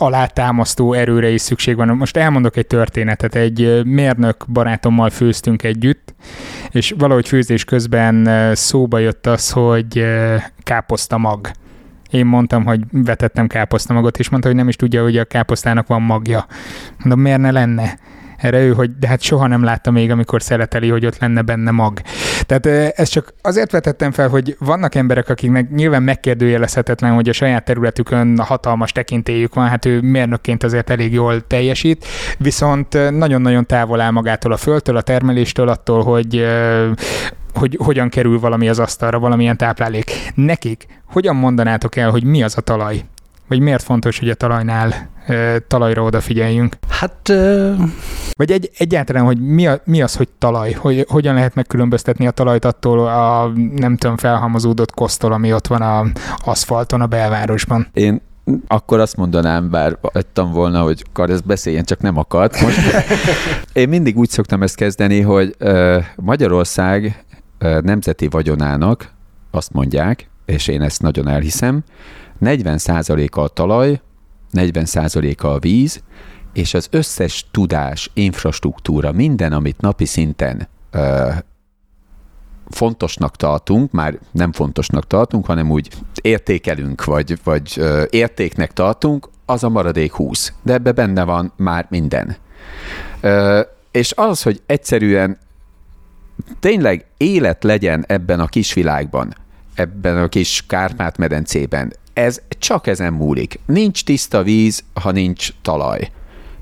alátámasztó 0.00 0.92
erőre 0.92 1.28
is 1.28 1.40
szükség 1.40 1.76
van. 1.76 1.88
Most 1.88 2.16
elmondok 2.16 2.56
egy 2.56 2.66
történetet. 2.66 3.34
Egy 3.34 3.84
mérnök 3.84 4.44
barátommal 4.48 5.10
főztünk 5.10 5.62
együtt, 5.62 6.14
és 6.70 6.94
valahogy 6.98 7.28
főzés 7.28 7.64
közben 7.64 8.28
szóba 8.54 8.98
jött 8.98 9.26
az, 9.26 9.50
hogy 9.50 10.04
káposzta 10.62 11.18
mag. 11.18 11.50
Én 12.10 12.26
mondtam, 12.26 12.64
hogy 12.64 12.80
vetettem 12.90 13.46
káposztamagot, 13.46 14.18
és 14.18 14.28
mondta, 14.28 14.48
hogy 14.48 14.56
nem 14.56 14.68
is 14.68 14.76
tudja, 14.76 15.02
hogy 15.02 15.16
a 15.16 15.24
káposztának 15.24 15.86
van 15.86 16.02
magja. 16.02 16.46
Mondom, 16.98 17.20
miért 17.20 17.40
ne 17.40 17.50
lenne? 17.50 17.98
Erre 18.36 18.60
ő, 18.60 18.72
hogy 18.72 18.98
de 18.98 19.08
hát 19.08 19.20
soha 19.20 19.46
nem 19.46 19.64
látta 19.64 19.90
még, 19.90 20.10
amikor 20.10 20.42
szeleteli, 20.42 20.88
hogy 20.88 21.06
ott 21.06 21.18
lenne 21.18 21.42
benne 21.42 21.70
mag. 21.70 22.00
Tehát 22.50 22.94
ezt 22.98 23.12
csak 23.12 23.34
azért 23.42 23.70
vetettem 23.70 24.12
fel, 24.12 24.28
hogy 24.28 24.56
vannak 24.58 24.94
emberek, 24.94 25.28
akiknek 25.28 25.70
nyilván 25.70 26.02
megkérdőjelezhetetlen, 26.02 27.14
hogy 27.14 27.28
a 27.28 27.32
saját 27.32 27.64
területükön 27.64 28.38
hatalmas 28.38 28.92
tekintélyük 28.92 29.54
van, 29.54 29.68
hát 29.68 29.84
ő 29.84 30.00
mérnökként 30.00 30.62
azért 30.62 30.90
elég 30.90 31.12
jól 31.12 31.46
teljesít, 31.46 32.06
viszont 32.38 33.10
nagyon-nagyon 33.10 33.66
távol 33.66 34.00
áll 34.00 34.10
magától 34.10 34.52
a 34.52 34.56
földtől, 34.56 34.96
a 34.96 35.00
termeléstől, 35.00 35.68
attól, 35.68 36.02
hogy 36.02 36.46
hogy 37.54 37.76
hogyan 37.84 38.08
kerül 38.08 38.40
valami 38.40 38.68
az 38.68 38.78
asztalra, 38.78 39.18
valamilyen 39.18 39.56
táplálék. 39.56 40.10
Nekik 40.34 40.86
hogyan 41.04 41.36
mondanátok 41.36 41.96
el, 41.96 42.10
hogy 42.10 42.24
mi 42.24 42.42
az 42.42 42.56
a 42.56 42.60
talaj? 42.60 43.04
Vagy 43.50 43.60
miért 43.60 43.82
fontos, 43.82 44.18
hogy 44.18 44.28
a 44.28 44.34
talajnál 44.34 45.08
talajra 45.68 46.02
odafigyeljünk? 46.02 46.76
Hát... 46.88 47.28
Uh... 47.28 47.78
Vagy 48.36 48.50
egy, 48.50 48.70
egyáltalán, 48.78 49.24
hogy 49.24 49.40
mi, 49.40 49.66
a, 49.66 49.80
mi 49.84 50.02
az, 50.02 50.16
hogy 50.16 50.28
talaj? 50.38 50.72
Hogy, 50.72 51.06
hogyan 51.08 51.34
lehet 51.34 51.54
megkülönböztetni 51.54 52.26
a 52.26 52.30
talajt 52.30 52.64
attól 52.64 53.08
a 53.08 53.52
nem 53.76 53.96
tudom, 53.96 54.16
felhalmozódott 54.16 54.94
kosztól, 54.94 55.32
ami 55.32 55.52
ott 55.52 55.66
van 55.66 55.82
a 55.82 56.06
aszfalton 56.44 57.00
a 57.00 57.06
belvárosban? 57.06 57.86
Én 57.92 58.20
akkor 58.66 58.98
azt 59.00 59.16
mondanám, 59.16 59.70
bár 59.70 59.98
adtam 60.00 60.52
volna, 60.52 60.82
hogy 60.82 61.04
akar 61.08 61.30
ezt 61.30 61.46
beszéljen, 61.46 61.84
csak 61.84 62.00
nem 62.00 62.16
akart. 62.16 62.60
Most 62.60 62.78
én 63.72 63.88
mindig 63.88 64.18
úgy 64.18 64.28
szoktam 64.28 64.62
ezt 64.62 64.76
kezdeni, 64.76 65.20
hogy 65.20 65.56
Magyarország 66.16 67.24
nemzeti 67.58 68.28
vagyonának 68.28 69.12
azt 69.50 69.72
mondják, 69.72 70.28
és 70.44 70.68
én 70.68 70.82
ezt 70.82 71.02
nagyon 71.02 71.28
elhiszem, 71.28 71.82
40%-a 72.40 73.40
a 73.40 73.48
talaj, 73.48 74.00
40%-a 74.52 75.46
a 75.46 75.58
víz, 75.58 76.02
és 76.52 76.74
az 76.74 76.88
összes 76.90 77.46
tudás, 77.50 78.10
infrastruktúra, 78.14 79.12
minden, 79.12 79.52
amit 79.52 79.80
napi 79.80 80.04
szinten 80.04 80.68
ö, 80.90 81.28
fontosnak 82.68 83.36
tartunk, 83.36 83.92
már 83.92 84.18
nem 84.30 84.52
fontosnak 84.52 85.06
tartunk, 85.06 85.46
hanem 85.46 85.70
úgy 85.70 85.88
értékelünk, 86.20 87.04
vagy, 87.04 87.38
vagy 87.44 87.72
ö, 87.76 88.04
értéknek 88.10 88.72
tartunk, 88.72 89.28
az 89.46 89.64
a 89.64 89.68
maradék 89.68 90.12
20. 90.12 90.52
De 90.62 90.72
ebbe 90.72 90.92
benne 90.92 91.24
van 91.24 91.52
már 91.56 91.86
minden. 91.90 92.36
Ö, 93.20 93.60
és 93.90 94.12
az, 94.16 94.42
hogy 94.42 94.62
egyszerűen 94.66 95.38
tényleg 96.60 97.06
élet 97.16 97.64
legyen 97.64 98.04
ebben 98.06 98.40
a 98.40 98.46
kis 98.46 98.74
világban, 98.74 99.34
ebben 99.74 100.22
a 100.22 100.28
kis 100.28 100.64
Kárpát-medencében, 100.66 101.92
ez 102.20 102.40
csak 102.58 102.86
ezen 102.86 103.12
múlik. 103.12 103.58
Nincs 103.66 104.04
tiszta 104.04 104.42
víz, 104.42 104.84
ha 104.94 105.10
nincs 105.10 105.48
talaj. 105.62 106.10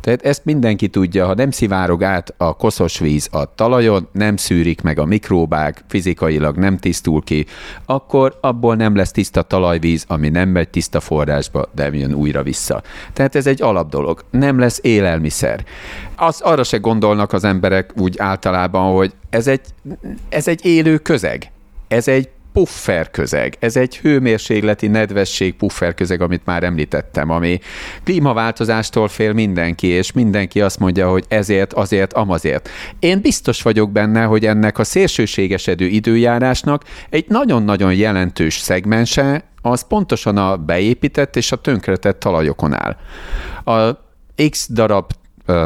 Tehát 0.01 0.23
ezt 0.23 0.45
mindenki 0.45 0.89
tudja, 0.89 1.27
ha 1.27 1.35
nem 1.35 1.51
szivárog 1.51 2.03
át 2.03 2.35
a 2.37 2.57
koszos 2.57 2.99
víz 2.99 3.29
a 3.33 3.55
talajon, 3.55 4.09
nem 4.13 4.37
szűrik 4.37 4.81
meg 4.81 4.99
a 4.99 5.05
mikróbák, 5.05 5.85
fizikailag 5.89 6.57
nem 6.57 6.77
tisztul 6.77 7.23
ki, 7.23 7.47
akkor 7.87 8.39
abból 8.41 8.77
nem 8.77 8.97
lesz 8.97 9.11
tiszta 9.11 9.43
talajvíz, 9.43 10.05
ami 10.09 10.29
nem 10.29 10.49
megy 10.49 10.69
tiszta 10.69 11.01
forrásba, 11.01 11.69
de 11.75 11.91
jön 11.93 12.15
újra 12.15 12.43
vissza. 12.43 12.83
Tehát 13.13 13.35
ez 13.35 13.47
egy 13.47 13.63
alapdolog. 13.63 14.25
Nem 14.31 14.59
lesz 14.59 14.79
élelmiszer. 14.83 15.65
Az, 16.17 16.41
arra 16.41 16.65
se 16.65 16.77
gondolnak 16.77 17.33
az 17.33 17.45
emberek 17.45 17.93
úgy 17.97 18.19
általában, 18.19 18.95
hogy 18.95 19.13
ez 19.31 19.47
egy, 19.47 19.61
ez 20.29 20.49
egy 20.49 20.65
élő 20.65 20.99
közeg. 20.99 21.51
Ez 21.89 22.09
egy 22.09 22.29
pufferközeg. 22.59 23.57
Ez 23.59 23.77
egy 23.77 23.97
hőmérsékleti 23.97 24.87
nedvesség 24.87 25.55
pufferközeg, 25.55 26.21
amit 26.21 26.45
már 26.45 26.63
említettem, 26.63 27.31
ami 27.31 27.61
klímaváltozástól 28.05 29.09
fél 29.09 29.33
mindenki, 29.33 29.87
és 29.87 30.13
mindenki 30.13 30.61
azt 30.61 30.79
mondja, 30.79 31.11
hogy 31.11 31.25
ezért, 31.29 31.73
azért, 31.73 32.13
amazért. 32.13 32.69
Én 32.99 33.21
biztos 33.21 33.63
vagyok 33.63 33.91
benne, 33.93 34.23
hogy 34.23 34.47
ennek 34.47 34.79
a 34.79 34.85
szélsőségesedő 34.85 35.87
időjárásnak 35.87 36.85
egy 37.11 37.25
nagyon-nagyon 37.29 37.95
jelentős 37.95 38.59
szegmense 38.59 39.45
az 39.63 39.87
pontosan 39.87 40.37
a 40.37 40.57
beépített 40.57 41.37
és 41.37 41.53
a 41.53 41.57
tönkretett 41.57 42.21
talajokon 42.21 42.75
áll. 42.75 42.97
A 43.65 43.99
X 44.51 44.69
darab 44.71 45.13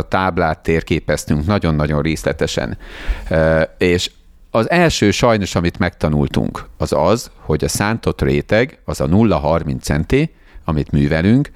táblát 0.08 0.62
térképeztünk 0.62 1.46
nagyon-nagyon 1.46 2.02
részletesen, 2.02 2.78
és 3.78 4.10
az 4.54 4.70
első 4.70 5.10
sajnos, 5.10 5.54
amit 5.54 5.78
megtanultunk, 5.78 6.68
az 6.78 6.92
az, 6.92 7.30
hogy 7.36 7.64
a 7.64 7.68
szántott 7.68 8.22
réteg, 8.22 8.78
az 8.84 9.00
a 9.00 9.06
0,30 9.06 9.80
centi, 9.80 10.34
amit 10.64 10.90
művelünk, 10.90 11.50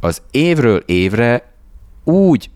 az 0.00 0.22
évről 0.30 0.82
évre 0.86 1.52
úgy 2.04 2.50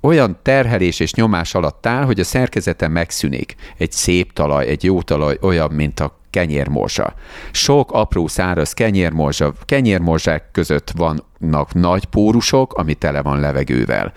olyan 0.00 0.38
terhelés 0.42 1.00
és 1.00 1.14
nyomás 1.14 1.54
alatt 1.54 1.86
áll, 1.86 2.04
hogy 2.04 2.20
a 2.20 2.24
szerkezete 2.24 2.88
megszűnik. 2.88 3.54
Egy 3.78 3.92
szép 3.92 4.32
talaj, 4.32 4.66
egy 4.66 4.84
jó 4.84 5.02
talaj 5.02 5.38
olyan, 5.40 5.70
mint 5.70 6.00
a 6.00 6.18
kenyérmorzsa. 6.30 7.14
Sok 7.50 7.92
apró 7.92 8.26
száraz 8.26 8.72
kenyérmorzsa, 8.72 9.52
kenyérmorzsák 9.64 10.50
között 10.52 10.90
van 10.90 11.24
vannak 11.42 11.74
nagy 11.74 12.04
pórusok, 12.04 12.74
ami 12.74 12.94
tele 12.94 13.22
van 13.22 13.40
levegővel. 13.40 14.12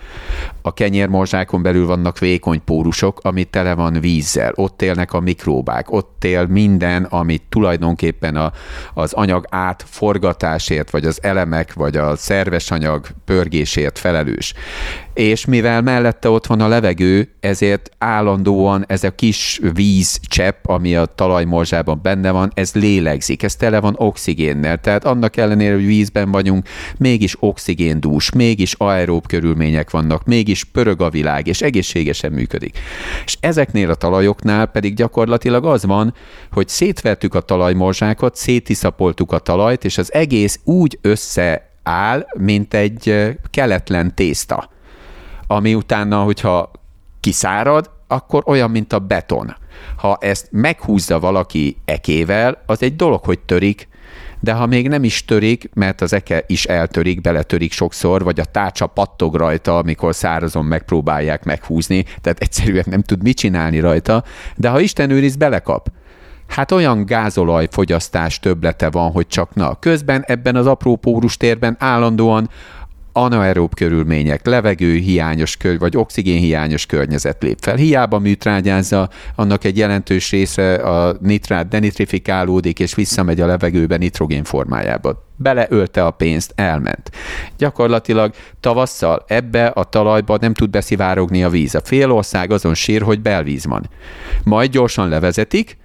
A 0.62 0.74
kenyérmorzsákon 0.74 1.62
belül 1.62 1.86
vannak 1.86 2.18
vékony 2.18 2.64
pórusok, 2.64 3.18
ami 3.22 3.44
tele 3.44 3.74
van 3.74 4.00
vízzel. 4.00 4.52
Ott 4.54 4.82
élnek 4.82 5.12
a 5.12 5.20
mikróbák, 5.20 5.92
ott 5.92 6.24
él 6.24 6.46
minden, 6.46 7.04
amit 7.04 7.42
tulajdonképpen 7.48 8.36
a, 8.36 8.52
az 8.94 9.12
anyag 9.12 9.46
átforgatásért, 9.50 10.90
vagy 10.90 11.04
az 11.04 11.22
elemek, 11.22 11.72
vagy 11.72 11.96
a 11.96 12.16
szerves 12.16 12.70
anyag 12.70 13.06
pörgésért 13.24 13.98
felelős 13.98 14.54
és 15.16 15.44
mivel 15.44 15.82
mellette 15.82 16.28
ott 16.28 16.46
van 16.46 16.60
a 16.60 16.68
levegő, 16.68 17.28
ezért 17.40 17.90
állandóan 17.98 18.84
ez 18.88 19.04
a 19.04 19.10
kis 19.10 19.60
vízcsepp, 19.74 20.66
ami 20.66 20.96
a 20.96 21.04
talajmorzsában 21.04 22.00
benne 22.02 22.30
van, 22.30 22.52
ez 22.54 22.74
lélegzik, 22.74 23.42
ez 23.42 23.56
tele 23.56 23.80
van 23.80 23.94
oxigénnel, 23.96 24.80
tehát 24.80 25.04
annak 25.04 25.36
ellenére, 25.36 25.74
hogy 25.74 25.86
vízben 25.86 26.30
vagyunk, 26.30 26.68
mégis 27.16 27.36
oxigéndús, 27.40 28.30
mégis 28.30 28.74
aerób 28.74 29.26
körülmények 29.26 29.90
vannak, 29.90 30.24
mégis 30.24 30.64
pörög 30.64 31.00
a 31.00 31.10
világ, 31.10 31.46
és 31.46 31.62
egészségesen 31.62 32.32
működik. 32.32 32.78
És 33.24 33.36
ezeknél 33.40 33.90
a 33.90 33.94
talajoknál 33.94 34.66
pedig 34.66 34.94
gyakorlatilag 34.94 35.64
az 35.64 35.84
van, 35.84 36.14
hogy 36.52 36.68
szétvertük 36.68 37.34
a 37.34 37.40
talajmorzsákat, 37.40 38.36
szétiszapoltuk 38.36 39.32
a 39.32 39.38
talajt, 39.38 39.84
és 39.84 39.98
az 39.98 40.12
egész 40.12 40.60
úgy 40.64 40.98
összeáll, 41.00 42.26
mint 42.38 42.74
egy 42.74 43.34
keletlen 43.50 44.14
tészta 44.14 44.74
ami 45.46 45.74
utána, 45.74 46.22
hogyha 46.22 46.70
kiszárad, 47.20 47.90
akkor 48.06 48.42
olyan, 48.46 48.70
mint 48.70 48.92
a 48.92 48.98
beton. 48.98 49.56
Ha 49.96 50.18
ezt 50.20 50.48
meghúzza 50.50 51.20
valaki 51.20 51.76
ekével, 51.84 52.62
az 52.66 52.82
egy 52.82 52.96
dolog, 52.96 53.24
hogy 53.24 53.38
törik, 53.38 53.88
de 54.40 54.52
ha 54.52 54.66
még 54.66 54.88
nem 54.88 55.04
is 55.04 55.24
törik, 55.24 55.70
mert 55.74 56.00
az 56.00 56.12
eke 56.12 56.44
is 56.46 56.64
eltörik, 56.64 57.20
beletörik 57.20 57.72
sokszor, 57.72 58.24
vagy 58.24 58.40
a 58.40 58.44
tárcsa 58.44 58.86
pattog 58.86 59.34
rajta, 59.34 59.78
amikor 59.78 60.14
szárazon 60.14 60.64
megpróbálják 60.64 61.44
meghúzni, 61.44 62.04
tehát 62.20 62.40
egyszerűen 62.40 62.84
nem 62.88 63.02
tud 63.02 63.22
mit 63.22 63.36
csinálni 63.36 63.80
rajta, 63.80 64.24
de 64.56 64.68
ha 64.68 64.80
Isten 64.80 65.10
őriz, 65.10 65.36
belekap. 65.36 65.90
Hát 66.46 66.72
olyan 66.72 67.04
gázolaj 67.04 67.68
fogyasztás 67.70 68.40
töblete 68.40 68.90
van, 68.90 69.10
hogy 69.10 69.26
csak 69.26 69.54
na. 69.54 69.74
Közben 69.74 70.24
ebben 70.26 70.56
az 70.56 70.66
apró 70.66 70.96
pórus 70.96 71.36
térben 71.36 71.76
állandóan 71.78 72.50
anaerób 73.16 73.74
körülmények, 73.74 74.46
levegőhiányos 74.46 75.56
kör, 75.56 75.78
vagy 75.78 75.96
oxigénhiányos 75.96 76.86
környezet 76.86 77.42
lép 77.42 77.58
fel. 77.60 77.76
Hiába 77.76 78.18
műtrágyázza, 78.18 79.08
annak 79.34 79.64
egy 79.64 79.76
jelentős 79.76 80.30
része 80.30 80.74
a 80.74 81.16
nitrát 81.20 81.68
denitrifikálódik, 81.68 82.78
és 82.78 82.94
visszamegy 82.94 83.40
a 83.40 83.46
levegőbe 83.46 83.96
nitrogén 83.96 84.44
formájába. 84.44 85.24
Beleölte 85.36 86.04
a 86.04 86.10
pénzt, 86.10 86.52
elment. 86.54 87.10
Gyakorlatilag 87.58 88.34
tavasszal 88.60 89.24
ebbe 89.26 89.66
a 89.66 89.84
talajba 89.84 90.36
nem 90.40 90.54
tud 90.54 90.70
beszivárogni 90.70 91.42
a 91.42 91.48
víz. 91.48 91.74
A 91.74 91.80
fél 91.84 92.10
ország 92.10 92.50
azon 92.50 92.74
sír, 92.74 93.02
hogy 93.02 93.20
belvíz 93.20 93.66
van. 93.66 93.90
Majd 94.44 94.70
gyorsan 94.70 95.08
levezetik, 95.08 95.76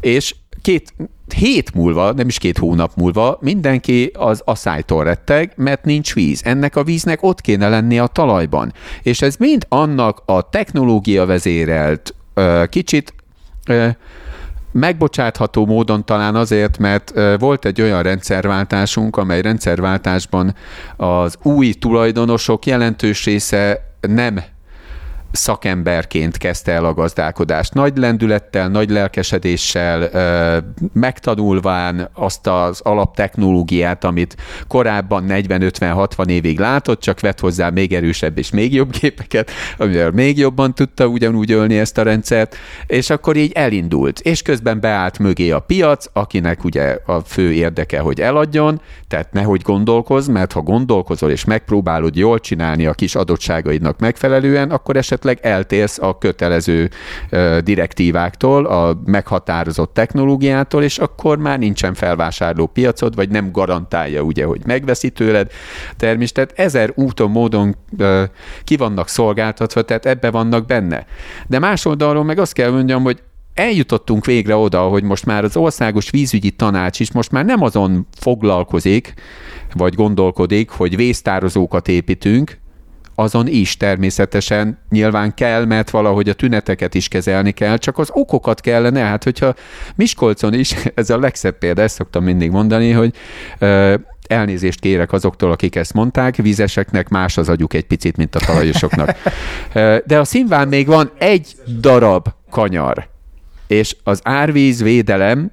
és 0.00 0.34
két 0.62 0.94
hét 1.34 1.74
múlva, 1.74 2.12
nem 2.12 2.28
is 2.28 2.38
két 2.38 2.58
hónap 2.58 2.92
múlva 2.96 3.38
mindenki 3.40 4.10
az 4.14 4.42
asszálytól 4.44 5.04
retteg, 5.04 5.52
mert 5.56 5.84
nincs 5.84 6.14
víz. 6.14 6.42
Ennek 6.44 6.76
a 6.76 6.84
víznek 6.84 7.22
ott 7.22 7.40
kéne 7.40 7.68
lenni 7.68 7.98
a 7.98 8.06
talajban. 8.06 8.72
És 9.02 9.22
ez 9.22 9.36
mind 9.36 9.66
annak 9.68 10.22
a 10.26 10.48
technológia 10.48 11.26
vezérelt, 11.26 12.14
kicsit 12.68 13.14
megbocsátható 14.72 15.66
módon 15.66 16.04
talán 16.04 16.34
azért, 16.34 16.78
mert 16.78 17.12
volt 17.38 17.64
egy 17.64 17.80
olyan 17.80 18.02
rendszerváltásunk, 18.02 19.16
amely 19.16 19.42
rendszerváltásban 19.42 20.54
az 20.96 21.38
új 21.42 21.72
tulajdonosok 21.72 22.66
jelentős 22.66 23.24
része 23.24 23.94
nem 24.00 24.42
szakemberként 25.34 26.36
kezdte 26.36 26.72
el 26.72 26.84
a 26.84 26.94
gazdálkodást. 26.94 27.74
Nagy 27.74 27.96
lendülettel, 27.96 28.68
nagy 28.68 28.90
lelkesedéssel, 28.90 30.10
megtanulván 30.92 32.08
azt 32.12 32.46
az 32.46 32.80
alaptechnológiát, 32.80 34.04
amit 34.04 34.36
korábban 34.68 35.24
40-50-60 35.28 36.28
évig 36.28 36.58
látott, 36.58 37.00
csak 37.00 37.20
vett 37.20 37.40
hozzá 37.40 37.70
még 37.70 37.92
erősebb 37.92 38.38
és 38.38 38.50
még 38.50 38.74
jobb 38.74 38.90
gépeket, 39.00 39.50
amivel 39.76 40.10
még 40.10 40.38
jobban 40.38 40.74
tudta 40.74 41.06
ugyanúgy 41.06 41.52
ölni 41.52 41.78
ezt 41.78 41.98
a 41.98 42.02
rendszert, 42.02 42.56
és 42.86 43.10
akkor 43.10 43.36
így 43.36 43.52
elindult. 43.52 44.20
És 44.20 44.42
közben 44.42 44.80
beállt 44.80 45.18
mögé 45.18 45.50
a 45.50 45.60
piac, 45.60 46.06
akinek 46.12 46.64
ugye 46.64 46.98
a 47.06 47.20
fő 47.20 47.52
érdeke, 47.52 47.98
hogy 47.98 48.20
eladjon, 48.20 48.80
tehát 49.08 49.32
nehogy 49.32 49.62
gondolkozz, 49.62 50.28
mert 50.28 50.52
ha 50.52 50.60
gondolkozol 50.60 51.30
és 51.30 51.44
megpróbálod 51.44 52.16
jól 52.16 52.40
csinálni 52.40 52.86
a 52.86 52.92
kis 52.92 53.14
adottságaidnak 53.14 53.98
megfelelően, 53.98 54.70
akkor 54.70 54.96
esetleg 54.96 55.22
esetleg 55.24 55.52
eltérsz 55.52 55.98
a 55.98 56.18
kötelező 56.18 56.90
direktíváktól, 57.60 58.66
a 58.66 59.00
meghatározott 59.04 59.94
technológiától, 59.94 60.82
és 60.82 60.98
akkor 60.98 61.38
már 61.38 61.58
nincsen 61.58 61.94
felvásárló 61.94 62.66
piacod, 62.66 63.14
vagy 63.14 63.28
nem 63.28 63.52
garantálja 63.52 64.22
ugye, 64.22 64.44
hogy 64.44 64.60
megveszi 64.66 65.10
tőled 65.10 65.50
termés. 65.96 66.32
Tehát 66.32 66.52
ezer 66.56 66.92
úton, 66.94 67.30
módon 67.30 67.76
ki 68.64 68.76
vannak 68.76 69.08
szolgáltatva, 69.08 69.82
tehát 69.82 70.06
ebbe 70.06 70.30
vannak 70.30 70.66
benne. 70.66 71.06
De 71.46 71.58
más 71.58 71.84
oldalról 71.84 72.24
meg 72.24 72.38
azt 72.38 72.52
kell 72.52 72.70
mondjam, 72.70 73.02
hogy 73.02 73.22
eljutottunk 73.54 74.24
végre 74.24 74.56
oda, 74.56 74.80
hogy 74.80 75.02
most 75.02 75.26
már 75.26 75.44
az 75.44 75.56
országos 75.56 76.10
vízügyi 76.10 76.50
tanács 76.50 77.00
is 77.00 77.12
most 77.12 77.30
már 77.30 77.44
nem 77.44 77.62
azon 77.62 78.06
foglalkozik, 78.18 79.14
vagy 79.74 79.94
gondolkodik, 79.94 80.70
hogy 80.70 80.96
vésztározókat 80.96 81.88
építünk, 81.88 82.62
azon 83.14 83.46
is 83.48 83.76
természetesen 83.76 84.78
nyilván 84.90 85.34
kell, 85.34 85.64
mert 85.64 85.90
valahogy 85.90 86.28
a 86.28 86.32
tüneteket 86.32 86.94
is 86.94 87.08
kezelni 87.08 87.52
kell, 87.52 87.76
csak 87.76 87.98
az 87.98 88.10
okokat 88.12 88.60
kellene, 88.60 89.00
hát 89.00 89.24
hogyha 89.24 89.54
Miskolcon 89.94 90.54
is, 90.54 90.74
ez 90.94 91.10
a 91.10 91.18
legszebb 91.18 91.58
példa, 91.58 91.82
ezt 91.82 91.94
szoktam 91.94 92.24
mindig 92.24 92.50
mondani, 92.50 92.90
hogy 92.90 93.14
elnézést 94.26 94.80
kérek 94.80 95.12
azoktól, 95.12 95.50
akik 95.50 95.76
ezt 95.76 95.92
mondták, 95.92 96.36
vízeseknek 96.36 97.08
más 97.08 97.36
az 97.36 97.48
agyuk 97.48 97.74
egy 97.74 97.86
picit, 97.86 98.16
mint 98.16 98.34
a 98.34 98.38
talajosoknak. 98.38 99.16
De 100.06 100.18
a 100.18 100.24
színván 100.24 100.68
még 100.68 100.86
van 100.86 101.10
egy 101.18 101.54
darab 101.80 102.28
kanyar, 102.50 103.08
és 103.66 103.96
az 104.02 104.20
árvíz 104.22 104.82
védelem 104.82 105.50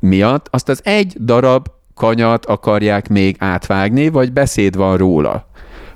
miatt 0.00 0.46
azt 0.50 0.68
az 0.68 0.80
egy 0.84 1.16
darab 1.20 1.66
kanyart 1.94 2.46
akarják 2.46 3.08
még 3.08 3.36
átvágni, 3.38 4.08
vagy 4.08 4.32
beszéd 4.32 4.76
van 4.76 4.96
róla, 4.96 5.48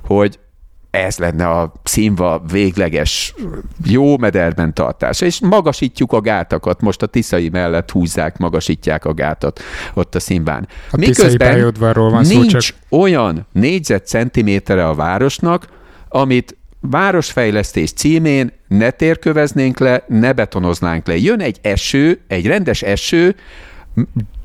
hogy 0.04 0.38
ez 0.96 1.18
lenne 1.18 1.48
a 1.48 1.72
színva 1.82 2.42
végleges 2.52 3.34
jó 3.84 4.18
mederben 4.18 4.74
tartása. 4.74 5.26
És 5.26 5.40
magasítjuk 5.40 6.12
a 6.12 6.20
gátakat, 6.20 6.80
most 6.80 7.02
a 7.02 7.06
Tiszai 7.06 7.48
mellett 7.48 7.90
húzzák, 7.90 8.38
magasítják 8.38 9.04
a 9.04 9.14
gátat 9.14 9.60
ott 9.94 10.14
a 10.14 10.20
színván. 10.20 10.68
A 10.90 10.96
Miközben 10.96 11.72
van 11.94 12.24
szó, 12.24 12.38
nincs 12.38 12.56
csak... 12.56 12.76
olyan 12.88 13.46
négyzetcentimétere 13.52 14.88
a 14.88 14.94
városnak, 14.94 15.66
amit 16.08 16.56
városfejlesztés 16.80 17.92
címén 17.92 18.52
ne 18.68 18.90
térköveznénk 18.90 19.78
le, 19.78 20.04
ne 20.08 20.32
betonoznánk 20.32 21.06
le. 21.06 21.16
Jön 21.16 21.40
egy 21.40 21.58
eső, 21.62 22.20
egy 22.26 22.46
rendes 22.46 22.82
eső, 22.82 23.34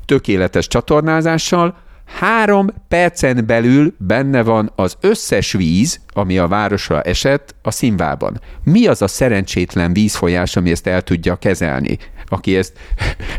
tökéletes 0.06 0.66
csatornázással, 0.66 1.76
Három 2.18 2.68
percen 2.88 3.46
belül 3.46 3.94
benne 3.98 4.42
van 4.42 4.72
az 4.76 4.96
összes 5.00 5.52
víz, 5.52 6.00
ami 6.12 6.38
a 6.38 6.48
városra 6.48 7.02
esett, 7.02 7.54
a 7.62 7.70
színvában. 7.70 8.40
Mi 8.64 8.86
az 8.86 9.02
a 9.02 9.06
szerencsétlen 9.06 9.92
vízfolyás, 9.92 10.56
ami 10.56 10.70
ezt 10.70 10.86
el 10.86 11.02
tudja 11.02 11.36
kezelni? 11.36 11.98
Aki 12.26 12.56
ezt 12.56 12.72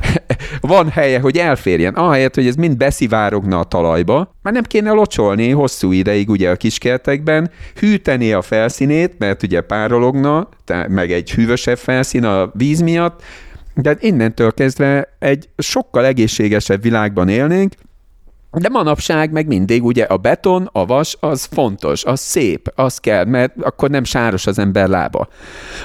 van 0.61 0.89
helye, 0.89 1.19
hogy 1.19 1.37
elférjen. 1.37 1.93
Ahelyett, 1.93 2.35
hogy 2.35 2.47
ez 2.47 2.55
mind 2.55 2.77
beszivárogna 2.77 3.59
a 3.59 3.63
talajba, 3.63 4.35
már 4.41 4.53
nem 4.53 4.63
kéne 4.63 4.91
locsolni 4.91 5.49
hosszú 5.49 5.91
ideig 5.91 6.29
ugye 6.29 6.49
a 6.49 6.55
kiskertekben, 6.55 7.51
hűteni 7.79 8.33
a 8.33 8.41
felszínét, 8.41 9.15
mert 9.17 9.43
ugye 9.43 9.61
párologna, 9.61 10.49
meg 10.87 11.11
egy 11.11 11.31
hűvösebb 11.31 11.77
felszín 11.77 12.23
a 12.23 12.51
víz 12.53 12.81
miatt, 12.81 13.21
de 13.75 13.97
innentől 13.99 14.53
kezdve 14.53 15.15
egy 15.19 15.49
sokkal 15.57 16.05
egészségesebb 16.05 16.81
világban 16.81 17.29
élnénk, 17.29 17.73
de 18.59 18.69
manapság 18.69 19.31
meg 19.31 19.47
mindig 19.47 19.83
ugye 19.83 20.03
a 20.03 20.17
beton, 20.17 20.69
a 20.71 20.85
vas, 20.85 21.17
az 21.19 21.47
fontos, 21.51 22.05
az 22.05 22.19
szép, 22.19 22.71
az 22.75 22.97
kell, 22.97 23.25
mert 23.25 23.53
akkor 23.61 23.89
nem 23.89 24.03
sáros 24.03 24.47
az 24.47 24.59
ember 24.59 24.87
lába. 24.87 25.27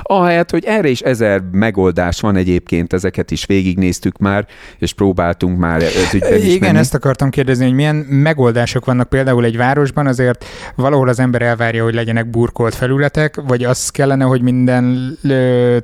Ahelyett, 0.03 0.51
hogy 0.51 0.65
erre 0.65 0.89
is 0.89 1.01
ezer 1.01 1.43
megoldás 1.53 2.21
van 2.21 2.37
egyébként, 2.37 2.93
ezeket 2.93 3.31
is 3.31 3.47
végignéztük 3.47 4.19
már, 4.19 4.47
és 4.79 4.93
próbáltunk 4.93 5.59
már 5.59 5.83
ez 5.83 6.15
ügyben 6.15 6.37
is 6.37 6.45
Igen, 6.45 6.59
menni. 6.61 6.79
ezt 6.79 6.95
akartam 6.95 7.31
kérdezni, 7.31 7.65
hogy 7.65 7.75
milyen 7.75 7.97
megoldások 7.97 8.85
vannak 8.85 9.09
például 9.09 9.45
egy 9.45 9.57
városban, 9.57 10.07
azért 10.07 10.45
valahol 10.75 11.09
az 11.09 11.21
ember 11.21 11.43
elvárja, 11.43 11.85
hogy 11.85 11.95
legyenek 11.95 12.31
burkolt 12.31 12.75
felületek, 12.75 13.41
vagy 13.47 13.65
az 13.65 13.89
kellene, 13.89 14.25
hogy 14.25 14.43
minden 14.43 15.17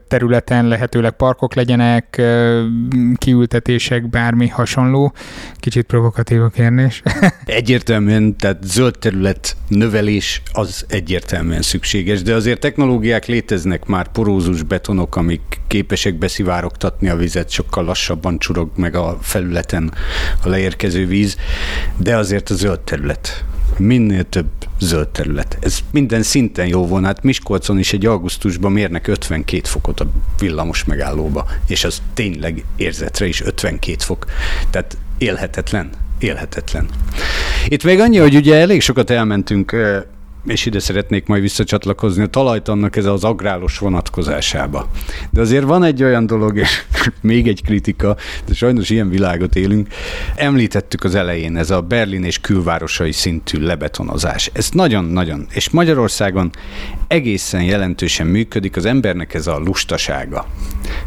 területen 0.08 0.68
lehetőleg 0.68 1.12
parkok 1.12 1.54
legyenek, 1.54 2.22
kiültetések, 3.16 4.10
bármi 4.10 4.48
hasonló. 4.48 5.12
Kicsit 5.56 5.86
provokatív 5.86 6.42
a 6.42 6.48
kérdés 6.48 6.72
megjelenés. 6.74 7.02
egyértelműen, 7.44 8.37
tehát 8.37 8.58
zöld 8.62 8.98
terület 8.98 9.56
növelés 9.68 10.42
az 10.52 10.84
egyértelműen 10.88 11.62
szükséges, 11.62 12.22
de 12.22 12.34
azért 12.34 12.60
technológiák 12.60 13.26
léteznek 13.26 13.84
már, 13.84 14.08
porózus 14.08 14.62
betonok, 14.62 15.16
amik 15.16 15.60
képesek 15.66 16.14
beszivárogtatni 16.14 17.08
a 17.08 17.16
vizet, 17.16 17.50
sokkal 17.50 17.84
lassabban 17.84 18.38
csurog 18.38 18.70
meg 18.76 18.94
a 18.94 19.18
felületen 19.22 19.92
a 20.42 20.48
leérkező 20.48 21.06
víz, 21.06 21.37
de 21.96 22.16
azért 22.16 22.50
a 22.50 22.54
zöld 22.54 22.80
terület 22.80 23.44
minél 23.78 24.24
több 24.28 24.46
zöld 24.80 25.08
terület. 25.08 25.58
Ez 25.60 25.78
minden 25.90 26.22
szinten 26.22 26.66
jó 26.66 26.87
volna. 26.87 27.06
Hát 27.06 27.22
Miskolcon 27.22 27.78
is 27.78 27.92
egy 27.92 28.06
augusztusban 28.06 28.72
mérnek 28.72 29.06
52 29.06 29.60
fokot 29.64 30.00
a 30.00 30.06
villamos 30.38 30.84
megállóba, 30.84 31.46
és 31.66 31.84
az 31.84 32.02
tényleg 32.14 32.64
érzetre 32.76 33.26
is 33.26 33.40
52 33.40 33.96
fok. 33.98 34.26
Tehát 34.70 34.96
élhetetlen 35.18 35.90
élhetetlen. 36.18 36.88
Itt 37.68 37.85
még 37.85 38.00
annyi, 38.00 38.18
hogy 38.18 38.35
ugye 38.35 38.55
elég 38.57 38.81
sokat 38.81 39.11
elmentünk 39.11 39.77
és 40.46 40.66
ide 40.66 40.78
szeretnék 40.78 41.26
majd 41.26 41.42
visszacsatlakozni 41.42 42.22
a 42.22 42.26
talajtannak 42.26 42.96
ez 42.96 43.04
az 43.04 43.24
agrálós 43.24 43.78
vonatkozásába. 43.78 44.88
De 45.30 45.40
azért 45.40 45.64
van 45.64 45.85
egy 45.85 46.02
olyan 46.02 46.26
dolog, 46.26 46.57
és 46.57 46.85
még 47.20 47.48
egy 47.48 47.62
kritika, 47.62 48.16
de 48.46 48.54
sajnos 48.54 48.90
ilyen 48.90 49.09
világot 49.09 49.57
élünk. 49.57 49.88
Említettük 50.35 51.04
az 51.04 51.14
elején, 51.14 51.57
ez 51.57 51.70
a 51.70 51.80
Berlin 51.80 52.24
és 52.24 52.38
külvárosai 52.38 53.12
szintű 53.12 53.59
lebetonozás. 53.59 54.50
Ez 54.52 54.68
nagyon-nagyon, 54.72 55.46
és 55.50 55.70
Magyarországon 55.70 56.50
egészen 57.09 57.62
jelentősen 57.62 58.26
működik 58.26 58.76
az 58.76 58.85
embernek 58.85 59.35
ez 59.35 59.46
a 59.46 59.59
lustasága. 59.59 60.46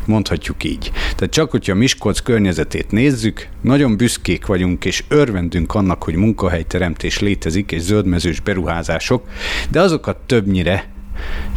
Mondhatjuk 0.05 0.63
így. 0.63 0.91
Tehát 1.15 1.33
csak, 1.33 1.51
hogyha 1.51 1.75
Miskolc 1.75 2.19
környezetét 2.19 2.91
nézzük, 2.91 3.47
nagyon 3.61 3.97
büszkék 3.97 4.45
vagyunk, 4.45 4.85
és 4.85 5.03
örvendünk 5.07 5.75
annak, 5.75 6.03
hogy 6.03 6.15
munkahelyteremtés 6.15 7.19
létezik, 7.19 7.71
és 7.71 7.81
zöldmezős 7.81 8.39
beruházások, 8.39 9.26
de 9.69 9.81
azokat 9.81 10.17
többnyire 10.17 10.89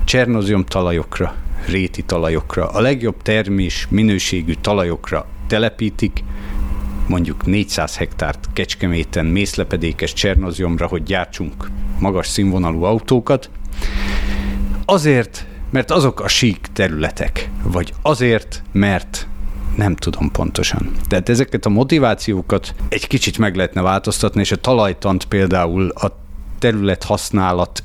csernozium 0.04 0.64
talajokra, 0.64 1.34
réti 1.66 2.02
talajokra, 2.02 2.68
a 2.68 2.80
legjobb 2.80 3.22
termés 3.22 3.86
minőségű 3.90 4.54
talajokra 4.60 5.26
telepítik, 5.46 6.24
mondjuk 7.06 7.46
400 7.46 7.96
hektárt 7.96 8.48
Kecskeméten 8.52 9.26
mészlepedékes 9.26 10.12
csernoziumra, 10.12 10.86
hogy 10.86 11.02
gyártsunk 11.02 11.70
magas 11.98 12.26
színvonalú 12.26 12.82
autókat, 12.82 13.50
azért, 14.84 15.46
mert 15.70 15.90
azok 15.90 16.20
a 16.20 16.28
sík 16.28 16.66
területek, 16.72 17.50
vagy 17.62 17.92
azért, 18.02 18.62
mert 18.72 19.26
nem 19.76 19.96
tudom 19.96 20.30
pontosan. 20.30 20.90
Tehát 21.08 21.28
ezeket 21.28 21.66
a 21.66 21.68
motivációkat 21.68 22.74
egy 22.88 23.06
kicsit 23.06 23.38
meg 23.38 23.56
lehetne 23.56 23.82
változtatni, 23.82 24.40
és 24.40 24.52
a 24.52 24.56
talajtant 24.56 25.24
például 25.24 25.88
a 25.88 26.12
terület 26.60 27.04
használat, 27.04 27.82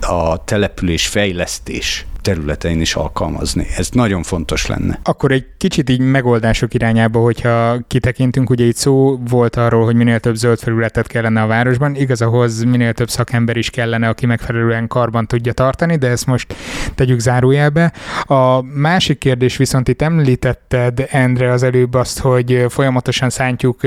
a 0.00 0.44
település 0.44 1.06
fejlesztés 1.06 2.06
területein 2.20 2.80
is 2.80 2.94
alkalmazni. 2.94 3.66
Ez 3.76 3.88
nagyon 3.92 4.22
fontos 4.22 4.66
lenne. 4.66 4.98
Akkor 5.02 5.32
egy 5.32 5.46
kicsit 5.56 5.90
így 5.90 6.00
megoldások 6.00 6.74
irányába, 6.74 7.20
hogyha 7.20 7.78
kitekintünk, 7.86 8.50
ugye 8.50 8.64
itt 8.64 8.76
szó 8.76 9.18
volt 9.28 9.56
arról, 9.56 9.84
hogy 9.84 9.94
minél 9.94 10.20
több 10.20 10.34
zöld 10.34 10.58
felületet 10.58 11.06
kellene 11.06 11.42
a 11.42 11.46
városban, 11.46 11.94
igaz, 11.94 12.22
ahhoz 12.22 12.62
minél 12.62 12.92
több 12.92 13.10
szakember 13.10 13.56
is 13.56 13.70
kellene, 13.70 14.08
aki 14.08 14.26
megfelelően 14.26 14.86
karban 14.86 15.26
tudja 15.26 15.52
tartani, 15.52 15.96
de 15.96 16.08
ezt 16.08 16.26
most 16.26 16.54
tegyük 16.94 17.18
zárójelbe. 17.18 17.92
A 18.22 18.62
másik 18.62 19.18
kérdés 19.18 19.56
viszont 19.56 19.88
itt 19.88 20.02
említetted, 20.02 21.06
Endre, 21.10 21.52
az 21.52 21.62
előbb 21.62 21.94
azt, 21.94 22.18
hogy 22.18 22.64
folyamatosan 22.68 23.30
szántjuk 23.30 23.82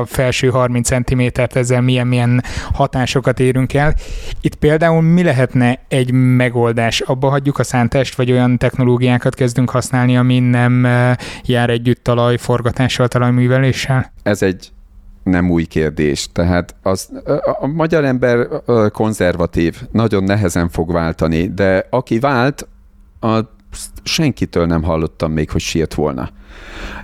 a 0.00 0.04
felső 0.06 0.48
30 0.48 0.88
cm-t, 0.88 1.56
ezzel 1.56 1.80
milyen-milyen 1.80 2.44
hatásokat 2.72 3.40
érünk 3.40 3.74
el. 3.74 3.94
Itt 4.40 4.54
például 4.54 5.02
mi 5.02 5.22
lehetne 5.22 5.78
egy 5.88 6.12
megoldás? 6.12 7.00
Abba 7.00 7.28
hagyjuk 7.28 7.58
a 7.58 7.62
szántást, 7.64 8.14
vagy 8.14 8.32
olyan 8.32 8.58
technológiákat 8.58 9.34
kezdünk 9.34 9.70
használni, 9.70 10.16
ami 10.16 10.38
nem 10.38 10.84
eh, 10.84 11.14
jár 11.44 11.70
együtt 11.70 12.04
talajforgatással, 12.04 13.08
talajműveléssel? 13.08 14.12
Ez 14.22 14.42
egy 14.42 14.72
nem 15.22 15.50
új 15.50 15.64
kérdés. 15.64 16.28
Tehát 16.32 16.74
az, 16.82 17.10
a 17.60 17.66
magyar 17.66 18.04
ember 18.04 18.46
konzervatív, 18.92 19.82
nagyon 19.92 20.24
nehezen 20.24 20.68
fog 20.68 20.92
váltani, 20.92 21.46
de 21.54 21.86
aki 21.90 22.18
vált, 22.18 22.68
a, 23.20 23.38
senkitől 24.02 24.66
nem 24.66 24.82
hallottam 24.82 25.32
még, 25.32 25.50
hogy 25.50 25.60
sírt 25.60 25.94
volna. 25.94 26.30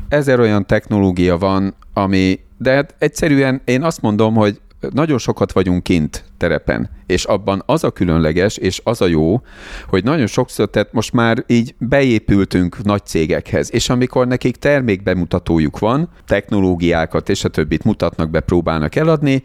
Ezer 0.09 0.41
olyan 0.41 0.67
technológia 0.67 1.39
van, 1.39 1.75
ami, 1.93 2.41
de 2.59 2.75
hát 2.75 2.95
egyszerűen 2.99 3.61
én 3.65 3.83
azt 3.83 4.01
mondom, 4.01 4.35
hogy 4.35 4.61
nagyon 4.93 5.19
sokat 5.19 5.53
vagyunk 5.53 5.83
kint 5.83 6.25
terepen, 6.37 6.91
és 7.07 7.25
abban 7.25 7.63
az 7.67 7.85
a 7.85 7.91
különleges, 7.91 8.57
és 8.57 8.81
az 8.85 9.01
a 9.01 9.07
jó, 9.07 9.43
hogy 9.89 10.05
nagyon 10.05 10.27
sokszor, 10.27 10.71
tehát 10.71 10.93
most 10.93 11.13
már 11.13 11.45
így 11.47 11.75
beépültünk 11.79 12.83
nagy 12.83 13.07
cégekhez, 13.07 13.73
és 13.73 13.89
amikor 13.89 14.27
nekik 14.27 14.57
termékbemutatójuk 14.57 15.79
van, 15.79 16.09
technológiákat 16.27 17.29
és 17.29 17.45
a 17.45 17.49
többit 17.49 17.85
mutatnak 17.85 18.31
be, 18.31 18.41
próbálnak 18.41 18.97
eladni, 18.97 19.43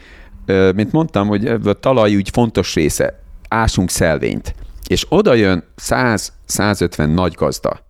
mint 0.75 0.91
mondtam, 0.91 1.27
hogy 1.27 1.47
a 1.47 1.73
talajügy 1.73 2.29
fontos 2.29 2.75
része, 2.75 3.19
ásunk 3.47 3.89
szelvényt, 3.89 4.55
és 4.87 5.05
oda 5.09 5.33
jön 5.33 5.63
100-150 5.81 7.13
nagy 7.13 7.33
gazda, 7.33 7.84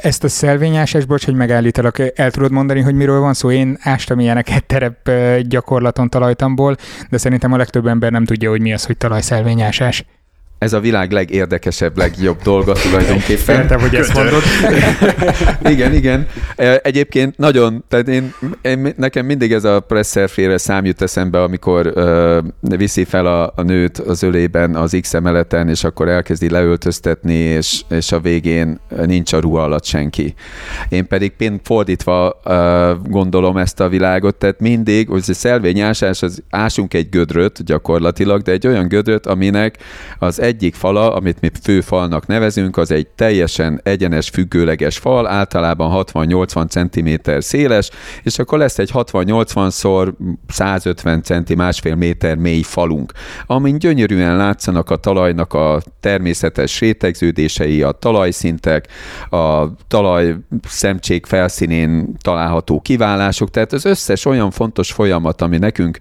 ezt 0.00 0.24
a 0.24 0.28
szelvényásás, 0.28 1.04
bocs, 1.04 1.24
hogy 1.24 1.34
megállítalak, 1.34 2.18
el 2.18 2.30
tudod 2.30 2.50
mondani, 2.50 2.80
hogy 2.80 2.94
miről 2.94 3.20
van 3.20 3.34
szó? 3.34 3.50
Én 3.50 3.78
ástam 3.80 4.20
ilyeneket 4.20 4.64
terep 4.64 5.10
gyakorlaton 5.40 6.08
talajtamból, 6.08 6.76
de 7.10 7.18
szerintem 7.18 7.52
a 7.52 7.56
legtöbb 7.56 7.86
ember 7.86 8.10
nem 8.10 8.24
tudja, 8.24 8.50
hogy 8.50 8.60
mi 8.60 8.72
az, 8.72 8.84
hogy 8.84 8.96
talajszelvényásás 8.96 10.04
ez 10.58 10.72
a 10.72 10.80
világ 10.80 11.12
legérdekesebb, 11.12 11.96
legjobb 11.96 12.42
dolga 12.42 12.72
tulajdonképpen. 12.72 13.56
Féltem, 13.56 13.80
hogy 13.80 13.94
ezt 13.94 14.14
mondod. 14.14 14.42
igen, 15.74 15.94
igen. 15.94 16.26
E, 16.56 16.80
egyébként 16.82 17.36
nagyon, 17.36 17.84
tehát 17.88 18.08
én, 18.08 18.34
én 18.62 18.94
nekem 18.96 19.26
mindig 19.26 19.52
ez 19.52 19.64
a 19.64 19.80
presszerféle 19.80 20.58
szám 20.58 20.84
jut 20.84 21.02
eszembe, 21.02 21.42
amikor 21.42 21.92
uh, 21.94 22.76
viszi 22.78 23.04
fel 23.04 23.26
a, 23.26 23.52
a 23.56 23.62
nőt 23.62 23.98
az 23.98 24.22
ölében 24.22 24.74
az 24.74 24.96
X 25.00 25.14
emeleten, 25.14 25.68
és 25.68 25.84
akkor 25.84 26.08
elkezdi 26.08 26.50
leöltöztetni, 26.50 27.34
és, 27.34 27.80
és 27.90 28.12
a 28.12 28.20
végén 28.20 28.80
nincs 29.06 29.32
a 29.32 29.38
ruha 29.38 29.62
alatt 29.62 29.84
senki. 29.84 30.34
Én 30.88 31.06
pedig 31.06 31.32
pont 31.32 31.60
fordítva 31.64 32.40
uh, 32.44 33.10
gondolom 33.10 33.56
ezt 33.56 33.80
a 33.80 33.88
világot, 33.88 34.34
tehát 34.34 34.60
mindig, 34.60 35.08
hogy 35.08 35.24
a 35.26 35.32
szelvényásás, 35.32 36.22
az 36.22 36.42
ásunk 36.50 36.94
egy 36.94 37.08
gödröt 37.08 37.64
gyakorlatilag, 37.64 38.42
de 38.42 38.52
egy 38.52 38.66
olyan 38.66 38.88
gödröt, 38.88 39.26
aminek 39.26 39.76
az 40.18 40.40
egyik 40.48 40.74
fala, 40.74 41.14
amit 41.14 41.40
mi 41.40 41.50
főfalnak 41.62 42.26
nevezünk, 42.26 42.76
az 42.76 42.90
egy 42.90 43.06
teljesen 43.06 43.80
egyenes, 43.82 44.28
függőleges 44.28 44.98
fal, 44.98 45.26
általában 45.26 46.04
60-80 46.12 46.68
cm 46.68 47.30
széles, 47.38 47.90
és 48.22 48.38
akkor 48.38 48.58
lesz 48.58 48.78
egy 48.78 48.90
60-80-szor 48.94 50.12
150 50.48 51.22
cm, 51.22 51.56
másfél 51.56 51.94
méter 51.94 52.36
mély 52.36 52.62
falunk, 52.62 53.12
amin 53.46 53.78
gyönyörűen 53.78 54.36
látszanak 54.36 54.90
a 54.90 54.96
talajnak 54.96 55.54
a 55.54 55.80
természetes 56.00 56.80
rétegződései, 56.80 57.82
a 57.82 57.92
talajszintek, 57.92 58.88
a 59.30 59.64
talaj 59.88 60.36
szemcsék 60.68 61.26
felszínén 61.26 62.14
található 62.20 62.80
kiválások, 62.80 63.50
tehát 63.50 63.72
az 63.72 63.84
összes 63.84 64.24
olyan 64.24 64.50
fontos 64.50 64.92
folyamat, 64.92 65.42
ami 65.42 65.58
nekünk 65.58 65.98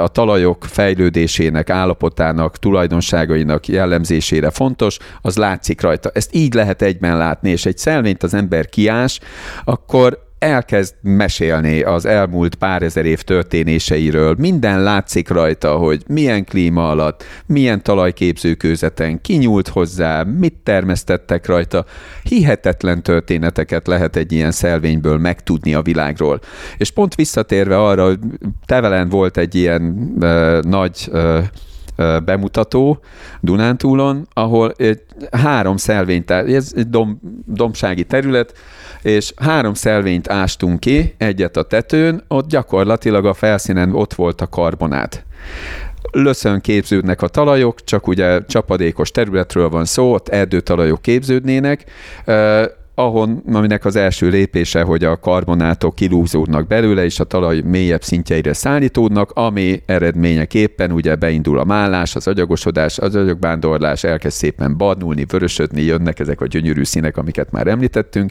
a 0.00 0.08
talajok 0.08 0.64
fejlődésének, 0.64 1.70
állapotának, 1.70 2.58
tulajdonságainak 2.58 3.68
jellemzésére 3.70 4.50
fontos, 4.50 4.98
az 5.22 5.36
látszik 5.36 5.80
rajta. 5.80 6.10
Ezt 6.14 6.34
így 6.34 6.54
lehet 6.54 6.82
egyben 6.82 7.16
látni, 7.16 7.50
és 7.50 7.66
egy 7.66 7.78
szelvényt 7.78 8.22
az 8.22 8.34
ember 8.34 8.68
kiás, 8.68 9.20
akkor 9.64 10.28
elkezd 10.40 10.94
mesélni 11.02 11.82
az 11.82 12.04
elmúlt 12.04 12.54
pár 12.54 12.82
ezer 12.82 13.04
év 13.04 13.22
történéseiről. 13.22 14.34
Minden 14.38 14.82
látszik 14.82 15.28
rajta, 15.28 15.76
hogy 15.76 16.02
milyen 16.06 16.44
klíma 16.44 16.90
alatt, 16.90 17.24
milyen 17.46 17.82
talajképzőkőzeten 17.82 19.20
kinyúlt 19.20 19.68
hozzá, 19.68 20.22
mit 20.22 20.54
termesztettek 20.62 21.46
rajta. 21.46 21.84
Hihetetlen 22.22 23.02
történeteket 23.02 23.86
lehet 23.86 24.16
egy 24.16 24.32
ilyen 24.32 24.50
szelvényből 24.50 25.18
megtudni 25.18 25.74
a 25.74 25.82
világról. 25.82 26.40
És 26.76 26.90
pont 26.90 27.14
visszatérve 27.14 27.78
arra, 27.78 28.04
hogy 28.04 28.18
Tevelen 28.66 29.08
volt 29.08 29.36
egy 29.36 29.54
ilyen 29.54 29.82
uh, 30.20 30.60
nagy 30.62 31.08
uh, 31.12 31.44
bemutató 32.24 33.00
Dunántúlon, 33.40 34.28
ahol 34.32 34.72
egy 34.76 35.02
három 35.30 35.76
szelvényt, 35.76 36.30
ez 36.30 36.72
egy 36.76 36.88
dom, 36.88 37.20
domsági 37.46 38.04
terület, 38.04 38.52
és 39.02 39.32
három 39.36 39.74
szelvényt 39.74 40.28
ástunk 40.28 40.80
ki, 40.80 41.14
egyet 41.18 41.56
a 41.56 41.62
tetőn, 41.62 42.22
ott 42.28 42.48
gyakorlatilag 42.48 43.26
a 43.26 43.34
felszínen 43.34 43.94
ott 43.94 44.14
volt 44.14 44.40
a 44.40 44.46
karbonát. 44.46 45.24
Löszön 46.12 46.60
képződnek 46.60 47.22
a 47.22 47.28
talajok, 47.28 47.84
csak 47.84 48.06
ugye 48.06 48.44
csapadékos 48.46 49.10
területről 49.10 49.68
van 49.68 49.84
szó, 49.84 50.12
ott 50.12 50.28
erdőtalajok 50.28 51.02
képződnének, 51.02 51.84
ahon, 53.04 53.42
aminek 53.52 53.84
az 53.84 53.96
első 53.96 54.28
lépése, 54.28 54.82
hogy 54.82 55.04
a 55.04 55.18
karbonátok 55.18 55.94
kilúzódnak 55.94 56.66
belőle, 56.66 57.04
és 57.04 57.20
a 57.20 57.24
talaj 57.24 57.60
mélyebb 57.60 58.02
szintjeire 58.02 58.52
szállítódnak, 58.52 59.30
ami 59.30 59.82
eredményeképpen 59.86 60.92
ugye 60.92 61.14
beindul 61.14 61.58
a 61.58 61.64
mállás, 61.64 62.16
az 62.16 62.26
agyagosodás, 62.26 62.98
az 62.98 63.14
agyagvándorlás, 63.14 64.04
elkezd 64.04 64.36
szépen 64.36 64.76
barnulni, 64.76 65.24
vörösödni, 65.28 65.82
jönnek 65.82 66.18
ezek 66.18 66.40
a 66.40 66.46
gyönyörű 66.46 66.84
színek, 66.84 67.16
amiket 67.16 67.50
már 67.50 67.66
említettünk, 67.66 68.30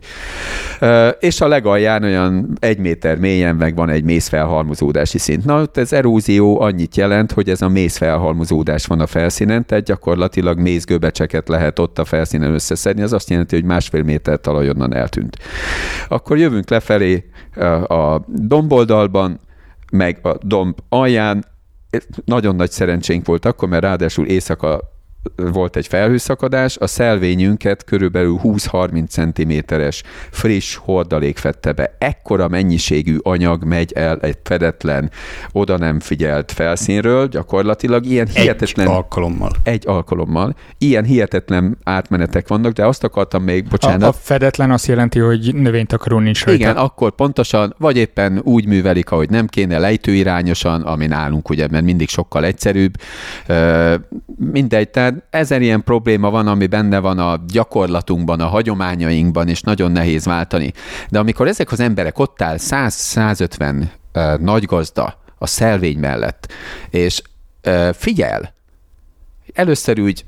és 1.20 1.42
a 1.42 1.48
legalján 1.48 2.04
olyan 2.04 2.58
egy 2.60 2.78
méter 2.78 3.18
mélyen 3.18 3.56
meg 3.56 3.76
van 3.76 3.90
egy 3.90 4.04
mészfelhalmozódási 4.04 5.18
szint. 5.18 5.46
Na, 5.46 5.64
ez 5.74 5.94
erózió 5.94 6.62
annyit 6.62 6.96
jelent, 6.96 7.32
hogy 7.32 7.50
ez 7.50 7.62
a 7.62 7.70
mészfelhalmozódás 7.70 8.86
van 8.86 9.00
a 9.00 9.08
felszínen, 9.08 9.66
tehát 9.66 9.84
gyakorlatilag 9.84 10.60
mézgőbecseket 10.60 11.48
lehet 11.48 11.80
ott 11.80 12.00
a 12.00 12.06
felszínen 12.06 12.54
összeszedni, 12.54 13.02
az 13.02 13.14
azt 13.14 13.30
jelenti, 13.30 13.56
hogy 13.56 13.66
másfél 13.66 14.04
méter 14.04 14.40
talaj 14.40 14.59
onnan 14.68 14.94
eltűnt. 14.94 15.38
Akkor 16.08 16.38
jövünk 16.38 16.70
lefelé 16.70 17.30
a 17.88 18.22
domboldalban, 18.28 19.40
meg 19.92 20.20
a 20.26 20.38
domb 20.42 20.78
alján, 20.90 21.46
nagyon 22.26 22.56
nagy 22.56 22.72
szerencsénk 22.72 23.26
volt 23.26 23.46
akkor, 23.46 23.70
mert 23.70 23.84
ráadásul 23.84 24.26
éjszaka 24.26 24.82
volt 25.36 25.76
egy 25.76 25.88
felhőszakadás, 25.88 26.78
a 26.78 26.88
szelvényünket 26.88 27.84
körülbelül 27.84 28.40
20-30 28.44 29.66
cm-es 29.68 30.04
friss 30.32 30.76
hordalék 30.76 31.38
fette 31.38 31.72
be. 31.72 31.96
Ekkora 31.98 32.48
mennyiségű 32.48 33.18
anyag 33.22 33.64
megy 33.64 33.92
el 33.92 34.20
egy 34.22 34.38
fedetlen, 34.44 35.12
oda 35.52 35.78
nem 35.78 36.00
figyelt 36.00 36.52
felszínről, 36.52 37.28
gyakorlatilag 37.28 38.06
ilyen 38.06 38.28
hihetetlen... 38.28 38.88
Egy 38.88 38.94
alkalommal. 38.94 39.52
Egy 39.64 39.84
alkalommal. 39.88 40.56
Ilyen 40.78 41.04
hihetetlen 41.04 41.78
átmenetek 41.84 42.48
vannak, 42.48 42.72
de 42.74 42.86
azt 42.86 43.04
akartam 43.04 43.44
még, 43.44 43.68
bocsánat. 43.68 44.04
A, 44.04 44.08
a 44.08 44.12
fedetlen 44.12 44.72
azt 44.72 44.88
jelenti, 44.88 45.20
hogy 45.20 45.56
növénytakaró 45.56 46.20
nincs 46.20 46.46
rajta. 46.46 46.64
Igen, 46.64 46.76
akkor 46.76 47.12
pontosan, 47.12 47.76
vagy 47.78 47.98
éppen 47.98 48.42
úgy 48.44 48.66
művelik, 48.66 49.12
ahogy 49.12 49.30
nem 49.30 49.48
kéne, 49.48 49.80
lejtőirányosan, 49.80 50.82
ami 50.82 51.06
nálunk 51.06 51.50
ugye, 51.50 51.68
mert 51.72 51.84
mindig 51.84 52.10
sokkal 52.10 52.46
egyszerűbb. 52.46 52.94
Mindegy, 54.38 54.90
tehát 54.90 55.09
ezer 55.30 55.62
ilyen 55.62 55.84
probléma 55.84 56.30
van, 56.30 56.48
ami 56.48 56.68
benne 56.68 57.00
van 57.00 57.20
a 57.20 57.44
gyakorlatunkban, 57.48 58.40
a 58.40 58.48
hagyományainkban, 58.48 59.48
és 59.48 59.62
nagyon 59.62 59.92
nehéz 59.92 60.26
váltani. 60.26 60.74
De 61.10 61.20
amikor 61.20 61.48
ezek 61.48 61.72
az 61.72 61.80
emberek 61.80 62.20
ott 62.20 62.42
áll 62.42 62.58
100-150 62.60 63.84
uh, 64.14 64.38
nagy 64.38 64.66
gazda 64.66 65.18
a 65.38 65.48
szelvény 65.48 66.00
mellett, 66.00 66.54
és 66.90 67.22
uh, 67.66 67.90
figyel, 67.94 68.54
először 69.54 70.00
úgy 70.00 70.26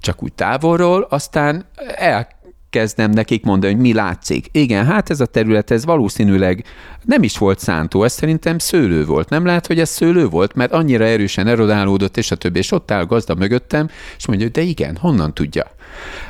csak 0.00 0.22
úgy 0.22 0.32
távolról, 0.32 1.06
aztán 1.10 1.64
el 1.96 2.28
kezdem 2.72 3.10
nekik 3.10 3.44
mondani, 3.44 3.72
hogy 3.72 3.82
mi 3.82 3.92
látszik. 3.92 4.46
Igen, 4.52 4.86
hát 4.86 5.10
ez 5.10 5.20
a 5.20 5.26
terület, 5.26 5.70
ez 5.70 5.84
valószínűleg 5.84 6.64
nem 7.04 7.22
is 7.22 7.38
volt 7.38 7.58
szántó, 7.58 8.04
ez 8.04 8.12
szerintem 8.12 8.58
szőlő 8.58 9.04
volt. 9.04 9.28
Nem 9.28 9.44
lehet, 9.44 9.66
hogy 9.66 9.80
ez 9.80 9.88
szőlő 9.88 10.28
volt, 10.28 10.54
mert 10.54 10.72
annyira 10.72 11.04
erősen 11.04 11.46
erodálódott, 11.46 12.16
és 12.16 12.30
a 12.30 12.36
többi, 12.36 12.58
és 12.58 12.72
ott 12.72 12.90
áll 12.90 13.04
gazda 13.04 13.34
mögöttem, 13.34 13.88
és 14.16 14.26
mondja, 14.26 14.46
hogy 14.46 14.54
de 14.54 14.62
igen, 14.62 14.96
honnan 14.96 15.34
tudja? 15.34 15.64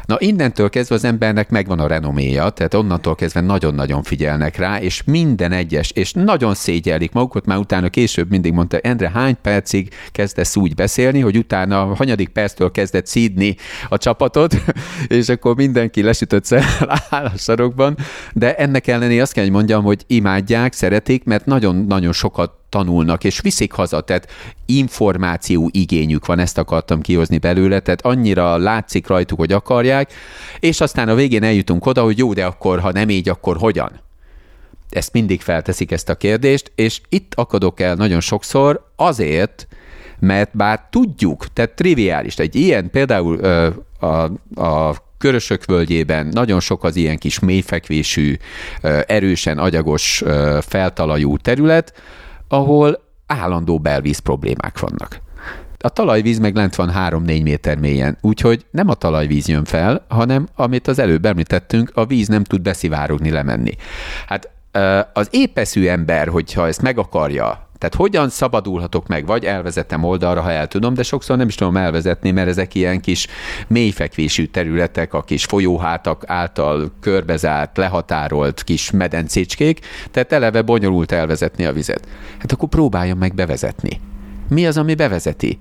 Na 0.06 0.16
innentől 0.18 0.70
kezdve 0.70 0.94
az 0.94 1.04
embernek 1.04 1.50
megvan 1.50 1.78
a 1.78 1.86
renoméja, 1.86 2.50
tehát 2.50 2.74
onnantól 2.74 3.14
kezdve 3.14 3.40
nagyon-nagyon 3.40 4.02
figyelnek 4.02 4.56
rá, 4.56 4.80
és 4.80 5.02
minden 5.04 5.52
egyes, 5.52 5.90
és 5.90 6.12
nagyon 6.12 6.54
szégyellik 6.54 7.12
magukat, 7.12 7.46
már 7.46 7.58
utána 7.58 7.88
később 7.88 8.30
mindig 8.30 8.52
mondta, 8.52 8.78
Endre, 8.78 9.10
hány 9.10 9.36
percig 9.42 9.88
kezdesz 10.12 10.56
úgy 10.56 10.74
beszélni, 10.74 11.20
hogy 11.20 11.36
utána 11.36 11.80
a 11.80 11.94
hanyadik 11.94 12.28
perctől 12.28 12.70
kezdett 12.70 13.06
szídni 13.06 13.56
a 13.88 13.98
csapatot, 13.98 14.54
és 15.08 15.28
akkor 15.28 15.56
mindenki 15.56 16.02
lesütött 16.32 16.64
áll 17.10 17.24
a 17.24 17.36
sarokban, 17.36 17.96
de 18.32 18.54
ennek 18.56 18.86
ellenére 18.86 19.22
azt 19.22 19.32
kell, 19.32 19.42
hogy 19.44 19.52
mondjam, 19.52 19.84
hogy 19.84 20.04
imádják, 20.06 20.72
szeretik, 20.72 21.24
mert 21.24 21.46
nagyon-nagyon 21.46 22.12
sokat 22.12 22.52
tanulnak, 22.68 23.24
és 23.24 23.40
viszik 23.40 23.72
haza, 23.72 24.00
tehát 24.00 24.28
információ 24.66 25.68
igényük 25.72 26.26
van, 26.26 26.38
ezt 26.38 26.58
akartam 26.58 27.00
kihozni 27.00 27.38
belőle, 27.38 27.80
tehát 27.80 28.04
annyira 28.04 28.56
látszik 28.56 29.06
rajtuk, 29.06 29.38
hogy 29.38 29.52
akarják, 29.52 30.12
és 30.60 30.80
aztán 30.80 31.08
a 31.08 31.14
végén 31.14 31.42
eljutunk 31.42 31.86
oda, 31.86 32.02
hogy 32.02 32.18
jó, 32.18 32.32
de 32.32 32.44
akkor, 32.44 32.80
ha 32.80 32.92
nem 32.92 33.08
így, 33.08 33.28
akkor 33.28 33.56
hogyan? 33.56 34.00
Ezt 34.90 35.12
mindig 35.12 35.40
felteszik 35.40 35.90
ezt 35.90 36.08
a 36.08 36.14
kérdést, 36.14 36.72
és 36.74 37.00
itt 37.08 37.32
akadok 37.34 37.80
el 37.80 37.94
nagyon 37.94 38.20
sokszor 38.20 38.86
azért, 38.96 39.66
mert 40.18 40.56
bár 40.56 40.86
tudjuk, 40.90 41.46
tehát 41.52 41.70
triviális, 41.70 42.36
egy 42.36 42.54
ilyen 42.54 42.90
például 42.90 43.38
ö, 43.38 43.68
a, 44.00 44.30
a 44.62 44.94
Körösök 45.22 45.64
völgyében 45.64 46.26
nagyon 46.26 46.60
sok 46.60 46.84
az 46.84 46.96
ilyen 46.96 47.18
kis 47.18 47.38
mélyfekvésű, 47.38 48.36
erősen 49.06 49.58
agyagos 49.58 50.22
feltalajú 50.60 51.36
terület, 51.36 51.92
ahol 52.48 53.04
állandó 53.26 53.78
belvíz 53.78 54.18
problémák 54.18 54.78
vannak. 54.78 55.20
A 55.78 55.88
talajvíz 55.88 56.38
meg 56.38 56.54
lent 56.54 56.74
van 56.74 56.92
3-4 56.96 57.42
méter 57.42 57.78
mélyen, 57.78 58.18
úgyhogy 58.20 58.66
nem 58.70 58.88
a 58.88 58.94
talajvíz 58.94 59.48
jön 59.48 59.64
fel, 59.64 60.04
hanem 60.08 60.48
amit 60.54 60.88
az 60.88 60.98
előbb 60.98 61.24
említettünk, 61.24 61.90
a 61.94 62.06
víz 62.06 62.28
nem 62.28 62.44
tud 62.44 62.62
beszivárogni, 62.62 63.30
lemenni. 63.30 63.72
Hát 64.26 64.50
az 65.12 65.28
épeszű 65.30 65.86
ember, 65.86 66.28
hogyha 66.28 66.66
ezt 66.66 66.82
meg 66.82 66.98
akarja, 66.98 67.68
tehát 67.82 67.96
hogyan 67.96 68.28
szabadulhatok 68.28 69.06
meg, 69.06 69.26
vagy 69.26 69.44
elvezetem 69.44 70.04
oldalra, 70.04 70.40
ha 70.40 70.50
el 70.50 70.68
tudom, 70.68 70.94
de 70.94 71.02
sokszor 71.02 71.36
nem 71.36 71.48
is 71.48 71.54
tudom 71.54 71.76
elvezetni, 71.76 72.30
mert 72.30 72.48
ezek 72.48 72.74
ilyen 72.74 73.00
kis 73.00 73.26
mélyfekvésű 73.66 74.46
területek, 74.46 75.14
a 75.14 75.22
kis 75.22 75.44
folyóhátak 75.44 76.22
által 76.26 76.92
körbezárt, 77.00 77.76
lehatárolt 77.76 78.62
kis 78.62 78.90
medencécskék, 78.90 79.80
tehát 80.10 80.32
eleve 80.32 80.62
bonyolult 80.62 81.12
elvezetni 81.12 81.64
a 81.64 81.72
vizet. 81.72 82.08
Hát 82.38 82.52
akkor 82.52 82.68
próbáljam 82.68 83.18
meg 83.18 83.34
bevezetni. 83.34 84.00
Mi 84.48 84.66
az, 84.66 84.76
ami 84.76 84.94
bevezeti? 84.94 85.60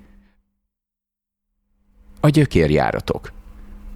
A 2.20 2.28
gyökérjáratok. 2.28 3.32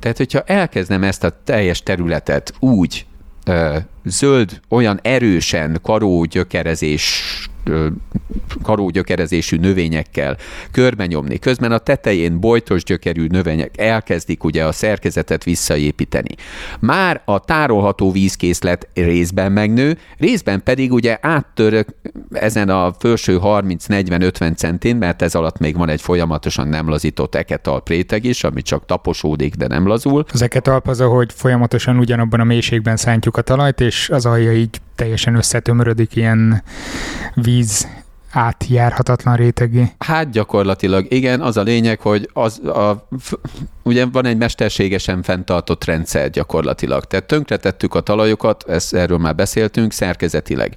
Tehát, 0.01 0.17
hogyha 0.17 0.41
elkezdem 0.41 1.03
ezt 1.03 1.25
a 1.25 1.43
teljes 1.45 1.83
területet 1.83 2.55
úgy 2.59 3.07
ö, 3.45 3.77
zöld, 4.05 4.61
olyan 4.69 4.99
erősen 5.03 5.79
karógyökerezés 5.83 7.23
karógyökerezésű 8.63 9.57
növényekkel 9.57 10.37
körbenyomni. 10.71 11.39
Közben 11.39 11.73
a 11.73 11.79
tetején 11.79 12.41
bojtos 12.41 12.85
gyökerű 12.85 13.27
növények 13.27 13.79
elkezdik 13.79 14.45
ugye 14.45 14.65
a 14.65 14.73
szerkezetet 14.73 15.45
visszaépíteni. 15.45 16.35
Már 16.81 17.23
a 17.25 17.39
tárolható 17.39 18.13
vízkészlet 18.13 18.89
részben 18.95 19.53
megnő, 19.53 19.99
részben 20.19 20.63
pedig 20.63 20.93
ugye 20.93 21.19
áttör 21.21 21.87
ezen 22.33 22.69
a 22.69 22.93
felső 22.99 23.39
30-40-50 23.43 24.57
centin, 24.57 24.97
mert 24.97 25.23
ez 25.23 25.35
alatt 25.35 25.59
még 25.59 25.77
van 25.77 25.89
egy 25.89 26.01
folyamatosan 26.01 26.69
nem 26.69 26.89
lazított 26.89 27.35
eketalp 27.35 27.89
réteg 27.89 28.25
is, 28.25 28.45
ami 28.45 28.63
csak 28.63 28.87
taposódik, 28.87 29.55
de 29.55 29.67
nem 29.67 29.87
lazul. 29.87 30.25
Az 30.33 30.43
eketalp 30.43 30.89
az, 30.89 31.01
ahogy 31.01 31.33
folyamatosan 31.33 31.99
ugyanabban 31.99 32.41
a 32.41 32.45
mélységben 32.45 32.97
szántjuk 32.97 33.37
a 33.37 33.43
talajt, 33.43 33.81
és 33.81 34.11
az 34.11 34.27
alja 34.27 34.53
így 34.53 34.81
teljesen 34.97 35.35
összetömörödik 35.35 36.17
ilyen 36.17 36.63
víz 37.35 37.89
átjárhatatlan 38.37 39.37
rétegé. 39.37 39.87
Hát 39.99 40.31
gyakorlatilag 40.31 41.07
igen, 41.09 41.41
az 41.41 41.57
a 41.57 41.63
lényeg, 41.63 42.01
hogy 42.01 42.31
az 42.33 42.59
a, 42.59 43.09
ugye 43.83 44.07
van 44.07 44.27
egy 44.27 44.37
mesterségesen 44.37 45.23
fenntartott 45.23 45.85
rendszer 45.85 46.31
gyakorlatilag. 46.31 47.05
Tehát 47.05 47.27
tönkretettük 47.27 47.95
a 47.95 48.01
talajokat, 48.01 48.65
ezt, 48.69 48.95
erről 48.95 49.19
már 49.19 49.35
beszéltünk, 49.35 49.93
szerkezetileg. 49.93 50.75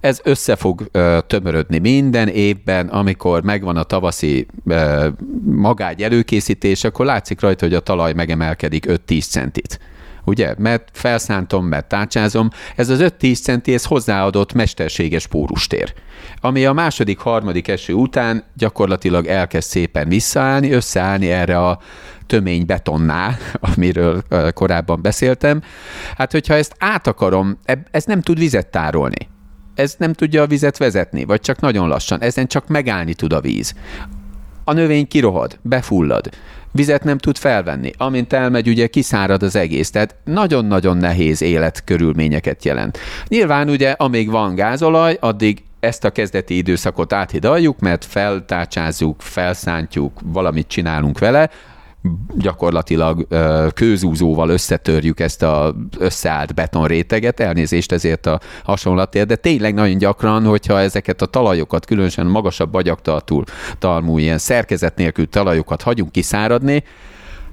Ez 0.00 0.20
össze 0.24 0.56
fog 0.56 0.88
ö, 0.90 1.18
tömörödni 1.26 1.78
minden 1.78 2.28
évben, 2.28 2.88
amikor 2.88 3.42
megvan 3.42 3.76
a 3.76 3.82
tavaszi 3.82 4.46
ö, 4.66 5.08
magágy 5.44 6.02
előkészítés, 6.02 6.84
akkor 6.84 7.06
látszik 7.06 7.40
rajta, 7.40 7.64
hogy 7.64 7.74
a 7.74 7.80
talaj 7.80 8.12
megemelkedik 8.12 8.86
5-10 8.88 9.28
centit 9.28 9.78
ugye? 10.24 10.54
Mert 10.58 10.88
felszántom, 10.92 11.66
mert 11.66 11.88
tárcsázom. 11.88 12.50
Ez 12.76 12.88
az 12.88 12.98
5-10 13.20 13.42
centi, 13.42 13.74
ez 13.74 13.84
hozzáadott 13.84 14.52
mesterséges 14.52 15.26
pórustér, 15.26 15.94
ami 16.40 16.64
a 16.64 16.72
második, 16.72 17.18
harmadik 17.18 17.68
eső 17.68 17.92
után 17.92 18.44
gyakorlatilag 18.56 19.26
elkezd 19.26 19.68
szépen 19.68 20.08
visszaállni, 20.08 20.72
összeállni 20.72 21.30
erre 21.30 21.58
a 21.58 21.78
tömény 22.26 22.66
betonná, 22.66 23.36
amiről 23.74 24.22
korábban 24.54 25.02
beszéltem. 25.02 25.62
Hát, 26.16 26.32
hogyha 26.32 26.54
ezt 26.54 26.74
át 26.78 27.06
akarom, 27.06 27.58
ez 27.90 28.04
nem 28.04 28.20
tud 28.20 28.38
vizet 28.38 28.66
tárolni. 28.66 29.28
Ez 29.74 29.94
nem 29.98 30.12
tudja 30.12 30.42
a 30.42 30.46
vizet 30.46 30.76
vezetni, 30.76 31.24
vagy 31.24 31.40
csak 31.40 31.60
nagyon 31.60 31.88
lassan. 31.88 32.20
Ezen 32.20 32.46
csak 32.46 32.68
megállni 32.68 33.14
tud 33.14 33.32
a 33.32 33.40
víz. 33.40 33.74
A 34.72 34.74
növény 34.74 35.08
kirohad, 35.08 35.58
befullad 35.62 36.30
vizet 36.70 37.04
nem 37.04 37.18
tud 37.18 37.38
felvenni. 37.38 37.90
Amint 37.96 38.32
elmegy, 38.32 38.68
ugye 38.68 38.86
kiszárad 38.86 39.42
az 39.42 39.56
egész, 39.56 39.90
tehát 39.90 40.14
nagyon-nagyon 40.24 40.96
nehéz 40.96 41.42
életkörülményeket 41.42 42.64
jelent. 42.64 42.98
Nyilván 43.28 43.68
ugye, 43.68 43.90
amíg 43.90 44.30
van 44.30 44.54
gázolaj, 44.54 45.16
addig 45.20 45.62
ezt 45.80 46.04
a 46.04 46.10
kezdeti 46.10 46.56
időszakot 46.56 47.12
áthidaljuk, 47.12 47.78
mert 47.78 48.04
feltárcsázzuk, 48.04 49.20
felszántjuk, 49.22 50.20
valamit 50.24 50.68
csinálunk 50.68 51.18
vele, 51.18 51.50
gyakorlatilag 52.38 53.26
kőzúzóval 53.74 54.48
összetörjük 54.48 55.20
ezt 55.20 55.42
a 55.42 55.74
összeállt 55.98 56.54
betonréteget, 56.54 57.40
elnézést 57.40 57.92
ezért 57.92 58.26
a 58.26 58.40
hasonlatért, 58.64 59.26
de 59.26 59.36
tényleg 59.36 59.74
nagyon 59.74 59.98
gyakran, 59.98 60.44
hogyha 60.44 60.80
ezeket 60.80 61.22
a 61.22 61.26
talajokat, 61.26 61.86
különösen 61.86 62.26
magasabb 62.26 62.74
agyagtartú, 62.74 63.42
talmú, 63.78 64.18
ilyen 64.18 64.38
szerkezet 64.38 64.96
nélkül 64.96 65.28
talajokat 65.28 65.82
hagyunk 65.82 66.12
kiszáradni, 66.12 66.84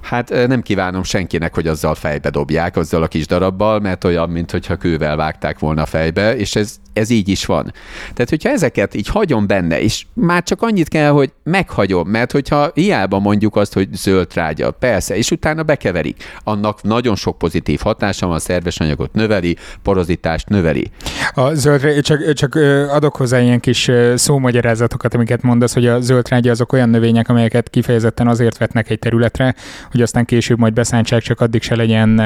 Hát 0.02 0.46
nem 0.46 0.62
kívánom 0.62 1.02
senkinek, 1.02 1.54
hogy 1.54 1.66
azzal 1.66 1.94
fejbe 1.94 2.30
dobják, 2.30 2.76
azzal 2.76 3.02
a 3.02 3.08
kis 3.08 3.26
darabbal, 3.26 3.80
mert 3.80 4.04
olyan, 4.04 4.30
mintha 4.30 4.76
kővel 4.76 5.16
vágták 5.16 5.58
volna 5.58 5.86
fejbe, 5.86 6.36
és 6.36 6.56
ez 6.56 6.78
ez 6.92 7.10
így 7.10 7.28
is 7.28 7.46
van. 7.46 7.72
Tehát, 8.14 8.28
hogyha 8.28 8.48
ezeket 8.48 8.94
így 8.94 9.08
hagyom 9.08 9.46
benne, 9.46 9.80
és 9.80 10.06
már 10.14 10.42
csak 10.42 10.62
annyit 10.62 10.88
kell, 10.88 11.10
hogy 11.10 11.32
meghagyom, 11.42 12.08
mert 12.08 12.32
hogyha 12.32 12.70
hiába 12.74 13.18
mondjuk 13.18 13.56
azt, 13.56 13.72
hogy 13.72 13.88
zöld 13.92 14.28
trágya, 14.28 14.70
persze, 14.70 15.16
és 15.16 15.30
utána 15.30 15.62
bekeverik, 15.62 16.24
annak 16.44 16.82
nagyon 16.82 17.16
sok 17.16 17.38
pozitív 17.38 17.80
hatása 17.80 18.26
van, 18.26 18.34
a 18.34 18.38
szerves 18.38 18.80
anyagot 18.80 19.12
növeli, 19.12 19.56
porozitást 19.82 20.48
növeli. 20.48 20.90
A 21.32 21.54
zöld, 21.54 22.00
csak, 22.00 22.32
csak 22.32 22.54
adok 22.90 23.16
hozzá 23.16 23.40
ilyen 23.40 23.60
kis 23.60 23.90
szómagyarázatokat, 24.14 25.14
amiket 25.14 25.42
mondasz, 25.42 25.74
hogy 25.74 25.86
a 25.86 26.00
zöld 26.00 26.24
trágya 26.24 26.50
azok 26.50 26.72
olyan 26.72 26.88
növények, 26.88 27.28
amelyeket 27.28 27.70
kifejezetten 27.70 28.28
azért 28.28 28.58
vetnek 28.58 28.90
egy 28.90 28.98
területre, 28.98 29.54
hogy 29.90 30.02
aztán 30.02 30.24
később 30.24 30.58
majd 30.58 30.72
beszántsák, 30.72 31.22
csak 31.22 31.40
addig 31.40 31.62
se 31.62 31.76
legyen 31.76 32.16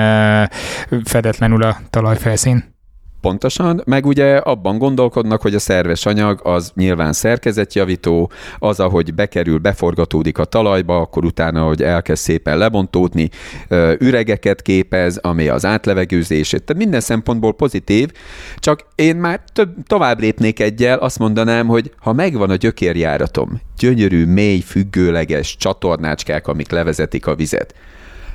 fedetlenül 1.05 1.63
a 1.63 1.79
talajfelszín. 1.91 2.74
Pontosan, 3.25 3.83
meg 3.85 4.07
ugye 4.07 4.37
abban 4.37 4.79
gondolkodnak, 4.79 5.43
hogy 5.43 5.55
a 5.55 5.59
szerves 5.59 6.07
anyag 6.07 6.41
az 6.43 6.73
nyilván 6.75 7.13
szerkezetjavító, 7.13 8.31
az, 8.59 8.81
ahogy 8.81 9.15
bekerül, 9.15 9.59
beforgatódik 9.59 10.39
a 10.39 10.45
talajba, 10.45 11.01
akkor 11.01 11.25
utána, 11.25 11.63
hogy 11.63 11.83
elkezd 11.83 12.23
szépen 12.23 12.59
lebontódni, 12.59 13.31
üregeket 13.99 14.63
képez, 14.63 15.17
ami 15.17 15.49
az 15.49 15.65
átlevegőzését, 15.65 16.63
tehát 16.63 16.83
minden 16.83 17.01
szempontból 17.01 17.55
pozitív, 17.55 18.11
csak 18.57 18.87
én 18.95 19.17
már 19.17 19.41
több, 19.53 19.75
tovább 19.87 20.21
lépnék 20.21 20.61
egyel, 20.61 20.99
azt 20.99 21.19
mondanám, 21.19 21.67
hogy 21.67 21.93
ha 21.99 22.13
megvan 22.13 22.51
a 22.51 22.57
gyökérjáratom, 22.57 23.61
gyönyörű, 23.79 24.27
mély, 24.27 24.61
függőleges 24.61 25.57
csatornácskák, 25.57 26.47
amik 26.47 26.71
levezetik 26.71 27.27
a 27.27 27.35
vizet, 27.35 27.75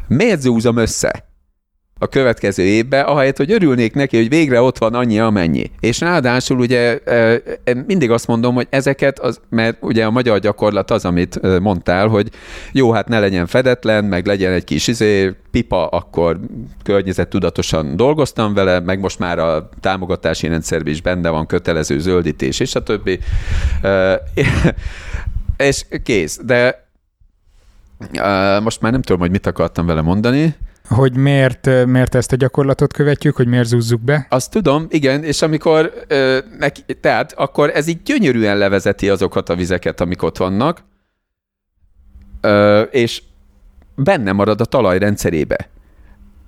miért 0.08 0.42
zúzom 0.42 0.78
össze? 0.78 1.29
A 2.00 2.08
következő 2.08 2.64
évbe, 2.64 3.02
ahelyett, 3.02 3.38
hogy 3.38 3.52
örülnék 3.52 3.94
neki, 3.94 4.18
hogy 4.18 4.30
végre 4.30 4.62
ott 4.62 4.78
van 4.78 4.94
annyi, 4.94 5.20
amennyi. 5.20 5.72
És 5.80 6.00
ráadásul 6.00 6.60
ugye 6.60 7.00
mindig 7.88 8.12
azt 8.12 8.28
mondom, 8.28 8.56
hogy 8.56 8.68
ezeket, 8.70 9.20
az, 9.20 9.40
mert 9.50 9.78
ugye 9.82 10.06
a 10.06 10.12
magyar 10.12 10.40
gyakorlat 10.40 10.92
az, 10.92 11.06
amit 11.06 11.60
mondtál, 11.60 12.08
hogy 12.08 12.30
jó, 12.72 12.92
hát 12.92 13.08
ne 13.08 13.20
legyen 13.20 13.48
fedetlen, 13.48 14.06
meg 14.06 14.26
legyen 14.26 14.52
egy 14.54 14.64
kis 14.64 14.88
izé, 14.88 15.36
pipa, 15.52 15.88
akkor 15.88 16.40
környezettudatosan 16.84 17.96
dolgoztam 17.96 18.54
vele, 18.54 18.80
meg 18.80 19.00
most 19.00 19.20
már 19.20 19.40
a 19.40 19.70
támogatási 19.80 20.48
rendszerben 20.48 20.94
is 20.94 21.02
benne 21.02 21.30
van 21.30 21.46
kötelező 21.46 22.00
zöldítés, 22.00 22.60
és 22.60 22.76
a 22.76 22.84
többi. 22.84 23.20
És 25.58 25.86
kész. 26.04 26.40
De 26.44 26.88
most 28.64 28.82
már 28.82 28.92
nem 28.92 29.02
tudom, 29.02 29.22
hogy 29.22 29.32
mit 29.32 29.48
akartam 29.48 29.86
vele 29.86 30.02
mondani 30.02 30.56
hogy 30.88 31.18
miért, 31.18 31.86
miért 31.86 32.16
ezt 32.16 32.32
a 32.32 32.36
gyakorlatot 32.36 32.94
követjük, 32.94 33.36
hogy 33.36 33.48
miért 33.48 33.68
zúzzuk 33.68 34.02
be? 34.02 34.28
Azt 34.30 34.52
tudom, 34.52 34.88
igen, 34.90 35.24
és 35.24 35.42
amikor 35.42 35.94
neki, 36.60 36.82
tehát 37.02 37.34
akkor 37.34 37.70
ez 37.74 37.88
így 37.88 38.02
gyönyörűen 38.04 38.58
levezeti 38.58 39.10
azokat 39.10 39.50
a 39.50 39.56
vizeket, 39.56 40.02
amik 40.02 40.24
ott 40.24 40.38
vannak, 40.38 40.84
és 42.92 43.22
benne 43.96 44.32
marad 44.32 44.62
a 44.62 44.66
talaj 44.66 45.00
rendszerébe. 45.00 45.70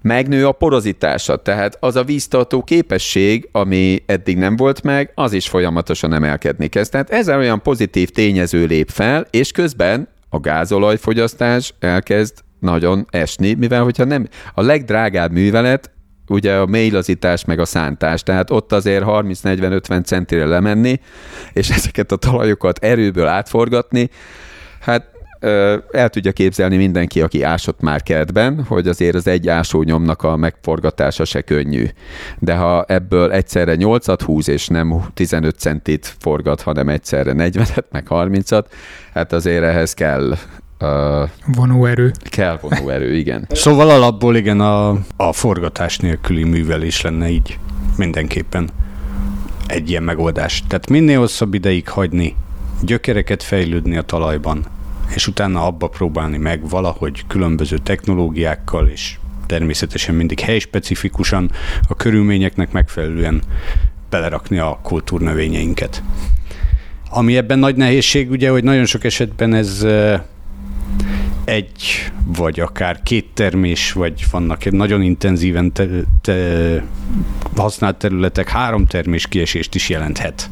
Megnő 0.01 0.47
a 0.47 0.51
porozitása, 0.51 1.35
tehát 1.41 1.77
az 1.79 1.95
a 1.95 2.03
víztartó 2.03 2.63
képesség, 2.63 3.49
ami 3.51 4.03
eddig 4.05 4.37
nem 4.37 4.55
volt 4.55 4.83
meg, 4.83 5.11
az 5.15 5.33
is 5.33 5.49
folyamatosan 5.49 6.13
emelkedni 6.13 6.67
kezd. 6.67 6.91
Tehát 6.91 7.09
ez 7.09 7.29
olyan 7.29 7.61
pozitív 7.61 8.09
tényező 8.09 8.65
lép 8.65 8.89
fel, 8.89 9.27
és 9.29 9.51
közben 9.51 10.07
a 10.29 10.39
gázolajfogyasztás 10.39 11.73
elkezd 11.79 12.37
nagyon 12.61 13.07
esni, 13.09 13.53
mivel 13.53 13.83
hogyha 13.83 14.03
nem, 14.03 14.27
a 14.53 14.61
legdrágább 14.61 15.31
művelet 15.31 15.91
ugye 16.27 16.55
a 16.55 16.65
mélylazítás 16.65 17.45
meg 17.45 17.59
a 17.59 17.65
szántás, 17.65 18.23
tehát 18.23 18.51
ott 18.51 18.71
azért 18.71 19.03
30-40-50 19.07 20.03
centire 20.03 20.45
lemenni, 20.45 20.99
és 21.53 21.69
ezeket 21.69 22.11
a 22.11 22.15
talajokat 22.15 22.83
erőből 22.83 23.27
átforgatni, 23.27 24.09
hát 24.79 25.09
el 25.91 26.09
tudja 26.09 26.31
képzelni 26.31 26.77
mindenki, 26.77 27.21
aki 27.21 27.43
ásott 27.43 27.81
már 27.81 28.03
kertben, 28.03 28.63
hogy 28.67 28.87
azért 28.87 29.15
az 29.15 29.27
egy 29.27 29.47
ásónyomnak 29.47 30.23
a 30.23 30.35
megforgatása 30.35 31.25
se 31.25 31.41
könnyű. 31.41 31.85
De 32.39 32.55
ha 32.55 32.85
ebből 32.87 33.31
egyszerre 33.31 33.75
8-at 33.77 34.19
húz, 34.25 34.49
és 34.49 34.67
nem 34.67 35.05
15 35.13 35.59
centit 35.59 36.15
forgat, 36.19 36.61
hanem 36.61 36.89
egyszerre 36.89 37.33
40-et, 37.35 37.83
meg 37.91 38.05
30-at, 38.09 38.63
hát 39.13 39.33
azért 39.33 39.63
ehhez 39.63 39.93
kell 39.93 40.35
Uh, 40.81 41.29
vonóerő. 41.55 42.11
Kell 42.29 42.59
vonóerő, 42.61 43.15
igen. 43.15 43.47
Szóval 43.63 43.89
alapból 43.89 44.35
igen 44.35 44.59
a, 44.59 44.89
a 45.15 45.33
forgatás 45.33 45.97
nélküli 45.97 46.43
művelés 46.43 47.01
lenne 47.01 47.29
így 47.29 47.57
mindenképpen 47.97 48.69
egy 49.67 49.89
ilyen 49.89 50.03
megoldás. 50.03 50.63
Tehát 50.67 50.89
minél 50.89 51.19
hosszabb 51.19 51.53
ideig 51.53 51.89
hagyni, 51.89 52.35
gyökereket 52.81 53.43
fejlődni 53.43 53.97
a 53.97 54.01
talajban, 54.01 54.65
és 55.15 55.27
utána 55.27 55.65
abba 55.65 55.87
próbálni 55.87 56.37
meg 56.37 56.69
valahogy 56.69 57.23
különböző 57.27 57.77
technológiákkal, 57.77 58.87
és 58.87 59.17
természetesen 59.45 60.15
mindig 60.15 60.39
helyspecifikusan 60.39 61.51
a 61.87 61.95
körülményeknek 61.95 62.71
megfelelően 62.71 63.41
belerakni 64.09 64.57
a 64.57 64.79
kultúrnövényeinket. 64.83 66.03
Ami 67.09 67.37
ebben 67.37 67.59
nagy 67.59 67.75
nehézség, 67.75 68.31
ugye, 68.31 68.49
hogy 68.49 68.63
nagyon 68.63 68.85
sok 68.85 69.03
esetben 69.03 69.53
ez 69.53 69.85
egy, 71.43 72.11
vagy 72.25 72.59
akár 72.59 73.03
két 73.03 73.25
termés, 73.33 73.91
vagy 73.91 74.23
vannak 74.31 74.71
nagyon 74.71 75.01
intenzíven 75.01 75.73
te, 75.73 75.87
te, 76.21 76.83
használt 77.55 77.95
területek, 77.95 78.49
három 78.49 78.85
termés 78.85 79.27
kiesést 79.27 79.75
is 79.75 79.89
jelenthet. 79.89 80.49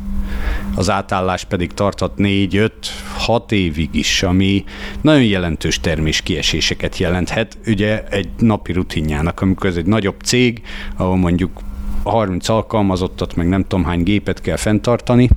Az 0.76 0.90
átállás 0.90 1.44
pedig 1.44 1.74
tarthat 1.74 2.12
4-5-6 2.18 3.52
évig 3.52 3.90
is, 3.92 4.24
ami 4.24 4.64
nagyon 5.02 5.24
jelentős 5.24 5.80
termés 5.80 6.22
kieséseket 6.22 6.98
jelenthet. 6.98 7.58
Ugye 7.66 8.04
egy 8.04 8.30
napi 8.38 8.72
rutinjának, 8.72 9.42
amikor 9.42 9.70
ez 9.70 9.76
egy 9.76 9.86
nagyobb 9.86 10.20
cég, 10.24 10.62
ahol 10.98 11.18
mondjuk 11.18 11.60
30 12.04 12.50
alkalmazottat, 12.50 13.36
meg 13.36 13.48
nem 13.48 13.62
tudom 13.62 13.86
hány 13.86 14.04
gépet 14.04 14.42
kell 14.42 14.56
fenntartani, 14.56 15.30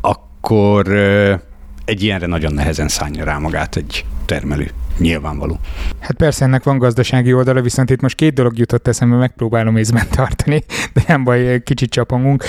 akkor 0.00 0.88
egy 1.84 2.02
ilyenre 2.02 2.26
nagyon 2.26 2.52
nehezen 2.52 2.88
szánja 2.88 3.24
rá 3.24 3.38
magát 3.38 3.76
egy 3.76 4.04
termelő. 4.24 4.70
Nyilvánvaló. 4.98 5.58
Hát 6.00 6.16
persze 6.16 6.44
ennek 6.44 6.62
van 6.62 6.78
gazdasági 6.78 7.32
oldala, 7.32 7.60
viszont 7.60 7.90
itt 7.90 8.00
most 8.00 8.16
két 8.16 8.34
dolog 8.34 8.58
jutott 8.58 8.88
eszembe, 8.88 9.16
megpróbálom 9.16 9.76
észben 9.76 10.06
tartani, 10.16 10.64
de 10.92 11.02
nem 11.06 11.24
baj, 11.24 11.62
kicsit 11.62 11.90
csapongunk. 11.90 12.44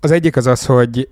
Az 0.00 0.10
egyik 0.10 0.36
az 0.36 0.46
az, 0.46 0.66
hogy 0.66 1.08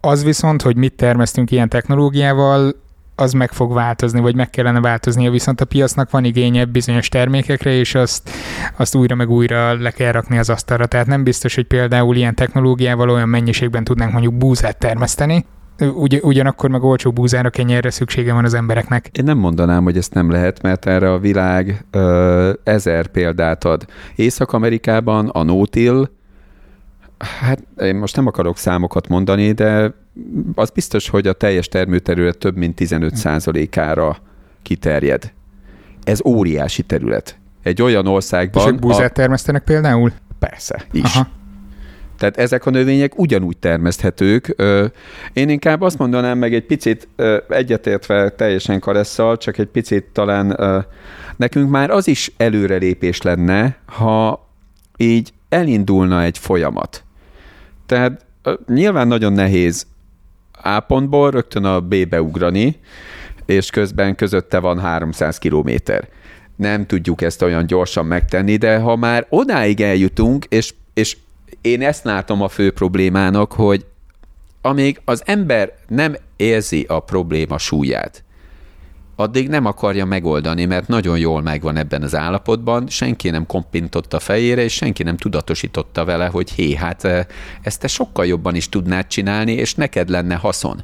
az 0.00 0.24
viszont, 0.24 0.62
hogy 0.62 0.76
mit 0.76 0.92
termesztünk 0.92 1.50
ilyen 1.50 1.68
technológiával, 1.68 2.82
az 3.16 3.32
meg 3.32 3.52
fog 3.52 3.72
változni, 3.72 4.20
vagy 4.20 4.34
meg 4.34 4.50
kellene 4.50 4.80
változnia, 4.80 5.30
viszont 5.30 5.60
a 5.60 5.64
piacnak 5.64 6.10
van 6.10 6.24
igénye 6.24 6.64
bizonyos 6.64 7.08
termékekre, 7.08 7.72
és 7.72 7.94
azt, 7.94 8.30
azt 8.76 8.94
újra 8.94 9.14
meg 9.14 9.30
újra 9.30 9.80
le 9.80 9.90
kell 9.90 10.12
rakni 10.12 10.38
az 10.38 10.50
asztalra. 10.50 10.86
Tehát 10.86 11.06
nem 11.06 11.24
biztos, 11.24 11.54
hogy 11.54 11.66
például 11.66 12.16
ilyen 12.16 12.34
technológiával 12.34 13.10
olyan 13.10 13.28
mennyiségben 13.28 13.84
tudnánk 13.84 14.12
mondjuk 14.12 14.34
búzát 14.34 14.78
termeszteni, 14.78 15.44
Ugy, 15.78 16.20
ugyanakkor 16.22 16.70
meg 16.70 16.82
olcsó 16.82 17.12
búzára, 17.12 17.50
kenyerre 17.50 17.90
szüksége 17.90 18.32
van 18.32 18.44
az 18.44 18.54
embereknek. 18.54 19.10
Én 19.12 19.24
nem 19.24 19.38
mondanám, 19.38 19.84
hogy 19.84 19.96
ezt 19.96 20.14
nem 20.14 20.30
lehet, 20.30 20.62
mert 20.62 20.86
erre 20.86 21.12
a 21.12 21.18
világ 21.18 21.84
ö, 21.90 22.52
ezer 22.64 23.06
példát 23.06 23.64
ad. 23.64 23.86
Észak-Amerikában 24.14 25.28
a 25.28 25.42
nótil, 25.42 26.10
hát 27.18 27.62
én 27.78 27.96
most 27.96 28.16
nem 28.16 28.26
akarok 28.26 28.56
számokat 28.56 29.08
mondani, 29.08 29.52
de 29.52 29.94
az 30.54 30.70
biztos, 30.70 31.08
hogy 31.08 31.26
a 31.26 31.32
teljes 31.32 31.68
termőterület 31.68 32.38
több 32.38 32.56
mint 32.56 32.80
15%-ára 32.82 34.16
kiterjed. 34.62 35.32
Ez 36.04 36.20
óriási 36.24 36.82
terület. 36.82 37.38
Egy 37.62 37.82
olyan 37.82 38.06
országban... 38.06 38.66
És 38.66 38.72
ők 38.72 38.78
búzát 38.78 39.10
a... 39.10 39.12
termesztenek 39.12 39.64
például? 39.64 40.12
Persze, 40.38 40.84
is. 40.92 41.14
Aha. 41.14 41.28
Tehát 42.18 42.36
ezek 42.36 42.66
a 42.66 42.70
növények 42.70 43.18
ugyanúgy 43.18 43.56
termeszthetők. 43.56 44.56
Én 45.32 45.48
inkább 45.48 45.80
azt 45.80 45.98
mondanám 45.98 46.38
meg 46.38 46.54
egy 46.54 46.66
picit 46.66 47.08
egyetértve 47.48 48.30
teljesen 48.30 48.80
karesszal, 48.80 49.36
csak 49.36 49.58
egy 49.58 49.66
picit 49.66 50.04
talán 50.12 50.56
nekünk 51.36 51.70
már 51.70 51.90
az 51.90 52.08
is 52.08 52.32
előrelépés 52.36 53.22
lenne, 53.22 53.76
ha 53.86 54.48
így 54.96 55.32
elindulna 55.48 56.22
egy 56.22 56.38
folyamat. 56.38 57.04
Tehát 57.86 58.24
nyilván 58.66 59.08
nagyon 59.08 59.32
nehéz 59.32 59.86
A 60.62 60.80
pontból 60.80 61.30
rögtön 61.30 61.64
a 61.64 61.80
B-be 61.80 62.22
ugrani, 62.22 62.76
és 63.46 63.70
közben 63.70 64.14
közötte 64.14 64.58
van 64.58 64.78
300 64.80 65.38
kilométer. 65.38 66.08
Nem 66.56 66.86
tudjuk 66.86 67.22
ezt 67.22 67.42
olyan 67.42 67.66
gyorsan 67.66 68.06
megtenni, 68.06 68.56
de 68.56 68.78
ha 68.78 68.96
már 68.96 69.26
odáig 69.28 69.80
eljutunk, 69.80 70.44
és, 70.44 70.74
és 70.94 71.16
én 71.60 71.82
ezt 71.82 72.04
látom 72.04 72.42
a 72.42 72.48
fő 72.48 72.72
problémának, 72.72 73.52
hogy 73.52 73.86
amíg 74.60 75.00
az 75.04 75.22
ember 75.26 75.72
nem 75.88 76.16
érzi 76.36 76.84
a 76.88 77.00
probléma 77.00 77.58
súlyát, 77.58 78.23
addig 79.16 79.48
nem 79.48 79.64
akarja 79.64 80.04
megoldani, 80.04 80.64
mert 80.64 80.88
nagyon 80.88 81.18
jól 81.18 81.42
megvan 81.42 81.76
ebben 81.76 82.02
az 82.02 82.14
állapotban, 82.14 82.88
senki 82.88 83.30
nem 83.30 83.46
kompintotta 83.46 84.18
fejére, 84.18 84.62
és 84.62 84.72
senki 84.72 85.02
nem 85.02 85.16
tudatosította 85.16 86.04
vele, 86.04 86.26
hogy 86.26 86.50
hé, 86.50 86.74
hát 86.74 87.04
eh, 87.04 87.24
ezt 87.62 87.80
te 87.80 87.86
sokkal 87.86 88.26
jobban 88.26 88.54
is 88.54 88.68
tudnád 88.68 89.06
csinálni, 89.06 89.52
és 89.52 89.74
neked 89.74 90.08
lenne 90.08 90.34
haszon. 90.34 90.82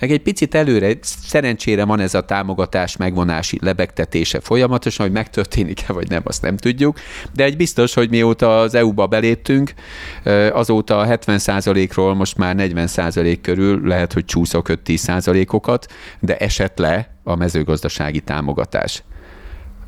Meg 0.00 0.10
egy 0.10 0.22
picit 0.22 0.54
előre, 0.54 0.92
szerencsére 1.02 1.84
van 1.84 2.00
ez 2.00 2.14
a 2.14 2.24
támogatás 2.24 2.96
megvonási 2.96 3.58
lebegtetése 3.60 4.40
folyamatosan, 4.40 5.06
hogy 5.06 5.14
megtörténik-e 5.14 5.92
vagy 5.92 6.08
nem, 6.08 6.22
azt 6.24 6.42
nem 6.42 6.56
tudjuk, 6.56 6.98
de 7.32 7.44
egy 7.44 7.56
biztos, 7.56 7.94
hogy 7.94 8.10
mióta 8.10 8.60
az 8.60 8.74
EU-ba 8.74 9.06
beléptünk, 9.06 9.74
eh, 10.22 10.56
azóta 10.56 10.98
a 10.98 11.06
70%-ról 11.06 12.14
most 12.14 12.36
már 12.36 12.54
40% 12.54 13.38
körül 13.42 13.86
lehet, 13.86 14.12
hogy 14.12 14.24
csúszok 14.24 14.68
5-10%-okat, 14.68 15.86
de 16.20 16.36
esett 16.36 16.78
le 16.78 17.11
a 17.24 17.34
mezőgazdasági 17.34 18.20
támogatás. 18.20 19.02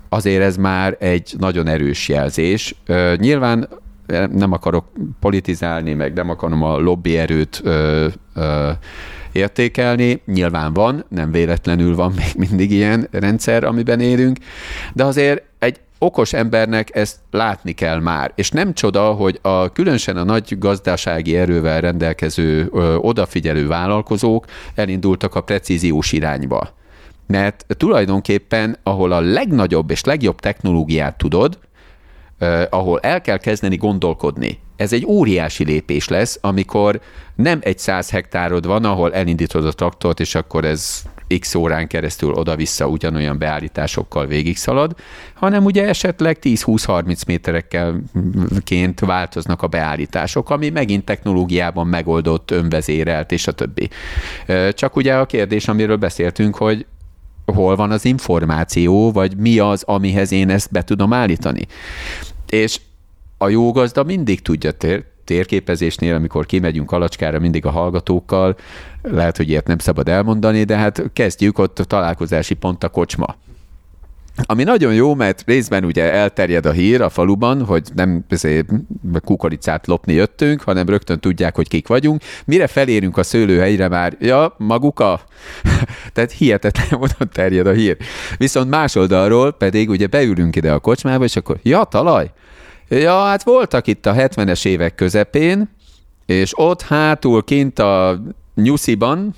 Azért 0.08 0.42
ez 0.42 0.56
már 0.56 0.96
egy 0.98 1.34
nagyon 1.38 1.66
erős 1.66 2.08
jelzés. 2.08 2.74
Nyilván 3.16 3.68
nem 4.32 4.52
akarok 4.52 4.86
politizálni, 5.20 5.94
meg 5.94 6.12
nem 6.12 6.30
akarom 6.30 6.62
a 6.62 6.78
lobbyerőt 6.78 7.62
értékelni. 9.32 10.22
Nyilván 10.26 10.72
van, 10.72 11.04
nem 11.08 11.30
véletlenül 11.30 11.94
van 11.94 12.12
még 12.16 12.48
mindig 12.48 12.70
ilyen 12.70 13.08
rendszer, 13.10 13.64
amiben 13.64 14.00
élünk, 14.00 14.38
de 14.92 15.04
azért 15.04 15.42
egy 15.58 15.80
okos 15.98 16.32
embernek 16.32 16.96
ezt 16.96 17.16
látni 17.30 17.72
kell 17.72 18.00
már. 18.00 18.32
És 18.34 18.50
nem 18.50 18.74
csoda, 18.74 19.12
hogy 19.12 19.38
a, 19.42 19.72
különösen 19.72 20.16
a 20.16 20.24
nagy 20.24 20.58
gazdasági 20.58 21.36
erővel 21.36 21.80
rendelkező, 21.80 22.68
ö, 22.72 22.94
odafigyelő 22.94 23.66
vállalkozók 23.66 24.44
elindultak 24.74 25.34
a 25.34 25.40
precíziós 25.40 26.12
irányba 26.12 26.74
mert 27.26 27.66
tulajdonképpen, 27.68 28.76
ahol 28.82 29.12
a 29.12 29.20
legnagyobb 29.20 29.90
és 29.90 30.04
legjobb 30.04 30.40
technológiát 30.40 31.18
tudod, 31.18 31.58
ahol 32.70 33.00
el 33.00 33.20
kell 33.20 33.38
kezdeni 33.38 33.76
gondolkodni. 33.76 34.58
Ez 34.76 34.92
egy 34.92 35.04
óriási 35.06 35.64
lépés 35.64 36.08
lesz, 36.08 36.38
amikor 36.40 37.00
nem 37.34 37.58
egy 37.62 37.78
száz 37.78 38.10
hektárod 38.10 38.66
van, 38.66 38.84
ahol 38.84 39.14
elindítod 39.14 39.66
a 39.66 39.72
traktort, 39.72 40.20
és 40.20 40.34
akkor 40.34 40.64
ez 40.64 41.02
x 41.38 41.54
órán 41.54 41.86
keresztül 41.86 42.32
oda-vissza 42.32 42.86
ugyanolyan 42.86 43.38
beállításokkal 43.38 44.26
végig 44.26 44.56
szalad, 44.56 44.94
hanem 45.34 45.64
ugye 45.64 45.88
esetleg 45.88 46.38
10-20-30 46.42 47.26
méterekkel 47.26 48.02
ként 48.64 49.00
változnak 49.00 49.62
a 49.62 49.66
beállítások, 49.66 50.50
ami 50.50 50.68
megint 50.68 51.04
technológiában 51.04 51.86
megoldott, 51.86 52.50
önvezérelt, 52.50 53.32
és 53.32 53.46
a 53.46 53.52
többi. 53.52 53.88
Csak 54.70 54.96
ugye 54.96 55.14
a 55.14 55.26
kérdés, 55.26 55.68
amiről 55.68 55.96
beszéltünk, 55.96 56.56
hogy 56.56 56.86
hol 57.44 57.76
van 57.76 57.90
az 57.90 58.04
információ, 58.04 59.12
vagy 59.12 59.36
mi 59.36 59.58
az, 59.58 59.82
amihez 59.82 60.32
én 60.32 60.50
ezt 60.50 60.70
be 60.70 60.82
tudom 60.82 61.12
állítani. 61.12 61.66
És 62.48 62.80
a 63.38 63.48
jó 63.48 63.72
gazda 63.72 64.02
mindig 64.02 64.42
tudja 64.42 64.70
tér, 64.70 65.04
térképezésnél, 65.24 66.14
amikor 66.14 66.46
kimegyünk 66.46 66.92
alacskára 66.92 67.38
mindig 67.38 67.66
a 67.66 67.70
hallgatókkal, 67.70 68.56
lehet, 69.02 69.36
hogy 69.36 69.48
ilyet 69.48 69.66
nem 69.66 69.78
szabad 69.78 70.08
elmondani, 70.08 70.64
de 70.64 70.76
hát 70.76 71.02
kezdjük 71.12 71.58
ott 71.58 71.78
a 71.78 71.84
találkozási 71.84 72.54
pont 72.54 72.84
a 72.84 72.88
kocsma. 72.88 73.36
Ami 74.42 74.62
nagyon 74.62 74.94
jó, 74.94 75.14
mert 75.14 75.42
részben 75.46 75.84
ugye 75.84 76.12
elterjed 76.12 76.66
a 76.66 76.70
hír 76.70 77.00
a 77.00 77.08
faluban, 77.08 77.64
hogy 77.64 77.88
nem 77.94 78.24
kukoricát 79.24 79.86
lopni 79.86 80.12
jöttünk, 80.12 80.62
hanem 80.62 80.88
rögtön 80.88 81.20
tudják, 81.20 81.56
hogy 81.56 81.68
kik 81.68 81.88
vagyunk. 81.88 82.22
Mire 82.44 82.66
felérünk 82.66 83.16
a 83.16 83.22
szőlőhelyre 83.22 83.88
már, 83.88 84.16
ja, 84.20 84.54
maguk 84.58 85.00
a... 85.00 85.20
Tehát 86.12 86.32
hihetetlen 86.32 86.86
módon 86.90 87.28
terjed 87.32 87.66
a 87.66 87.72
hír. 87.72 87.96
Viszont 88.36 88.70
más 88.70 88.94
oldalról 88.94 89.52
pedig 89.52 89.90
ugye 89.90 90.06
beülünk 90.06 90.56
ide 90.56 90.72
a 90.72 90.78
kocsmába, 90.78 91.24
és 91.24 91.36
akkor, 91.36 91.56
ja, 91.62 91.84
talaj? 91.84 92.30
Ja, 92.88 93.22
hát 93.22 93.42
voltak 93.42 93.86
itt 93.86 94.06
a 94.06 94.14
70-es 94.14 94.66
évek 94.66 94.94
közepén, 94.94 95.70
és 96.26 96.52
ott 96.56 96.82
hátul 96.82 97.44
kint 97.44 97.78
a 97.78 98.22
nyusziban, 98.54 99.34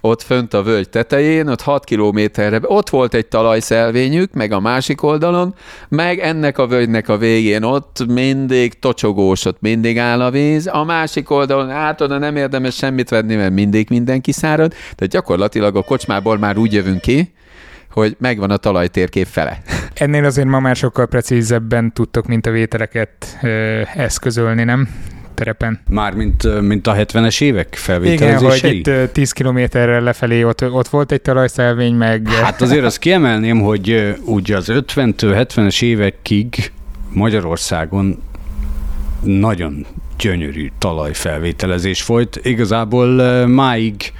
ott 0.00 0.22
fönt 0.22 0.54
a 0.54 0.62
völgy 0.62 0.88
tetején, 0.88 1.48
ott 1.48 1.60
6 1.60 1.84
kilométerre, 1.84 2.58
ott 2.62 2.90
volt 2.90 3.14
egy 3.14 3.26
talajszelvényük, 3.26 4.32
meg 4.32 4.52
a 4.52 4.60
másik 4.60 5.02
oldalon, 5.02 5.54
meg 5.88 6.18
ennek 6.18 6.58
a 6.58 6.66
völgynek 6.66 7.08
a 7.08 7.16
végén 7.16 7.62
ott 7.62 8.06
mindig 8.08 8.78
tocsogós, 8.78 9.44
ott 9.44 9.60
mindig 9.60 9.98
áll 9.98 10.20
a 10.20 10.30
víz, 10.30 10.66
a 10.66 10.84
másik 10.84 11.30
oldalon, 11.30 11.68
hát 11.70 12.00
oda 12.00 12.18
nem 12.18 12.36
érdemes 12.36 12.74
semmit 12.74 13.08
venni, 13.08 13.34
mert 13.34 13.52
mindig 13.52 13.86
mindenki 13.90 14.32
szárad, 14.32 14.72
de 14.96 15.06
gyakorlatilag 15.06 15.76
a 15.76 15.82
kocsmából 15.82 16.38
már 16.38 16.56
úgy 16.56 16.72
jövünk 16.72 17.00
ki, 17.00 17.32
hogy 17.90 18.16
megvan 18.18 18.50
a 18.50 18.56
talajtérkép 18.56 19.26
fele. 19.26 19.62
Ennél 19.94 20.24
azért 20.24 20.48
ma 20.48 20.60
már 20.60 20.76
sokkal 20.76 21.06
precízebben 21.06 21.92
tudtok, 21.92 22.26
mint 22.26 22.46
a 22.46 22.50
vételeket 22.50 23.38
ö, 23.42 23.80
eszközölni, 23.94 24.64
nem? 24.64 24.88
Terepen. 25.38 25.80
Már 25.88 26.14
mint, 26.14 26.44
a 26.86 26.94
70-es 26.94 27.42
évek 27.42 27.74
felvételezései? 27.74 28.78
Igen, 28.78 28.94
hogy 28.94 29.02
itt 29.04 29.12
10 29.12 29.32
kilométerrel 29.32 30.00
lefelé 30.00 30.42
ott, 30.42 30.70
ott 30.70 30.88
volt 30.88 31.12
egy 31.12 31.22
talajszelvény, 31.22 31.94
meg... 31.94 32.28
Hát 32.28 32.60
azért 32.60 32.84
azt 32.84 32.98
kiemelném, 32.98 33.60
hogy 33.60 34.14
ugye 34.24 34.56
az 34.56 34.66
50-től 34.68 35.46
70-es 35.54 35.82
évekig 35.82 36.72
Magyarországon 37.12 38.22
nagyon 39.22 39.86
gyönyörű 40.18 40.70
talajfelvételezés 40.78 42.02
folyt. 42.02 42.40
Igazából 42.42 43.46
máig 43.46 44.12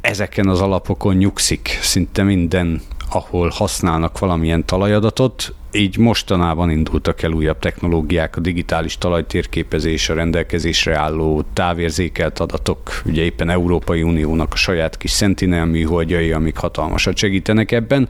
ezeken 0.00 0.48
az 0.48 0.60
alapokon 0.60 1.14
nyugszik 1.14 1.78
szinte 1.80 2.22
minden, 2.22 2.80
ahol 3.14 3.48
használnak 3.54 4.18
valamilyen 4.18 4.64
talajadatot 4.64 5.54
így 5.72 5.98
mostanában 5.98 6.70
indultak 6.70 7.22
el 7.22 7.32
újabb 7.32 7.58
technológiák, 7.58 8.36
a 8.36 8.40
digitális 8.40 8.98
talajtérképezés, 8.98 10.08
a 10.08 10.14
rendelkezésre 10.14 10.96
álló 10.96 11.44
távérzékelt 11.52 12.38
adatok, 12.38 13.02
ugye 13.04 13.22
éppen 13.22 13.50
Európai 13.50 14.02
Uniónak 14.02 14.52
a 14.52 14.56
saját 14.56 14.96
kis 14.96 15.12
Sentinel 15.12 15.64
műholdjai, 15.64 16.32
amik 16.32 16.56
hatalmasat 16.56 17.16
segítenek 17.16 17.72
ebben, 17.72 18.08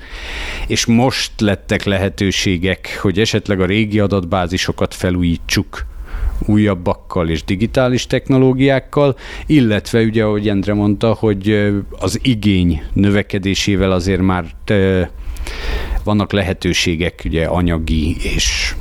és 0.66 0.86
most 0.86 1.40
lettek 1.40 1.84
lehetőségek, 1.84 2.98
hogy 3.02 3.18
esetleg 3.18 3.60
a 3.60 3.66
régi 3.66 4.00
adatbázisokat 4.00 4.94
felújítsuk, 4.94 5.86
újabbakkal 6.46 7.28
és 7.28 7.44
digitális 7.44 8.06
technológiákkal, 8.06 9.16
illetve 9.46 10.00
ugye, 10.02 10.24
ahogy 10.24 10.48
Endre 10.48 10.74
mondta, 10.74 11.12
hogy 11.12 11.72
az 11.90 12.18
igény 12.22 12.82
növekedésével 12.92 13.92
azért 13.92 14.20
már 14.20 14.44
vannak 16.04 16.32
lehetőségek, 16.32 17.22
ugye 17.24 17.44
anyagi 17.44 18.16
és 18.34 18.74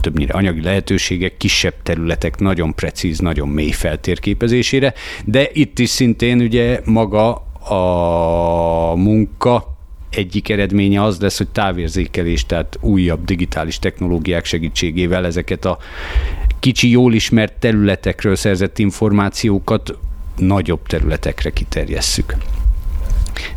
többnyire 0.00 0.32
anyagi 0.32 0.62
lehetőségek, 0.62 1.36
kisebb 1.36 1.74
területek 1.82 2.38
nagyon 2.38 2.74
precíz, 2.74 3.18
nagyon 3.18 3.48
mély 3.48 3.70
feltérképezésére, 3.70 4.94
de 5.24 5.48
itt 5.52 5.78
is 5.78 5.88
szintén 5.88 6.40
ugye 6.40 6.80
maga 6.84 7.34
a 7.68 8.94
munka 8.94 9.78
egyik 10.10 10.48
eredménye 10.48 11.02
az 11.02 11.20
lesz, 11.20 11.38
hogy 11.38 11.48
távérzékelés, 11.48 12.46
tehát 12.46 12.78
újabb 12.80 13.24
digitális 13.24 13.78
technológiák 13.78 14.44
segítségével 14.44 15.26
ezeket 15.26 15.64
a 15.64 15.78
kicsi, 16.60 16.90
jól 16.90 17.14
ismert 17.14 17.52
területekről 17.52 18.36
szerzett 18.36 18.78
információkat 18.78 19.98
nagyobb 20.36 20.86
területekre 20.86 21.50
kiterjesszük. 21.50 22.34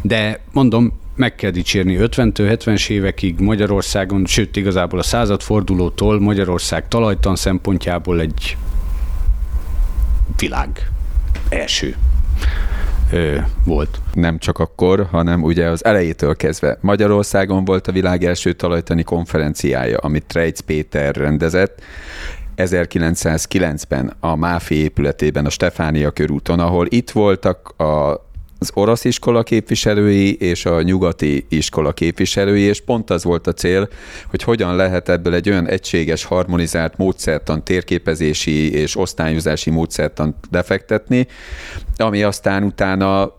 De 0.02 0.40
mondom, 0.52 1.02
meg 1.16 1.36
kell 1.36 1.52
dicsérni 1.52 1.98
50-től 2.00 2.58
70-es 2.66 2.90
évekig 2.90 3.40
Magyarországon, 3.40 4.26
sőt 4.26 4.56
igazából 4.56 5.00
a 5.00 5.04
századfordulótól 5.04 6.20
Magyarország 6.20 6.88
talajtan 6.88 7.36
szempontjából 7.36 8.20
egy 8.20 8.58
világ 10.38 10.92
első 11.50 11.96
ö, 13.12 13.38
volt. 13.66 14.02
Nem 14.14 14.38
csak 14.38 14.60
akkor, 14.60 15.08
hanem 15.12 15.44
ugye 15.44 15.68
az 15.68 15.86
elejétől 15.86 16.36
kezdve. 16.36 16.78
Magyarországon 16.82 17.66
volt 17.66 17.88
a 17.88 17.92
világ 17.92 18.24
első 18.24 18.54
talajtani 18.54 19.04
konferenciája, 19.04 19.98
amit 19.98 20.26
Trejc 20.26 20.60
Péter 20.60 21.16
rendezett, 21.16 21.82
1909-ben 22.58 24.14
a 24.20 24.36
Máfi 24.36 24.76
épületében, 24.76 25.46
a 25.46 25.50
Stefánia 25.50 26.12
körúton, 26.12 26.60
ahol 26.60 26.86
itt 26.90 27.12
voltak 27.12 27.68
a 27.82 28.22
az 28.64 28.72
orosz 28.74 29.06
iskola 29.06 29.44
képviselői 29.44 30.36
és 30.36 30.66
a 30.66 30.82
nyugati 30.82 31.46
iskola 31.50 31.94
képviselői, 31.94 32.62
és 32.62 32.82
pont 32.82 33.10
az 33.10 33.24
volt 33.24 33.48
a 33.48 33.54
cél, 33.54 33.90
hogy 34.30 34.44
hogyan 34.44 34.76
lehet 34.76 35.10
ebből 35.10 35.34
egy 35.34 35.50
olyan 35.50 35.68
egységes, 35.68 36.24
harmonizált 36.24 36.98
módszertan, 36.98 37.64
térképezési 37.64 38.72
és 38.74 38.98
osztályozási 38.98 39.70
módszertan 39.70 40.36
defektetni, 40.50 41.28
ami 41.98 42.24
aztán 42.24 42.64
utána 42.64 43.34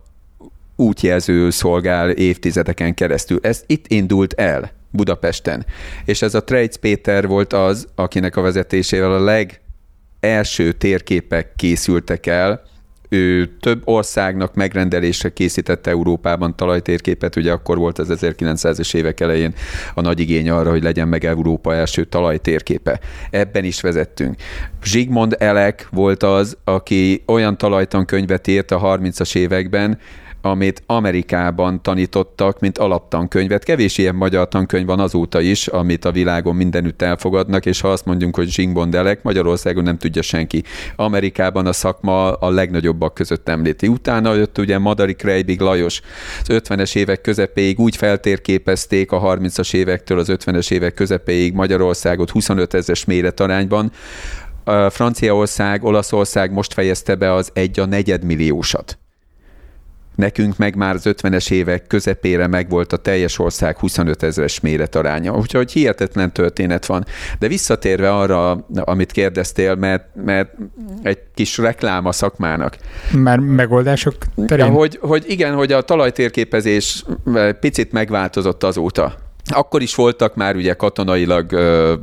útjelző 0.76 1.50
szolgál 1.50 2.10
évtizedeken 2.10 2.94
keresztül. 2.94 3.38
Ez 3.42 3.62
itt 3.66 3.84
indult 3.88 4.32
el 4.32 4.72
Budapesten. 4.95 5.66
És 6.05 6.22
ez 6.22 6.34
a 6.34 6.45
Trejc 6.45 6.76
Péter 6.76 7.26
volt 7.26 7.53
az, 7.53 7.86
akinek 7.95 8.36
a 8.36 8.40
vezetésével 8.40 9.12
a 9.12 9.24
legelső 9.24 10.72
térképek 10.72 11.53
készültek 11.57 12.26
el, 12.26 12.62
ő 13.09 13.47
több 13.61 13.82
országnak 13.84 14.55
megrendelésre 14.55 15.32
készítette 15.32 15.90
Európában 15.90 16.57
talajtérképet, 16.57 17.36
ugye 17.36 17.53
akkor 17.53 17.78
volt 17.78 17.99
az 17.99 18.09
1900-es 18.20 18.95
évek 18.95 19.20
elején 19.20 19.55
a 19.95 20.01
nagy 20.01 20.20
igény 20.20 20.51
arra, 20.51 20.70
hogy 20.70 20.82
legyen 20.82 21.09
meg 21.09 21.24
Európa 21.24 21.74
első 21.74 22.05
talajtérképe. 22.05 23.01
Ebben 23.30 23.64
is 23.64 23.80
vezettünk. 23.80 24.36
Zsigmond 24.82 25.36
Elek 25.38 25.88
volt 25.90 26.22
az, 26.22 26.57
aki 26.64 27.22
olyan 27.26 27.59
talajtankönyvet 27.59 28.47
írt 28.47 28.70
a 28.70 28.80
30-as 28.80 29.36
években, 29.36 29.99
amit 30.45 30.82
Amerikában 30.86 31.82
tanítottak, 31.82 32.61
mint 32.61 32.78
alaptankönyvet. 32.78 33.64
Kevés 33.64 33.99
ilyen 33.99 34.14
magyar 34.14 34.49
tankönyv 34.49 34.86
van 34.86 35.01
azóta 35.01 35.40
is, 35.40 35.66
amit 35.66 36.05
a 36.05 36.12
világon 36.12 36.57
mindenütt 36.57 37.03
elfogadnak, 37.03 37.66
és 37.66 37.80
ha 37.80 37.88
azt 37.88 38.05
mondjuk, 38.05 38.36
hogy 38.36 38.49
Zsingbondelek, 38.49 39.22
Magyarországon 39.22 39.82
nem 39.82 39.99
tudja 39.99 40.22
senki. 40.22 40.62
Amerikában 40.97 41.66
a 41.66 41.72
szakma 41.72 42.32
a 42.32 42.51
legnagyobbak 42.51 43.14
között 43.14 43.49
említi. 43.49 43.88
Utána 43.88 44.34
jött 44.34 44.59
ugye 44.59 44.78
Madari 44.78 45.14
Krejbig 45.14 45.61
Lajos. 45.61 46.01
Az 46.40 46.47
50-es 46.49 46.97
évek 46.97 47.20
közepéig 47.20 47.78
úgy 47.78 47.97
feltérképezték 47.97 49.12
a 49.12 49.20
30-as 49.20 49.74
évektől 49.74 50.18
az 50.18 50.28
50-es 50.30 50.70
évek 50.70 50.95
közepéig 50.95 51.53
Magyarországot 51.53 52.30
25 52.30 52.74
ezes 52.74 53.05
méretarányban, 53.05 53.92
Franciaország, 54.88 55.84
Olaszország 55.84 56.53
most 56.53 56.72
fejezte 56.72 57.14
be 57.14 57.32
az 57.32 57.51
egy 57.53 57.80
a 57.80 57.84
negyedmilliósat. 57.84 58.99
Nekünk 60.14 60.56
meg 60.56 60.76
már 60.76 60.94
az 60.94 61.02
50-es 61.04 61.50
évek 61.50 61.86
közepére 61.86 62.46
megvolt 62.46 62.92
a 62.92 62.96
teljes 62.96 63.38
ország 63.38 63.78
25 63.78 64.22
ezeres 64.22 64.60
méretaránya. 64.60 65.36
Úgyhogy 65.36 65.72
hihetetlen 65.72 66.32
történet 66.32 66.86
van. 66.86 67.04
De 67.38 67.48
visszatérve 67.48 68.14
arra, 68.14 68.66
amit 68.74 69.12
kérdeztél, 69.12 69.74
mert, 69.74 70.04
mert 70.24 70.54
egy 71.02 71.18
kis 71.34 71.58
reklám 71.58 72.06
a 72.06 72.12
szakmának. 72.12 72.76
Már 73.12 73.38
megoldások 73.38 74.14
terén? 74.46 74.70
Hogy, 74.70 74.98
hogy 75.00 75.24
igen, 75.26 75.54
hogy 75.54 75.72
a 75.72 75.82
talajtérképezés 75.82 77.04
picit 77.60 77.92
megváltozott 77.92 78.62
azóta. 78.62 79.14
Akkor 79.55 79.82
is 79.82 79.94
voltak 79.94 80.34
már 80.34 80.57
ugye 80.57 80.74
katonailag 80.74 81.52
ö, 81.52 81.94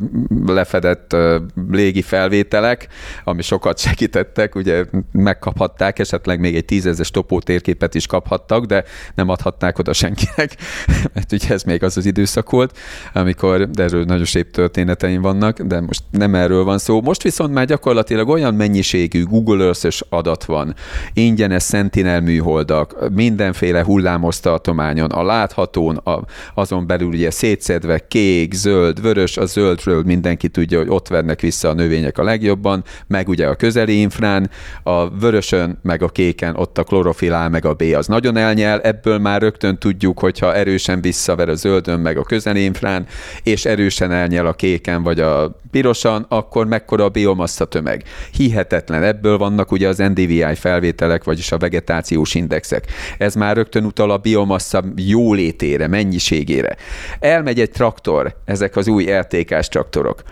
lefedett 0.46 1.14
ö, 1.14 1.40
légi 1.72 2.02
felvételek, 2.02 2.88
ami 3.24 3.42
sokat 3.42 3.80
segítettek, 3.80 4.56
ugye 4.56 4.86
megkaphatták, 5.12 6.00
esetleg 6.00 6.40
még 6.40 6.56
egy 6.56 6.66
tízezes 6.66 7.12
topó 7.12 7.40
térképet 7.40 7.96
is 7.96 8.08
kaphattak, 8.08 8.66
de 8.66 8.84
nem 9.16 9.30
adhatták 9.30 9.80
oda 9.80 9.94
senkinek, 9.94 10.56
mert 11.14 11.32
ugye 11.32 11.50
ez 11.50 11.64
még 11.64 11.84
az 11.84 11.98
az 11.98 12.06
időszak 12.06 12.50
volt, 12.50 12.78
amikor, 13.14 13.70
de 13.70 13.84
erről 13.84 14.04
nagyon 14.04 14.26
szép 14.26 14.52
történeteim 14.52 15.22
vannak, 15.22 15.60
de 15.62 15.80
most 15.80 16.04
nem 16.12 16.36
erről 16.36 16.64
van 16.64 16.78
szó. 16.78 17.02
Most 17.02 17.24
viszont 17.24 17.54
már 17.54 17.66
gyakorlatilag 17.66 18.30
olyan 18.30 18.54
mennyiségű 18.54 19.24
Google 19.24 19.64
earth 19.64 20.02
adat 20.10 20.46
van, 20.46 20.76
ingyenes 21.14 21.64
Sentinel 21.64 22.22
műholdak, 22.22 23.10
mindenféle 23.14 23.84
hullámos 23.84 24.40
tartományon, 24.40 25.12
a 25.12 25.24
láthatón, 25.24 25.96
a, 25.96 26.24
azon 26.54 26.88
belül 26.88 27.08
ugye 27.08 27.32
szétszedve 27.42 28.08
kék, 28.08 28.54
zöld, 28.54 29.02
vörös, 29.02 29.38
a 29.38 29.46
zöldről 29.46 30.04
mindenki 30.04 30.48
tudja, 30.48 30.78
hogy 30.78 30.90
ott 30.90 31.08
vernek 31.08 31.42
vissza 31.42 31.70
a 31.70 31.74
növények 31.74 32.18
a 32.18 32.24
legjobban, 32.24 32.84
meg 33.08 33.28
ugye 33.28 33.48
a 33.48 33.56
közeli 33.56 34.00
infrán, 34.00 34.50
a 34.84 35.10
vörösön, 35.10 35.80
meg 35.84 36.02
a 36.02 36.10
kéken 36.10 36.56
ott 36.56 36.78
a 36.78 36.84
klorofil 36.84 37.34
A, 37.34 37.50
meg 37.50 37.66
a 37.66 37.74
B 37.74 37.82
az 37.82 38.08
nagyon 38.08 38.38
elnyel, 38.38 38.82
ebből 38.82 39.18
már 39.18 39.42
rögtön 39.42 39.78
tudjuk, 39.78 40.20
hogyha 40.20 40.56
erősen 40.56 41.02
visszaver 41.02 41.50
a 41.50 41.56
zöldön, 41.56 42.00
meg 42.00 42.18
a 42.18 42.24
közeli 42.24 42.64
infrán, 42.64 43.06
és 43.44 43.66
erősen 43.66 44.12
elnyel 44.12 44.46
a 44.46 44.54
kéken, 44.54 45.04
vagy 45.04 45.20
a 45.20 45.61
pirosan, 45.72 46.26
akkor 46.30 46.68
mekkora 46.68 47.04
a 47.04 47.10
biomassa 47.10 47.66
tömeg. 47.66 48.04
Hihetetlen. 48.34 49.04
Ebből 49.04 49.38
vannak 49.38 49.72
ugye 49.72 49.88
az 49.88 49.98
NDVI 49.98 50.56
felvételek, 50.56 51.24
vagyis 51.24 51.52
a 51.52 51.58
vegetációs 51.58 52.36
indexek. 52.36 52.86
Ez 53.18 53.36
már 53.36 53.56
rögtön 53.56 53.86
utal 53.86 54.12
a 54.12 54.18
biomassa 54.18 54.84
jólétére, 54.96 55.88
mennyiségére 55.88 56.76
elmegy 57.20 57.60
egy 57.60 57.72
traktor, 57.72 58.36
ezek 58.46 58.76
az 58.76 58.88
új 58.88 59.04
LTK-s 59.04 59.68
traktorok, 59.68 60.24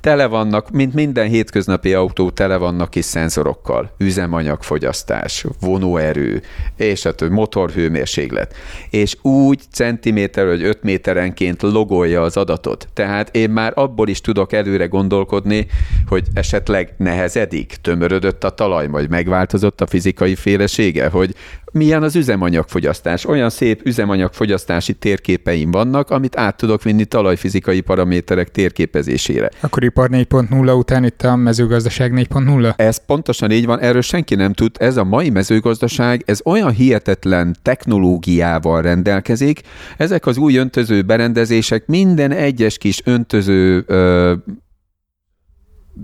tele 0.00 0.26
vannak, 0.26 0.70
mint 0.70 0.94
minden 0.94 1.28
hétköznapi 1.28 1.94
autó, 1.94 2.30
tele 2.30 2.56
vannak 2.56 2.90
kis 2.90 3.04
szenzorokkal. 3.04 3.90
Üzemanyagfogyasztás, 3.98 5.44
vonóerő, 5.60 6.42
és 6.76 7.04
a 7.04 7.14
több 7.14 7.30
motorhőmérséklet. 7.30 8.54
És 8.90 9.16
úgy 9.22 9.60
centiméter 9.72 10.46
vagy 10.46 10.62
öt 10.62 10.82
méterenként 10.82 11.62
logolja 11.62 12.22
az 12.22 12.36
adatot. 12.36 12.88
Tehát 12.94 13.36
én 13.36 13.50
már 13.50 13.72
abból 13.74 14.08
is 14.08 14.20
tudok 14.20 14.52
előre 14.52 14.86
gondolkodni, 14.86 15.66
hogy 16.06 16.26
esetleg 16.34 16.94
nehezedik, 16.96 17.76
tömörödött 17.82 18.44
a 18.44 18.50
talaj, 18.50 18.88
vagy 18.88 19.08
megváltozott 19.08 19.80
a 19.80 19.86
fizikai 19.86 20.34
félesége, 20.34 21.08
hogy 21.08 21.34
milyen 21.72 22.02
az 22.02 22.16
üzemanyagfogyasztás. 22.16 23.24
Olyan 23.24 23.50
szép 23.50 23.80
üzemanyagfogyasztási 23.84 24.92
térképeim 24.92 25.70
vannak, 25.70 26.10
amit 26.10 26.36
át 26.36 26.56
tudok 26.56 26.82
vinni 26.82 27.04
talajfizikai 27.04 27.80
paraméterek 27.80 28.50
térképezésére. 28.50 29.50
Akkor 29.60 29.82
ipar 29.88 30.08
4.0 30.12 30.78
után 30.78 31.04
itt 31.04 31.22
a 31.22 31.36
mezőgazdaság 31.36 32.12
4.0? 32.14 32.78
Ez 32.78 33.04
pontosan 33.06 33.50
így 33.50 33.66
van, 33.66 33.80
erről 33.80 34.00
senki 34.00 34.34
nem 34.34 34.52
tud. 34.52 34.76
Ez 34.78 34.96
a 34.96 35.04
mai 35.04 35.30
mezőgazdaság, 35.30 36.22
ez 36.26 36.40
olyan 36.44 36.70
hihetetlen 36.70 37.56
technológiával 37.62 38.82
rendelkezik. 38.82 39.60
Ezek 39.96 40.26
az 40.26 40.36
új 40.36 40.56
öntöző 40.56 41.02
berendezések 41.02 41.86
minden 41.86 42.30
egyes 42.30 42.78
kis 42.78 43.00
öntöző 43.04 43.84
ö, 43.86 44.34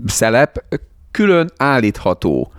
szelep 0.05 0.63
külön 1.11 1.51
állítható 1.57 2.51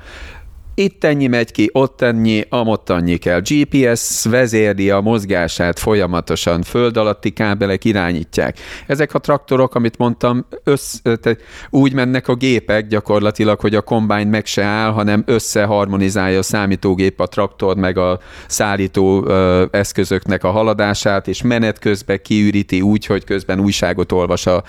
itt 0.78 1.04
ennyi 1.04 1.26
megy 1.26 1.52
ki, 1.52 1.70
ott 1.72 2.00
ennyi, 2.00 2.44
amott 2.48 2.90
annyi 2.90 3.16
kell. 3.16 3.40
GPS 3.40 4.24
vezérli 4.24 4.90
a 4.90 5.00
mozgását 5.00 5.78
folyamatosan, 5.78 6.62
föld 6.62 6.96
alatti 6.96 7.30
kábelek 7.30 7.84
irányítják. 7.84 8.58
Ezek 8.86 9.14
a 9.14 9.18
traktorok, 9.18 9.74
amit 9.74 9.98
mondtam, 9.98 10.46
össz, 10.64 10.94
úgy 11.70 11.92
mennek 11.92 12.28
a 12.28 12.34
gépek 12.34 12.86
gyakorlatilag, 12.86 13.60
hogy 13.60 13.74
a 13.74 13.80
kombány 13.80 14.28
meg 14.28 14.46
se 14.46 14.62
áll, 14.62 14.90
hanem 14.90 15.22
összeharmonizálja 15.26 16.38
a 16.38 16.42
számítógép 16.42 17.20
a 17.20 17.26
traktor 17.26 17.76
meg 17.76 17.98
a 17.98 18.18
szállító 18.46 19.26
ö, 19.26 19.64
eszközöknek 19.70 20.44
a 20.44 20.50
haladását, 20.50 21.28
és 21.28 21.42
menet 21.42 21.78
közben 21.78 22.20
kiüríti 22.22 22.80
úgy, 22.80 23.06
hogy 23.06 23.24
közben 23.24 23.60
újságot 23.60 24.12
olvas 24.12 24.46
a, 24.46 24.62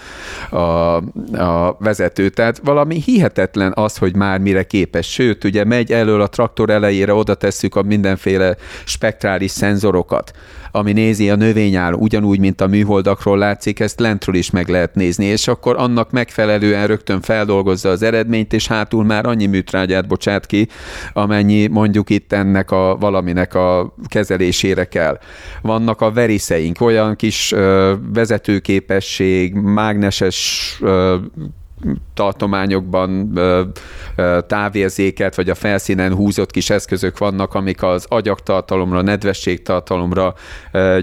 a, 0.56 0.96
a 1.36 1.78
vezető. 1.80 2.30
Tehát 2.30 2.60
valami 2.64 3.02
hihetetlen 3.06 3.72
az, 3.76 3.98
hogy 3.98 4.16
már 4.16 4.40
mire 4.40 4.64
képes. 4.64 5.12
Sőt, 5.12 5.44
ugye 5.44 5.64
megy 5.64 5.96
elől 5.98 6.22
a 6.22 6.28
traktor 6.28 6.70
elejére 6.70 7.14
oda 7.14 7.36
tesszük 7.36 7.76
a 7.76 7.82
mindenféle 7.82 8.56
spektrális 8.84 9.52
szenzorokat, 9.52 10.32
ami 10.72 10.92
nézi 10.92 11.30
a 11.30 11.36
növényáll, 11.36 11.94
ugyanúgy, 11.94 12.40
mint 12.40 12.62
a 12.62 12.68
műholdakról 12.68 13.38
látszik, 13.38 13.80
ezt 13.80 14.00
lentről 14.00 14.36
is 14.36 14.50
meg 14.50 14.68
lehet 14.68 14.96
nézni, 14.96 15.26
és 15.26 15.48
akkor 15.48 15.76
annak 15.78 16.12
megfelelően 16.12 16.88
rögtön 16.88 17.22
feldolgozza 17.22 17.90
az 17.90 18.02
eredményt, 18.02 18.54
és 18.54 18.68
hátul 18.68 19.04
már 19.04 19.26
annyi 19.26 19.46
műtrágyát 19.46 20.08
bocsát 20.08 20.46
ki, 20.46 20.68
amennyi 21.14 21.68
mondjuk 21.68 22.10
itt 22.10 22.34
ennek 22.34 22.72
a 22.72 22.98
valaminek 23.00 23.54
a 23.54 23.96
kezelésére 24.08 24.86
kell. 24.86 25.20
Vannak 25.62 26.02
a 26.02 26.12
veriszeink, 26.12 26.82
olyan 26.82 27.16
kis 27.16 27.52
ö, 27.52 27.94
vezetőképesség, 28.14 29.54
mágneses 29.54 30.78
ö, 30.82 31.16
tartományokban 32.14 33.40
távérzéket, 34.48 35.36
vagy 35.36 35.50
a 35.50 35.56
felszínen 35.56 36.14
húzott 36.14 36.52
kis 36.52 36.70
eszközök 36.70 37.18
vannak, 37.18 37.54
amik 37.54 37.84
az 37.84 38.06
agyagtartalomra, 38.10 39.02
nedvességtartalomra 39.02 40.34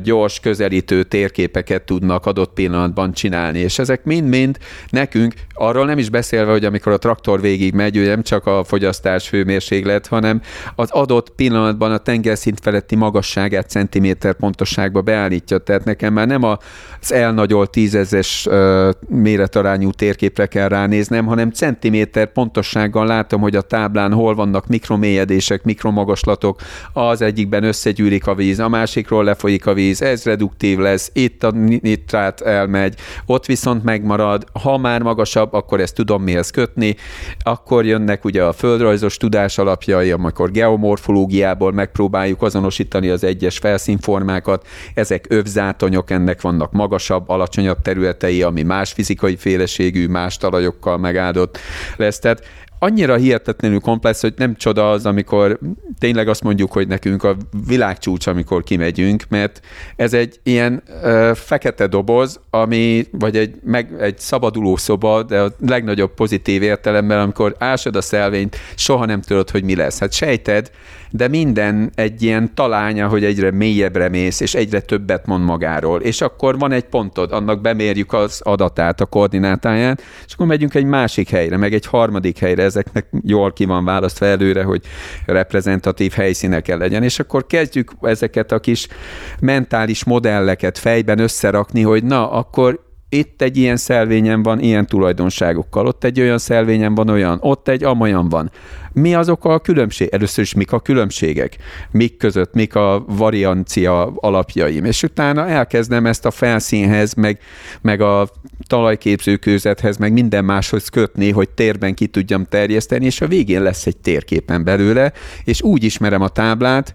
gyors, 0.03 0.41
közelítő 0.41 1.03
térképeket 1.03 1.83
tudnak 1.83 2.27
adott 2.27 2.53
pillanatban 2.53 3.13
csinálni. 3.13 3.59
És 3.59 3.79
ezek 3.79 4.05
mind-mind 4.05 4.59
nekünk, 4.91 5.35
arról 5.53 5.85
nem 5.85 5.99
is 5.99 6.11
beszélve, 6.11 6.53
hogy 6.53 6.65
amikor 6.65 6.93
a 6.93 6.99
traktor 6.99 7.41
végig 7.41 7.75
megy, 7.75 8.07
nem 8.07 8.23
csak 8.23 8.47
a 8.47 8.65
fogyasztás 8.65 9.31
hőmérséklet, 9.31 10.07
hanem 10.07 10.41
az 10.75 10.91
adott 10.91 11.31
pillanatban 11.31 11.93
a 11.93 11.99
tengerszint 11.99 12.61
feletti 12.61 12.97
magasságát 12.97 13.71
centiméter 13.71 14.35
pontosságba 14.35 15.01
beállítja. 15.01 15.59
Tehát 15.59 15.85
nekem 15.85 16.13
már 16.13 16.27
nem 16.27 16.43
az 16.43 17.13
elnagyolt 17.13 17.71
tízezes 17.71 18.49
méretarányú 19.09 19.91
térképre 19.91 20.47
kell 20.47 20.64
kell 20.69 20.79
ránéznem, 20.79 21.27
hanem 21.27 21.51
centiméter 21.51 22.33
pontossággal 22.33 23.07
látom, 23.07 23.41
hogy 23.41 23.57
a 23.57 23.61
táblán 23.61 24.13
hol 24.13 24.35
vannak 24.35 24.67
mikromélyedések, 24.67 25.63
mikromagaslatok, 25.65 26.61
az 26.93 27.23
egyikben 27.23 27.65
összegyűlik 27.65 28.27
a 28.27 28.35
víz, 28.35 28.59
a 28.59 28.69
másikról 28.69 29.25
lefolyik 29.25 29.67
a 29.67 29.75
víz, 29.75 30.03
ez 30.03 30.25
reduktív 30.25 30.79
lesz, 30.79 31.11
itt 31.13 31.45
a 31.45 31.51
nitrát 31.81 32.41
elmegy, 32.41 32.95
ott 33.27 33.47
viszont 33.47 33.85
megmarad, 33.85 34.45
ha 34.63 34.79
már 34.79 35.03
magasabb, 35.03 35.53
akkor 35.53 35.81
ezt 35.81 35.95
tudom 35.95 36.23
mihez 36.23 36.51
kötni, 36.51 36.97
akkor 37.39 37.85
jönnek 37.85 38.25
ugye 38.25 38.43
a 38.43 38.53
földrajzos 38.53 39.17
tudás 39.17 39.59
alapjai, 39.59 40.11
amikor 40.11 40.51
geomorfológiából 40.51 41.73
megpróbáljuk 41.73 42.43
azonosítani 42.43 43.09
az 43.09 43.25
egyes 43.25 43.59
felszínformákat, 43.59 44.67
ezek 44.95 45.27
övzátonyok, 45.29 46.11
ennek 46.11 46.41
vannak 46.41 46.73
magasabb, 46.73 47.29
alacsonyabb 47.29 47.83
területei, 47.83 48.43
ami 48.43 48.63
más 48.63 48.93
fizikai 48.93 49.37
féleségű, 49.37 50.07
más 50.07 50.37
talajokkal 50.55 50.99
megáldott 50.99 51.59
lesz. 51.97 52.19
Tehát 52.19 52.43
annyira 52.79 53.17
hihetetlenül 53.17 53.81
komplex, 53.81 54.21
hogy 54.21 54.35
nem 54.37 54.57
csoda 54.57 54.91
az, 54.91 55.07
amikor 55.07 55.59
tényleg 55.99 56.29
azt 56.29 56.43
mondjuk, 56.43 56.73
hogy 56.73 56.89
nekünk 56.89 57.25
a 57.25 57.37
világcsúcs, 57.67 58.27
amikor 58.27 58.63
kimegyünk, 58.63 59.25
mert 59.29 59.61
ez 59.97 60.13
egy 60.13 60.41
ilyen 60.43 60.83
ö, 61.03 61.31
fekete 61.35 61.87
doboz, 61.87 62.41
ami, 62.51 63.07
vagy 63.11 63.37
egy, 63.37 63.55
meg, 63.63 63.95
egy 64.01 64.19
szabaduló 64.19 64.77
szoba, 64.77 65.23
de 65.23 65.41
a 65.41 65.53
legnagyobb 65.67 66.15
pozitív 66.15 66.63
értelemben, 66.63 67.19
amikor 67.19 67.57
ásod 67.59 67.97
a 67.97 68.01
szelvényt, 68.01 68.57
soha 68.75 69.05
nem 69.05 69.21
tudod, 69.21 69.51
hogy 69.51 69.65
mi 69.65 69.77
lesz. 69.77 69.99
Hát 69.99 70.13
sejted, 70.13 70.71
de 71.17 71.29
minden 71.29 71.91
egy 71.95 72.23
ilyen 72.23 72.55
talánya, 72.55 73.09
hogy 73.09 73.25
egyre 73.25 73.51
mélyebbre 73.51 74.09
mész, 74.09 74.41
és 74.41 74.55
egyre 74.55 74.81
többet 74.81 75.27
mond 75.27 75.45
magáról. 75.45 76.01
És 76.01 76.21
akkor 76.21 76.59
van 76.59 76.73
egy 76.73 76.85
pontod, 76.85 77.33
annak 77.33 77.61
bemérjük 77.61 78.13
az 78.13 78.41
adatát, 78.45 79.01
a 79.01 79.07
koordinátáját, 79.07 80.03
és 80.27 80.33
akkor 80.35 80.47
megyünk 80.47 80.75
egy 80.75 80.85
másik 80.85 81.29
helyre, 81.31 81.57
meg 81.57 81.75
egy 81.75 81.87
harmadik 81.87 82.39
helyre, 82.39 82.63
ezeknek 82.63 83.07
jól 83.23 83.53
ki 83.53 83.65
van 83.65 83.85
választva 83.85 84.27
előre, 84.27 84.63
hogy 84.63 84.83
reprezentatív 85.27 86.13
helyszíneken 86.13 86.79
legyen, 86.79 87.03
és 87.03 87.19
akkor 87.19 87.47
kezdjük 87.47 87.93
ezeket 88.01 88.53
a 88.53 88.61
kis 88.61 88.89
mentális 89.41 90.05
modelleket 90.05 90.79
fejben 90.79 91.19
összerakni, 91.19 91.83
hogy 91.83 92.05
na, 92.05 92.31
akkor 92.31 92.81
itt 93.15 93.43
egy 93.43 93.57
ilyen 93.57 93.77
szelvényen 93.77 94.43
van 94.43 94.61
ilyen 94.61 94.87
tulajdonságokkal, 94.87 95.87
ott 95.87 96.05
egy 96.05 96.21
olyan 96.21 96.39
szelvényen 96.39 96.95
van 96.95 97.09
olyan, 97.09 97.39
ott 97.41 97.69
egy 97.69 97.85
amolyan 97.85 98.29
van. 98.29 98.51
Mi 98.93 99.15
azok 99.15 99.45
a 99.45 99.59
különbség? 99.59 100.09
Először 100.13 100.45
is 100.45 100.55
mik 100.55 100.73
a 100.73 100.81
különbségek? 100.81 101.57
Mik 101.91 102.17
között, 102.17 102.55
mik 102.55 102.75
a 102.75 103.05
variancia 103.09 104.13
alapjaim? 104.17 104.85
És 104.85 105.03
utána 105.03 105.49
elkezdem 105.49 106.07
ezt 106.07 106.27
a 106.27 106.31
felszínhez, 106.31 107.15
meg, 107.15 107.39
meg 107.81 108.01
a 108.01 108.29
talajképzőkőzethez, 108.67 109.97
meg 109.97 110.13
minden 110.13 110.45
máshoz 110.45 110.89
kötni, 110.89 111.31
hogy 111.31 111.49
térben 111.49 111.95
ki 111.95 112.07
tudjam 112.07 112.45
terjeszteni, 112.45 113.05
és 113.05 113.21
a 113.21 113.27
végén 113.27 113.63
lesz 113.63 113.87
egy 113.87 113.97
térképen 113.97 114.65
belőle, 114.65 115.13
és 115.45 115.63
úgy 115.63 115.85
ismerem 115.85 116.23
a 116.23 116.29
táblát, 116.29 116.95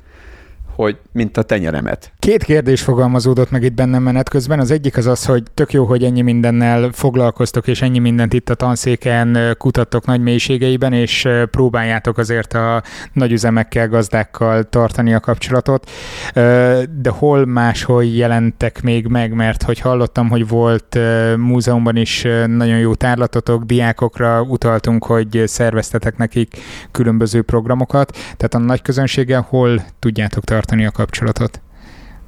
hogy 0.82 0.98
mint 1.12 1.38
a 1.38 1.42
tenyeremet. 1.42 2.12
Két 2.20 2.44
kérdés 2.44 2.82
fogalmazódott 2.82 3.52
meg 3.52 3.64
itt 3.64 3.74
bennem 3.74 4.04
menet 4.04 4.30
közben. 4.30 4.60
Az 4.60 4.72
egyik 4.72 4.98
az 4.98 5.06
az, 5.06 5.26
hogy 5.26 5.44
tök 5.54 5.74
jó, 5.74 5.86
hogy 5.86 6.04
ennyi 6.04 6.22
mindennel 6.22 6.90
foglalkoztok, 6.92 7.68
és 7.68 7.82
ennyi 7.82 8.00
mindent 8.00 8.34
itt 8.34 8.50
a 8.50 8.54
tanszéken 8.54 9.56
kutattok 9.58 10.06
nagy 10.06 10.22
mélységeiben, 10.22 10.94
és 10.94 11.28
próbáljátok 11.52 12.18
azért 12.18 12.54
a 12.54 12.84
nagy 13.14 13.32
üzemekkel, 13.32 13.88
gazdákkal 13.88 14.64
tartani 14.64 15.14
a 15.14 15.20
kapcsolatot. 15.20 15.90
De 17.02 17.10
hol 17.10 17.46
máshol 17.46 18.06
jelentek 18.06 18.82
még 18.82 19.08
meg, 19.08 19.34
mert 19.34 19.64
hogy 19.64 19.80
hallottam, 19.80 20.30
hogy 20.30 20.48
volt 20.48 21.00
múzeumban 21.38 21.96
is 21.96 22.22
nagyon 22.48 22.78
jó 22.78 22.96
tárlatotok, 22.96 23.64
diákokra 23.64 24.42
utaltunk, 24.42 25.06
hogy 25.06 25.44
szerveztetek 25.46 26.18
nekik 26.18 26.58
különböző 26.92 27.42
programokat, 27.42 28.12
tehát 28.12 28.54
a 28.54 28.58
nagy 28.58 28.82
közönséggel 28.82 29.46
hol 29.50 29.84
tudjátok 30.00 30.44
tartani 30.44 30.68
tartani 30.70 30.86
a 30.86 30.92
kapcsolatot? 30.92 31.62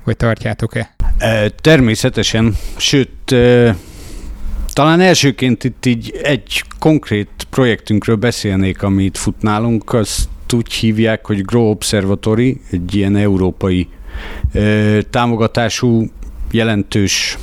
Vagy 0.04 0.18
tartjátok-e? 0.18 0.96
Természetesen, 1.62 2.56
sőt, 2.78 3.36
talán 4.74 5.00
elsőként 5.00 5.64
itt 5.64 5.86
így 5.86 6.20
egy 6.24 6.64
konkrét 6.80 7.30
projektünkről 7.50 8.16
beszélnék, 8.16 8.82
amit 8.82 9.18
fut 9.18 9.42
nálunk, 9.42 9.94
azt 9.94 10.30
úgy 10.54 10.74
hívják, 10.74 11.26
hogy 11.26 11.46
Grow 11.46 11.70
Observatory, 11.70 12.62
egy 12.72 12.96
ilyen 12.96 13.16
európai 13.16 13.90
támogatású, 15.10 16.06
jelentős 16.52 17.38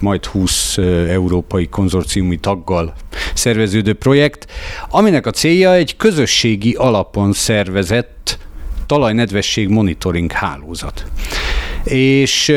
majd 0.00 0.24
20 0.24 0.78
európai 1.08 1.68
konzorciumi 1.68 2.36
taggal 2.36 2.94
szerveződő 3.34 3.94
projekt, 3.94 4.50
aminek 4.88 5.26
a 5.26 5.30
célja 5.30 5.72
egy 5.72 5.96
közösségi 5.96 6.72
alapon 6.72 7.32
szervezett 7.32 8.38
talajnedvesség 8.92 9.68
monitoring 9.68 10.32
hálózat. 10.32 11.04
És 11.84 12.48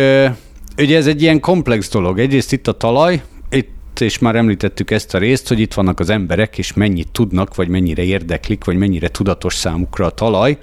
ugye 0.77 0.97
ez 0.97 1.07
egy 1.07 1.21
ilyen 1.21 1.39
komplex 1.39 1.89
dolog. 1.89 2.19
Egyrészt 2.19 2.51
itt 2.51 2.67
a 2.67 2.71
talaj, 2.71 3.21
itt 3.49 3.99
és 3.99 4.19
már 4.19 4.35
említettük 4.35 4.91
ezt 4.91 5.13
a 5.13 5.17
részt, 5.17 5.47
hogy 5.47 5.59
itt 5.59 5.73
vannak 5.73 5.99
az 5.99 6.09
emberek, 6.09 6.57
és 6.57 6.73
mennyit 6.73 7.07
tudnak, 7.11 7.55
vagy 7.55 7.67
mennyire 7.67 8.03
érdeklik, 8.03 8.63
vagy 8.63 8.77
mennyire 8.77 9.07
tudatos 9.07 9.55
számukra 9.55 10.05
a 10.05 10.09
talaj. 10.09 10.57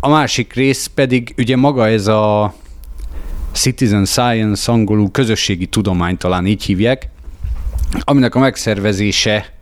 A 0.00 0.08
másik 0.08 0.52
rész 0.52 0.86
pedig 0.94 1.34
ugye 1.38 1.56
maga 1.56 1.88
ez 1.88 2.06
a 2.06 2.54
citizen 3.52 4.04
science, 4.04 4.72
angolul 4.72 5.10
közösségi 5.10 5.66
tudomány 5.66 6.16
talán 6.16 6.46
így 6.46 6.62
hívják, 6.62 7.08
aminek 8.00 8.34
a 8.34 8.38
megszervezése 8.38 9.52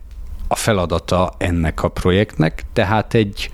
a 0.49 0.57
feladata 0.57 1.35
ennek 1.39 1.83
a 1.83 1.89
projektnek, 1.89 2.64
tehát 2.73 3.14
egy 3.14 3.51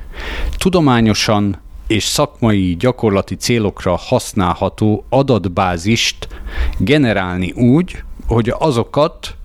tudományosan 0.59 1.61
és 1.87 2.05
szakmai 2.05 2.77
gyakorlati 2.79 3.35
célokra 3.35 3.97
használható 3.97 5.05
adatbázist 5.09 6.29
generálni 6.79 7.53
úgy, 7.53 8.03
hogy 8.27 8.55
azokat 8.59 9.37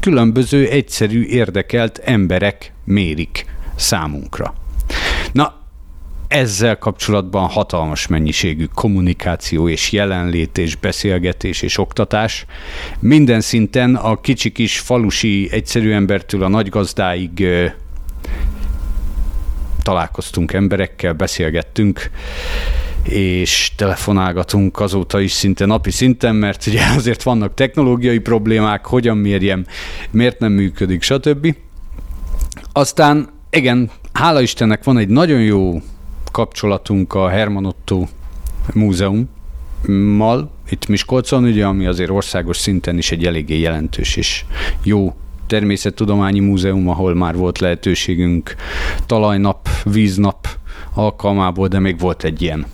különböző 0.00 0.68
egyszerű 0.68 1.24
érdekelt 1.24 1.98
emberek 1.98 2.72
mérik 2.84 3.46
számunkra. 3.76 4.54
Na, 5.32 5.54
ezzel 6.28 6.78
kapcsolatban 6.78 7.48
hatalmas 7.48 8.06
mennyiségű 8.06 8.64
kommunikáció 8.74 9.68
és 9.68 9.92
jelenlét 9.92 10.58
és 10.58 10.76
beszélgetés 10.76 11.62
és 11.62 11.78
oktatás. 11.78 12.46
Minden 12.98 13.40
szinten 13.40 13.94
a 13.94 14.20
kicsi 14.20 14.52
kis 14.52 14.78
falusi 14.78 15.48
egyszerű 15.50 15.92
embertől 15.92 16.42
a 16.42 16.48
nagy 16.48 16.68
gazdáig 16.68 17.46
találkoztunk 19.84 20.52
emberekkel, 20.52 21.12
beszélgettünk, 21.12 22.10
és 23.02 23.72
telefonálgatunk 23.76 24.80
azóta 24.80 25.20
is 25.20 25.32
szinte 25.32 25.66
napi 25.66 25.90
szinten, 25.90 26.34
mert 26.34 26.66
ugye 26.66 26.80
azért 26.96 27.22
vannak 27.22 27.54
technológiai 27.54 28.18
problémák, 28.18 28.86
hogyan 28.86 29.16
mérjem, 29.16 29.66
miért 30.10 30.38
nem 30.38 30.52
működik, 30.52 31.02
stb. 31.02 31.56
Aztán 32.72 33.28
igen, 33.50 33.90
hála 34.12 34.40
Istennek 34.40 34.84
van 34.84 34.98
egy 34.98 35.08
nagyon 35.08 35.40
jó 35.40 35.82
kapcsolatunk 36.32 37.14
a 37.14 37.28
Herman 37.28 37.66
Otto 37.66 38.06
múzeummal, 38.72 40.50
itt 40.70 40.86
Miskolcon, 40.86 41.44
ugye, 41.44 41.66
ami 41.66 41.86
azért 41.86 42.10
országos 42.10 42.56
szinten 42.56 42.98
is 42.98 43.10
egy 43.10 43.26
eléggé 43.26 43.58
jelentős 43.58 44.16
és 44.16 44.44
jó 44.82 45.14
természettudományi 45.46 46.40
múzeum, 46.40 46.88
ahol 46.88 47.14
már 47.14 47.36
volt 47.36 47.58
lehetőségünk 47.58 48.54
talajnap, 49.06 49.68
víznap 49.84 50.48
alkalmából, 50.94 51.68
de 51.68 51.78
még 51.78 51.98
volt 51.98 52.24
egy 52.24 52.42
ilyen, 52.42 52.66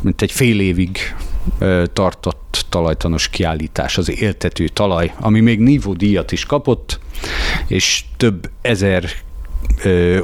mint 0.00 0.22
egy 0.22 0.32
fél 0.32 0.60
évig 0.60 0.98
tartott 1.92 2.64
talajtanos 2.68 3.28
kiállítás, 3.28 3.98
az 3.98 4.20
éltető 4.20 4.68
talaj, 4.68 5.12
ami 5.20 5.40
még 5.40 5.60
Nívó 5.60 5.92
díjat 5.92 6.32
is 6.32 6.44
kapott, 6.44 7.00
és 7.66 8.04
több 8.16 8.50
ezer 8.60 9.04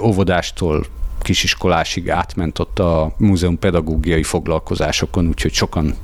óvodástól 0.01 0.87
kisiskolásig 1.23 2.11
átment 2.11 2.59
ott 2.59 2.79
a 2.79 3.15
múzeum 3.17 3.59
pedagógiai 3.59 4.23
foglalkozásokon, 4.23 5.27
úgyhogy 5.27 5.53
sokan 5.53 5.95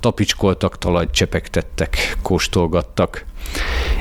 tapicskoltak, 0.00 0.78
talajt 0.78 1.10
csepegtettek, 1.10 2.16
kóstolgattak. 2.22 3.24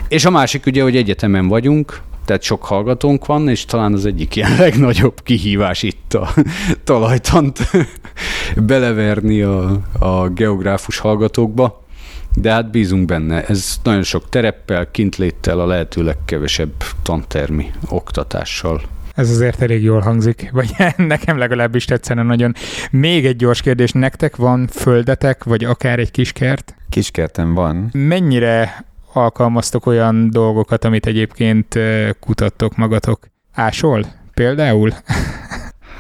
És 0.07 0.25
a 0.25 0.29
másik 0.29 0.65
ugye, 0.65 0.81
hogy 0.81 0.95
egyetemen 0.95 1.47
vagyunk, 1.47 2.01
tehát 2.25 2.41
sok 2.41 2.63
hallgatónk 2.63 3.25
van, 3.25 3.49
és 3.49 3.65
talán 3.65 3.93
az 3.93 4.05
egyik 4.05 4.35
ilyen 4.35 4.55
legnagyobb 4.59 5.23
kihívás 5.23 5.83
itt 5.83 6.13
a 6.13 6.33
talajtant 6.83 7.59
beleverni 8.67 9.41
a, 9.41 9.79
a 9.99 10.27
geográfus 10.27 10.97
hallgatókba, 10.97 11.83
de 12.35 12.51
hát 12.51 12.71
bízunk 12.71 13.05
benne. 13.05 13.45
Ez 13.45 13.79
nagyon 13.83 14.03
sok 14.03 14.29
tereppel, 14.29 14.91
kintléttel, 14.91 15.59
a 15.59 15.65
lehető 15.65 16.03
legkevesebb 16.03 16.73
tantermi 17.03 17.71
oktatással 17.89 18.81
ez 19.19 19.29
azért 19.29 19.61
elég 19.61 19.83
jól 19.83 19.99
hangzik, 19.99 20.49
vagy 20.51 20.75
nekem 20.97 21.37
legalábbis 21.37 21.85
tetszene 21.85 22.23
nagyon. 22.23 22.53
Még 22.91 23.25
egy 23.25 23.35
gyors 23.35 23.61
kérdés, 23.61 23.91
nektek 23.91 24.35
van 24.35 24.67
földetek, 24.67 25.43
vagy 25.43 25.63
akár 25.63 25.99
egy 25.99 26.11
kiskert? 26.11 26.75
Kiskertem 26.89 27.53
van. 27.53 27.89
Mennyire 27.93 28.85
alkalmaztok 29.13 29.85
olyan 29.85 30.29
dolgokat, 30.29 30.85
amit 30.85 31.05
egyébként 31.05 31.79
kutattok 32.19 32.75
magatok? 32.75 33.19
Ásol 33.53 34.05
például? 34.33 34.93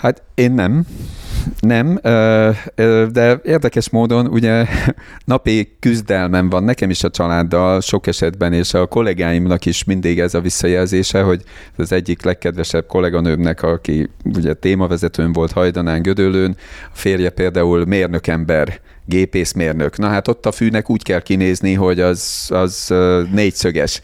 Hát 0.01 0.23
én 0.35 0.51
nem. 0.51 0.85
Nem, 1.59 1.99
de 3.11 3.39
érdekes 3.43 3.89
módon 3.89 4.27
ugye 4.27 4.65
napi 5.25 5.77
küzdelmem 5.79 6.49
van 6.49 6.63
nekem 6.63 6.89
is 6.89 7.03
a 7.03 7.09
családdal 7.09 7.81
sok 7.81 8.07
esetben, 8.07 8.53
és 8.53 8.73
a 8.73 8.87
kollégáimnak 8.87 9.65
is 9.65 9.83
mindig 9.83 10.19
ez 10.19 10.33
a 10.33 10.41
visszajelzése, 10.41 11.21
hogy 11.21 11.43
az 11.75 11.91
egyik 11.91 12.23
legkedvesebb 12.23 12.85
kolléganőmnek, 12.87 13.63
aki 13.63 14.09
ugye 14.23 14.53
témavezetőn 14.53 15.31
volt 15.31 15.51
Hajdanán 15.51 16.01
Gödöllőn, 16.01 16.55
a 16.85 16.95
férje 16.95 17.29
például 17.29 17.85
mérnökember, 17.85 18.79
gépészmérnök. 19.09 19.97
Na 19.97 20.07
hát 20.07 20.27
ott 20.27 20.45
a 20.45 20.51
fűnek 20.51 20.89
úgy 20.89 21.03
kell 21.03 21.21
kinézni, 21.21 21.73
hogy 21.73 21.99
az, 21.99 22.47
az 22.49 22.93
négyszöges. 23.31 24.01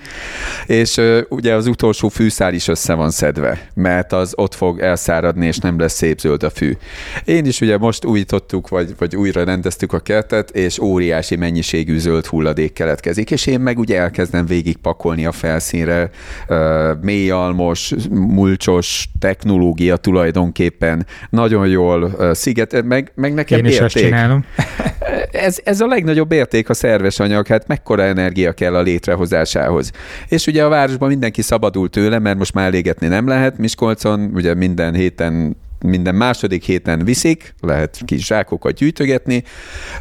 És 0.65 1.01
ugye 1.29 1.53
az 1.53 1.67
utolsó 1.67 2.07
fűszál 2.07 2.53
is 2.53 2.67
össze 2.67 2.93
van 2.93 3.11
szedve, 3.11 3.69
mert 3.73 4.13
az 4.13 4.33
ott 4.35 4.55
fog 4.55 4.79
elszáradni, 4.79 5.45
és 5.45 5.57
nem 5.57 5.79
lesz 5.79 5.93
szép 5.93 6.19
zöld 6.19 6.43
a 6.43 6.49
fű. 6.49 6.73
Én 7.25 7.45
is 7.45 7.61
ugye 7.61 7.77
most 7.77 8.05
újítottuk, 8.05 8.69
vagy, 8.69 8.95
vagy 8.97 9.15
újra 9.15 9.43
rendeztük 9.43 9.93
a 9.93 9.99
kertet, 9.99 10.49
és 10.49 10.79
óriási 10.79 11.35
mennyiségű 11.35 11.97
zöld 11.97 12.25
hulladék 12.25 12.73
keletkezik, 12.73 13.31
és 13.31 13.45
én 13.45 13.59
meg 13.59 13.79
ugye 13.79 13.99
elkezdem 13.99 14.45
végigpakolni 14.45 15.25
a 15.25 15.31
felszínre 15.31 16.09
mélyalmos, 17.01 17.93
mulcsos 18.09 19.09
technológia 19.19 19.95
tulajdonképpen 19.95 21.05
nagyon 21.29 21.67
jól 21.67 22.15
sziget, 22.33 22.83
meg, 22.83 23.11
meg 23.15 23.33
nekem 23.33 23.59
Én 23.59 23.65
is 23.65 23.71
érték. 23.71 23.85
azt 23.85 23.97
csinálom. 23.97 24.45
ez, 25.31 25.59
ez 25.63 25.81
a 25.81 25.87
legnagyobb 25.87 26.31
érték 26.31 26.69
a 26.69 26.73
szerves 26.73 27.19
anyag, 27.19 27.47
hát 27.47 27.67
mekkora 27.67 28.03
energia 28.03 28.53
kell 28.53 28.75
a 28.75 28.81
létrehozásához. 28.81 29.91
És 30.27 30.47
ugye 30.47 30.63
a 30.63 30.69
városban 30.69 31.09
mindenki 31.09 31.41
szabadul 31.41 31.89
tőle, 31.89 32.19
mert 32.19 32.37
most 32.37 32.53
már 32.53 32.65
elégetni 32.65 33.07
nem 33.07 33.27
lehet. 33.27 33.57
Miskolcon 33.57 34.31
ugye 34.33 34.53
minden 34.53 34.93
héten 34.93 35.55
minden 35.79 36.15
második 36.15 36.63
héten 36.63 37.05
viszik, 37.05 37.55
lehet 37.61 38.01
kis 38.05 38.25
zsákokat 38.25 38.73
gyűjtögetni. 38.73 39.43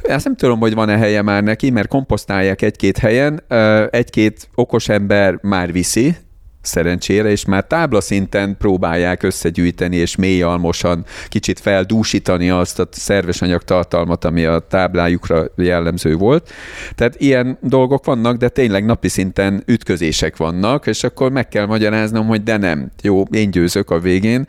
Ezt 0.03 0.25
nem 0.25 0.37
tudom, 0.37 0.59
hogy 0.59 0.75
van-e 0.75 0.97
helye 0.97 1.23
már 1.23 1.43
neki, 1.43 1.71
mert 1.71 1.89
komposztálják 1.89 2.63
egy-két 2.63 2.99
helyen, 2.99 3.43
egy-két 3.91 4.49
okos 4.55 4.89
ember 4.89 5.39
már 5.43 5.73
viszi, 5.73 6.17
szerencsére, 6.65 7.31
és 7.31 7.45
már 7.45 7.65
táblaszinten 7.65 8.57
próbálják 8.59 9.23
összegyűjteni 9.23 9.97
és 9.97 10.17
mélyalmosan 10.17 11.05
kicsit 11.29 11.61
feldúsítani 11.61 12.51
azt 12.51 12.79
a 12.79 12.89
szerves 12.91 13.43
anyagtartalmat, 13.43 14.25
ami 14.25 14.45
a 14.45 14.59
táblájukra 14.59 15.45
jellemző 15.57 16.17
volt. 16.17 16.51
Tehát 16.95 17.21
ilyen 17.21 17.59
dolgok 17.61 18.05
vannak, 18.05 18.37
de 18.37 18.49
tényleg 18.49 18.85
napi 18.85 19.09
szinten 19.09 19.63
ütközések 19.67 20.37
vannak, 20.37 20.87
és 20.87 21.05
akkor 21.05 21.31
meg 21.31 21.49
kell 21.49 21.67
magyaráznom, 21.67 22.27
hogy 22.27 22.43
de 22.43 22.57
nem. 22.57 22.91
Jó, 23.03 23.23
én 23.23 23.51
győzök 23.51 23.91
a 23.91 23.99
végén, 23.99 24.47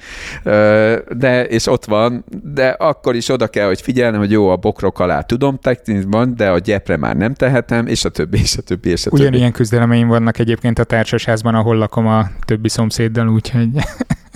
de, 1.17 1.45
és 1.47 1.67
ott 1.67 1.85
van, 1.85 2.25
de 2.53 2.67
akkor 2.67 3.15
is 3.15 3.29
oda 3.29 3.47
kell, 3.47 3.67
hogy 3.67 3.81
figyelnem, 3.81 4.19
hogy 4.19 4.31
jó, 4.31 4.49
a 4.49 4.55
bokrok 4.55 4.99
alá 4.99 5.21
tudom 5.21 5.57
technikban, 5.61 6.35
de 6.35 6.49
a 6.49 6.59
gyepre 6.59 6.97
már 6.97 7.15
nem 7.15 7.33
tehetem, 7.33 7.87
és 7.87 8.05
a 8.05 8.09
többi, 8.09 8.39
és 8.39 8.57
a 8.57 8.61
többi, 8.61 8.89
és 8.89 9.05
a 9.05 9.09
többi. 9.09 9.21
Ugyanilyen 9.21 9.51
küzdelemeim 9.51 10.07
vannak 10.07 10.39
egyébként 10.39 10.79
a 10.79 10.83
társasházban, 10.83 11.55
ahol 11.55 11.77
lakom 11.77 12.04
a 12.07 12.31
többi 12.45 12.69
szomszéddal, 12.69 13.27
úgyhogy... 13.27 13.69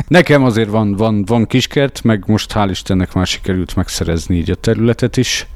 Nekem 0.08 0.44
azért 0.44 0.70
van, 0.70 0.96
van, 0.96 1.26
van 1.26 1.46
kiskert, 1.46 2.04
meg 2.04 2.24
most 2.28 2.52
hál' 2.54 2.68
Istennek 2.70 3.14
már 3.14 3.28
sikerült 3.28 3.76
megszerezni 3.76 4.36
így 4.36 4.52
a 4.52 4.56
területet 4.56 5.18
is. 5.18 5.48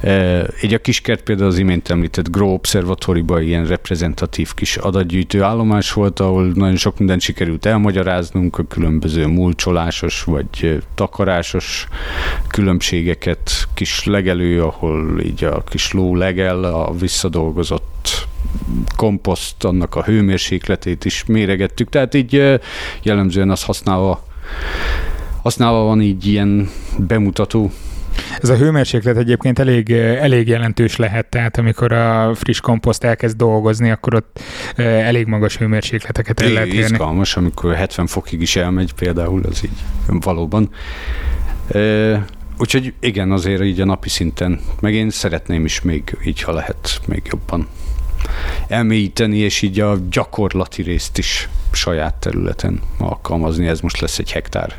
E, 0.00 0.46
így 0.62 0.74
a 0.74 0.78
kiskert 0.78 1.22
például 1.22 1.48
az 1.48 1.58
imént 1.58 1.88
említett 1.88 2.30
Grow 2.30 2.52
Observatoriban 2.52 3.42
ilyen 3.42 3.66
reprezentatív 3.66 4.54
kis 4.54 4.76
adatgyűjtő 4.76 5.42
állomás 5.42 5.92
volt, 5.92 6.20
ahol 6.20 6.52
nagyon 6.54 6.76
sok 6.76 6.98
mindent 6.98 7.20
sikerült 7.20 7.66
elmagyaráznunk, 7.66 8.58
a 8.58 8.64
különböző 8.66 9.26
mulcsolásos 9.26 10.22
vagy 10.22 10.82
takarásos 10.94 11.88
különbségeket, 12.48 13.50
kis 13.74 14.04
legelő, 14.04 14.62
ahol 14.62 15.20
így 15.20 15.44
a 15.44 15.62
kis 15.64 15.92
ló 15.92 16.16
legel, 16.16 16.64
a 16.64 16.94
visszadolgozott 16.94 18.26
komposzt, 18.96 19.64
annak 19.64 19.94
a 19.94 20.02
hőmérsékletét 20.02 21.04
is 21.04 21.24
méregettük, 21.26 21.88
tehát 21.88 22.14
így 22.14 22.60
jellemzően 23.02 23.50
az 23.50 23.62
használva, 23.62 24.26
használva 25.42 25.82
van 25.82 26.00
így 26.00 26.26
ilyen 26.26 26.70
bemutató 26.98 27.70
ez 28.42 28.48
a 28.48 28.56
hőmérséklet 28.56 29.16
egyébként 29.16 29.58
elég, 29.58 29.90
elég 29.92 30.48
jelentős 30.48 30.96
lehet, 30.96 31.26
tehát 31.26 31.58
amikor 31.58 31.92
a 31.92 32.34
friss 32.34 32.60
komposzt 32.60 33.04
elkezd 33.04 33.36
dolgozni, 33.36 33.90
akkor 33.90 34.14
ott 34.14 34.40
elég 34.76 35.26
magas 35.26 35.56
hőmérsékleteket 35.56 36.40
el 36.40 36.50
lehet 36.50 36.66
érni. 36.66 36.80
Izgalmas, 36.80 37.36
amikor 37.36 37.74
70 37.74 38.06
fokig 38.06 38.40
is 38.40 38.56
elmegy 38.56 38.92
például, 38.92 39.42
az 39.44 39.64
így 39.64 39.78
valóban. 40.06 40.70
Úgyhogy 42.58 42.92
igen, 43.00 43.30
azért 43.30 43.62
így 43.62 43.80
a 43.80 43.84
napi 43.84 44.08
szinten, 44.08 44.60
meg 44.80 44.94
én 44.94 45.10
szeretném 45.10 45.64
is 45.64 45.80
még 45.80 46.16
így, 46.24 46.42
ha 46.42 46.52
lehet, 46.52 47.00
még 47.06 47.22
jobban 47.30 47.66
elmélyíteni, 48.68 49.36
és 49.36 49.62
így 49.62 49.80
a 49.80 49.96
gyakorlati 50.10 50.82
részt 50.82 51.18
is 51.18 51.48
saját 51.72 52.14
területen 52.14 52.80
alkalmazni. 52.98 53.66
Ez 53.66 53.80
most 53.80 54.00
lesz 54.00 54.18
egy 54.18 54.32
hektár 54.32 54.74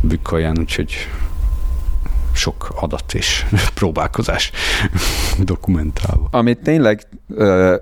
bükkaján, 0.00 0.58
úgyhogy 0.58 0.94
sok 2.32 2.68
adat 2.80 3.14
és 3.14 3.44
próbálkozás 3.74 4.50
dokumentálva. 5.38 6.28
Amit 6.30 6.58
tényleg 6.58 7.02
ö, 7.28 7.76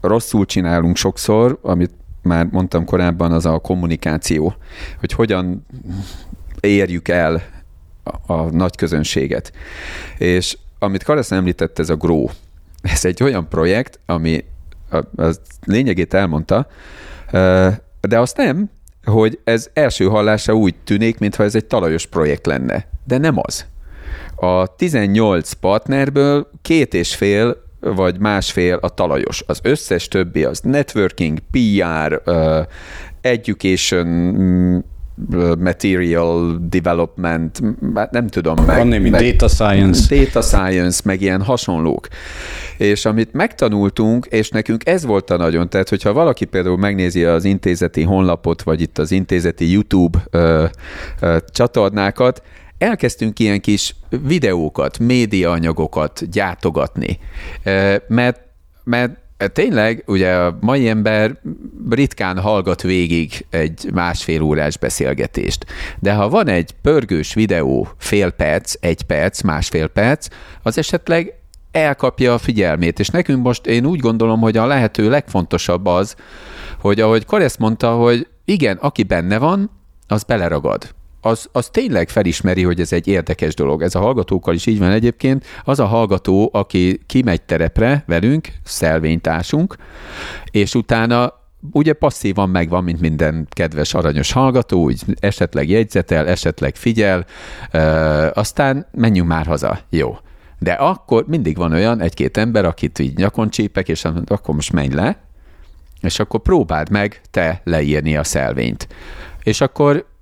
rosszul 0.00 0.46
csinálunk 0.46 0.96
sokszor, 0.96 1.58
amit 1.62 1.90
már 2.22 2.46
mondtam 2.50 2.84
korábban, 2.84 3.32
az 3.32 3.46
a 3.46 3.58
kommunikáció, 3.58 4.54
hogy 5.00 5.12
hogyan 5.12 5.66
érjük 6.60 7.08
el 7.08 7.42
a, 8.02 8.32
a 8.32 8.50
nagy 8.50 8.76
közönséget. 8.76 9.52
És 10.18 10.58
amit 10.78 11.02
Karasz 11.02 11.30
említett, 11.30 11.78
ez 11.78 11.90
a 11.90 11.96
GROW, 11.96 12.28
ez 12.84 13.04
egy 13.04 13.22
olyan 13.22 13.48
projekt, 13.48 14.00
ami 14.06 14.44
a, 14.90 14.96
a 14.96 15.34
lényegét 15.64 16.14
elmondta, 16.14 16.66
de 18.00 18.18
azt 18.18 18.36
nem, 18.36 18.70
hogy 19.04 19.38
ez 19.44 19.70
első 19.72 20.04
hallása 20.04 20.54
úgy 20.54 20.74
tűnik, 20.84 21.18
mintha 21.18 21.42
ez 21.42 21.54
egy 21.54 21.64
talajos 21.64 22.06
projekt 22.06 22.46
lenne. 22.46 22.86
De 23.04 23.18
nem 23.18 23.34
az. 23.42 23.66
A 24.34 24.76
18 24.76 25.52
partnerből 25.52 26.50
két 26.62 26.94
és 26.94 27.14
fél 27.14 27.62
vagy 27.80 28.18
másfél 28.18 28.78
a 28.80 28.88
talajos. 28.88 29.42
Az 29.46 29.60
összes 29.62 30.08
többi 30.08 30.44
az 30.44 30.60
networking, 30.60 31.38
PR, 31.50 32.22
education, 33.20 34.84
material 35.58 36.58
development, 36.68 37.60
hát 37.94 38.10
nem 38.10 38.26
tudom 38.26 38.64
meg. 38.66 38.76
Van 38.76 38.86
némi 38.86 39.10
meg, 39.10 39.22
data 39.22 39.48
science. 39.48 40.16
Data 40.16 40.40
science, 40.40 41.00
meg 41.04 41.20
ilyen 41.20 41.42
hasonlók. 41.42 42.08
És 42.78 43.04
amit 43.04 43.32
megtanultunk, 43.32 44.26
és 44.26 44.48
nekünk 44.48 44.86
ez 44.86 45.04
volt 45.04 45.30
a 45.30 45.36
nagyon, 45.36 45.68
tehát 45.68 45.88
hogyha 45.88 46.12
valaki 46.12 46.44
például 46.44 46.76
megnézi 46.76 47.24
az 47.24 47.44
intézeti 47.44 48.02
honlapot, 48.02 48.62
vagy 48.62 48.80
itt 48.80 48.98
az 48.98 49.10
intézeti 49.10 49.70
YouTube 49.70 50.18
ö, 50.30 50.64
ö, 51.20 51.36
csatornákat, 51.48 52.42
elkezdtünk 52.78 53.38
ilyen 53.38 53.60
kis 53.60 53.94
videókat, 54.26 54.98
médiaanyagokat 54.98 56.30
gyártogatni, 56.30 57.18
mert, 58.08 58.40
mert 58.84 59.23
tényleg, 59.48 60.02
ugye 60.06 60.34
a 60.34 60.58
mai 60.60 60.88
ember 60.88 61.40
ritkán 61.90 62.38
hallgat 62.38 62.82
végig 62.82 63.46
egy 63.50 63.90
másfél 63.92 64.42
órás 64.42 64.78
beszélgetést. 64.78 65.66
De 65.98 66.14
ha 66.14 66.28
van 66.28 66.48
egy 66.48 66.72
pörgős 66.82 67.34
videó, 67.34 67.88
fél 67.98 68.30
perc, 68.30 68.74
egy 68.80 69.02
perc, 69.02 69.40
másfél 69.42 69.86
perc, 69.86 70.28
az 70.62 70.78
esetleg 70.78 71.32
elkapja 71.72 72.34
a 72.34 72.38
figyelmét. 72.38 72.98
És 72.98 73.08
nekünk 73.08 73.42
most 73.42 73.66
én 73.66 73.86
úgy 73.86 74.00
gondolom, 74.00 74.40
hogy 74.40 74.56
a 74.56 74.66
lehető 74.66 75.10
legfontosabb 75.10 75.86
az, 75.86 76.16
hogy 76.80 77.00
ahogy 77.00 77.24
Karesz 77.24 77.56
mondta, 77.56 77.94
hogy 77.94 78.26
igen, 78.44 78.76
aki 78.76 79.02
benne 79.02 79.38
van, 79.38 79.70
az 80.08 80.22
beleragad 80.22 80.94
az, 81.24 81.48
az 81.52 81.68
tényleg 81.68 82.08
felismeri, 82.08 82.62
hogy 82.62 82.80
ez 82.80 82.92
egy 82.92 83.06
érdekes 83.06 83.54
dolog. 83.54 83.82
Ez 83.82 83.94
a 83.94 83.98
hallgatókkal 83.98 84.54
is 84.54 84.66
így 84.66 84.78
van 84.78 84.90
egyébként. 84.90 85.44
Az 85.64 85.80
a 85.80 85.84
hallgató, 85.84 86.50
aki 86.52 87.00
kimegy 87.06 87.42
terepre 87.42 88.04
velünk, 88.06 88.48
szelvénytársunk, 88.64 89.76
és 90.50 90.74
utána 90.74 91.42
ugye 91.72 91.92
passzívan 91.92 92.48
megvan, 92.48 92.84
mint 92.84 93.00
minden 93.00 93.46
kedves 93.50 93.94
aranyos 93.94 94.32
hallgató, 94.32 94.82
úgy 94.82 95.02
esetleg 95.20 95.68
jegyzetel, 95.68 96.28
esetleg 96.28 96.76
figyel, 96.76 97.24
ö, 97.70 97.78
aztán 98.34 98.86
menjünk 98.92 99.28
már 99.28 99.46
haza. 99.46 99.78
Jó. 99.90 100.16
De 100.58 100.72
akkor 100.72 101.24
mindig 101.26 101.56
van 101.56 101.72
olyan 101.72 102.00
egy-két 102.00 102.36
ember, 102.36 102.64
akit 102.64 102.98
így 102.98 103.16
nyakon 103.16 103.50
csípek, 103.50 103.88
és 103.88 104.04
akkor 104.04 104.54
most 104.54 104.72
menj 104.72 104.94
le, 104.94 105.16
és 106.00 106.18
akkor 106.18 106.40
próbáld 106.40 106.90
meg 106.90 107.20
te 107.30 107.60
leírni 107.64 108.16
a 108.16 108.24
szelvényt. 108.24 108.88
És 109.42 109.60
akkor 109.60 110.12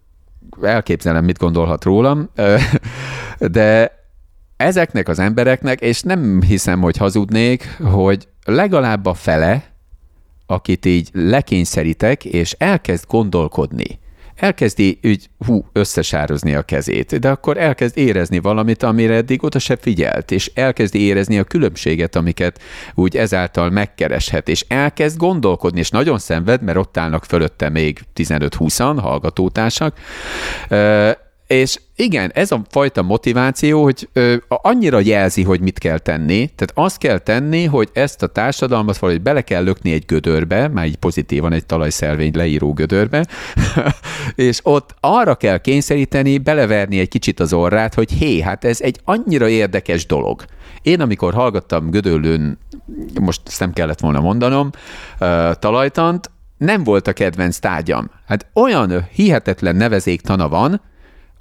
elképzelem, 0.60 1.24
mit 1.24 1.38
gondolhat 1.38 1.84
rólam, 1.84 2.30
de 3.38 4.00
ezeknek 4.56 5.08
az 5.08 5.18
embereknek, 5.18 5.80
és 5.80 6.02
nem 6.02 6.42
hiszem, 6.42 6.80
hogy 6.80 6.96
hazudnék, 6.96 7.76
hogy 7.82 8.28
legalább 8.44 9.06
a 9.06 9.14
fele, 9.14 9.64
akit 10.46 10.86
így 10.86 11.10
lekényszerítek, 11.12 12.24
és 12.24 12.52
elkezd 12.52 13.04
gondolkodni, 13.08 14.00
elkezdi 14.42 14.98
úgy, 15.02 15.30
hú, 15.46 15.64
összesározni 15.72 16.54
a 16.54 16.62
kezét, 16.62 17.18
de 17.18 17.30
akkor 17.30 17.56
elkezd 17.56 17.98
érezni 17.98 18.38
valamit, 18.38 18.82
amire 18.82 19.14
eddig 19.14 19.44
oda 19.44 19.58
se 19.58 19.76
figyelt, 19.76 20.30
és 20.30 20.50
elkezdi 20.54 21.00
érezni 21.00 21.38
a 21.38 21.44
különbséget, 21.44 22.16
amiket 22.16 22.60
úgy 22.94 23.16
ezáltal 23.16 23.70
megkereshet, 23.70 24.48
és 24.48 24.64
elkezd 24.68 25.16
gondolkodni, 25.16 25.78
és 25.78 25.90
nagyon 25.90 26.18
szenved, 26.18 26.62
mert 26.62 26.78
ott 26.78 26.96
állnak 26.96 27.24
fölötte 27.24 27.68
még 27.68 28.00
15-20-an 28.16 28.98
hallgatótársak, 29.00 29.98
és 31.52 31.80
igen, 31.96 32.30
ez 32.34 32.52
a 32.52 32.62
fajta 32.70 33.02
motiváció, 33.02 33.82
hogy 33.82 34.08
ö, 34.12 34.36
annyira 34.48 35.00
jelzi, 35.00 35.42
hogy 35.42 35.60
mit 35.60 35.78
kell 35.78 35.98
tenni, 35.98 36.50
tehát 36.54 36.72
azt 36.74 36.98
kell 36.98 37.18
tenni, 37.18 37.64
hogy 37.64 37.88
ezt 37.92 38.22
a 38.22 38.26
társadalmat 38.26 38.98
valahogy 38.98 39.22
bele 39.22 39.40
kell 39.40 39.64
lökni 39.64 39.92
egy 39.92 40.04
gödörbe, 40.06 40.68
már 40.68 40.86
így 40.86 40.96
pozitívan 40.96 41.52
egy 41.52 41.66
talajszelvény 41.66 42.32
leíró 42.34 42.72
gödörbe, 42.72 43.26
és 44.34 44.60
ott 44.62 44.94
arra 45.00 45.34
kell 45.34 45.58
kényszeríteni, 45.58 46.38
beleverni 46.38 46.98
egy 46.98 47.08
kicsit 47.08 47.40
az 47.40 47.52
orrát, 47.52 47.94
hogy 47.94 48.12
hé, 48.12 48.40
hát 48.40 48.64
ez 48.64 48.80
egy 48.80 49.00
annyira 49.04 49.48
érdekes 49.48 50.06
dolog. 50.06 50.44
Én, 50.82 51.00
amikor 51.00 51.34
hallgattam 51.34 51.90
Gödöllőn, 51.90 52.58
most 53.20 53.40
ezt 53.46 53.60
nem 53.60 53.72
kellett 53.72 54.00
volna 54.00 54.20
mondanom, 54.20 54.70
talajtant, 55.58 56.30
nem 56.58 56.84
volt 56.84 57.06
a 57.06 57.12
kedvenc 57.12 57.58
tárgyam. 57.58 58.10
Hát 58.26 58.46
olyan 58.54 59.06
hihetetlen 59.12 59.76
nevezéktana 59.76 60.48
van, 60.48 60.80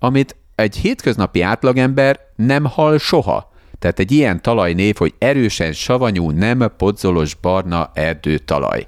amit 0.04 0.36
egy 0.56 0.76
hétköznapi 0.76 1.42
átlagember 1.42 2.20
nem 2.36 2.66
hal 2.66 2.98
soha. 2.98 3.52
Tehát 3.80 4.00
egy 4.00 4.12
ilyen 4.12 4.42
talajnév, 4.42 4.96
hogy 4.98 5.14
erősen 5.18 5.74
savanyú, 5.74 6.30
nem 6.30 6.72
podzolos 6.78 7.34
barna 7.34 7.92
erdőtalaj. 7.94 8.88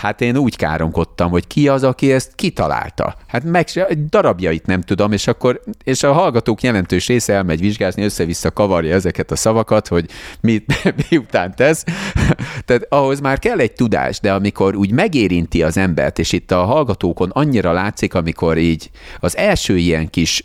Hát 0.00 0.20
én 0.20 0.36
úgy 0.36 0.56
káromkodtam, 0.56 1.30
hogy 1.30 1.46
ki 1.46 1.68
az, 1.68 1.82
aki 1.82 2.12
ezt 2.12 2.34
kitalálta. 2.34 3.14
Hát 3.26 3.44
meg 3.44 3.68
darabjait 4.08 4.66
nem 4.66 4.80
tudom, 4.80 5.12
és 5.12 5.26
akkor, 5.26 5.60
és 5.84 6.02
a 6.02 6.12
hallgatók 6.12 6.62
jelentős 6.62 7.06
része 7.06 7.32
elmegy 7.32 7.60
vizsgázni, 7.60 8.02
össze-vissza 8.04 8.50
kavarja 8.50 8.94
ezeket 8.94 9.30
a 9.30 9.36
szavakat, 9.36 9.88
hogy 9.88 10.10
mit, 10.40 10.82
miután 11.10 11.54
tesz. 11.54 11.84
Tehát 12.66 12.86
ahhoz 12.88 13.20
már 13.20 13.38
kell 13.38 13.58
egy 13.58 13.72
tudás, 13.72 14.20
de 14.20 14.32
amikor 14.32 14.74
úgy 14.74 14.92
megérinti 14.92 15.62
az 15.62 15.76
embert, 15.76 16.18
és 16.18 16.32
itt 16.32 16.50
a 16.50 16.64
hallgatókon 16.64 17.30
annyira 17.30 17.72
látszik, 17.72 18.14
amikor 18.14 18.58
így 18.58 18.90
az 19.18 19.36
első 19.36 19.76
ilyen 19.76 20.10
kis 20.10 20.44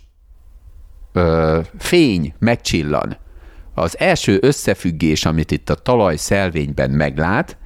ö, 1.14 1.60
fény 1.78 2.34
megcsillan, 2.39 3.18
az 3.74 3.99
első 3.99 4.38
összefüggés, 4.41 5.26
amit 5.26 5.51
itt 5.51 5.70
a 5.70 5.76
talaj 5.76 6.16
szelvényben 6.16 6.89
meglát, 6.89 7.58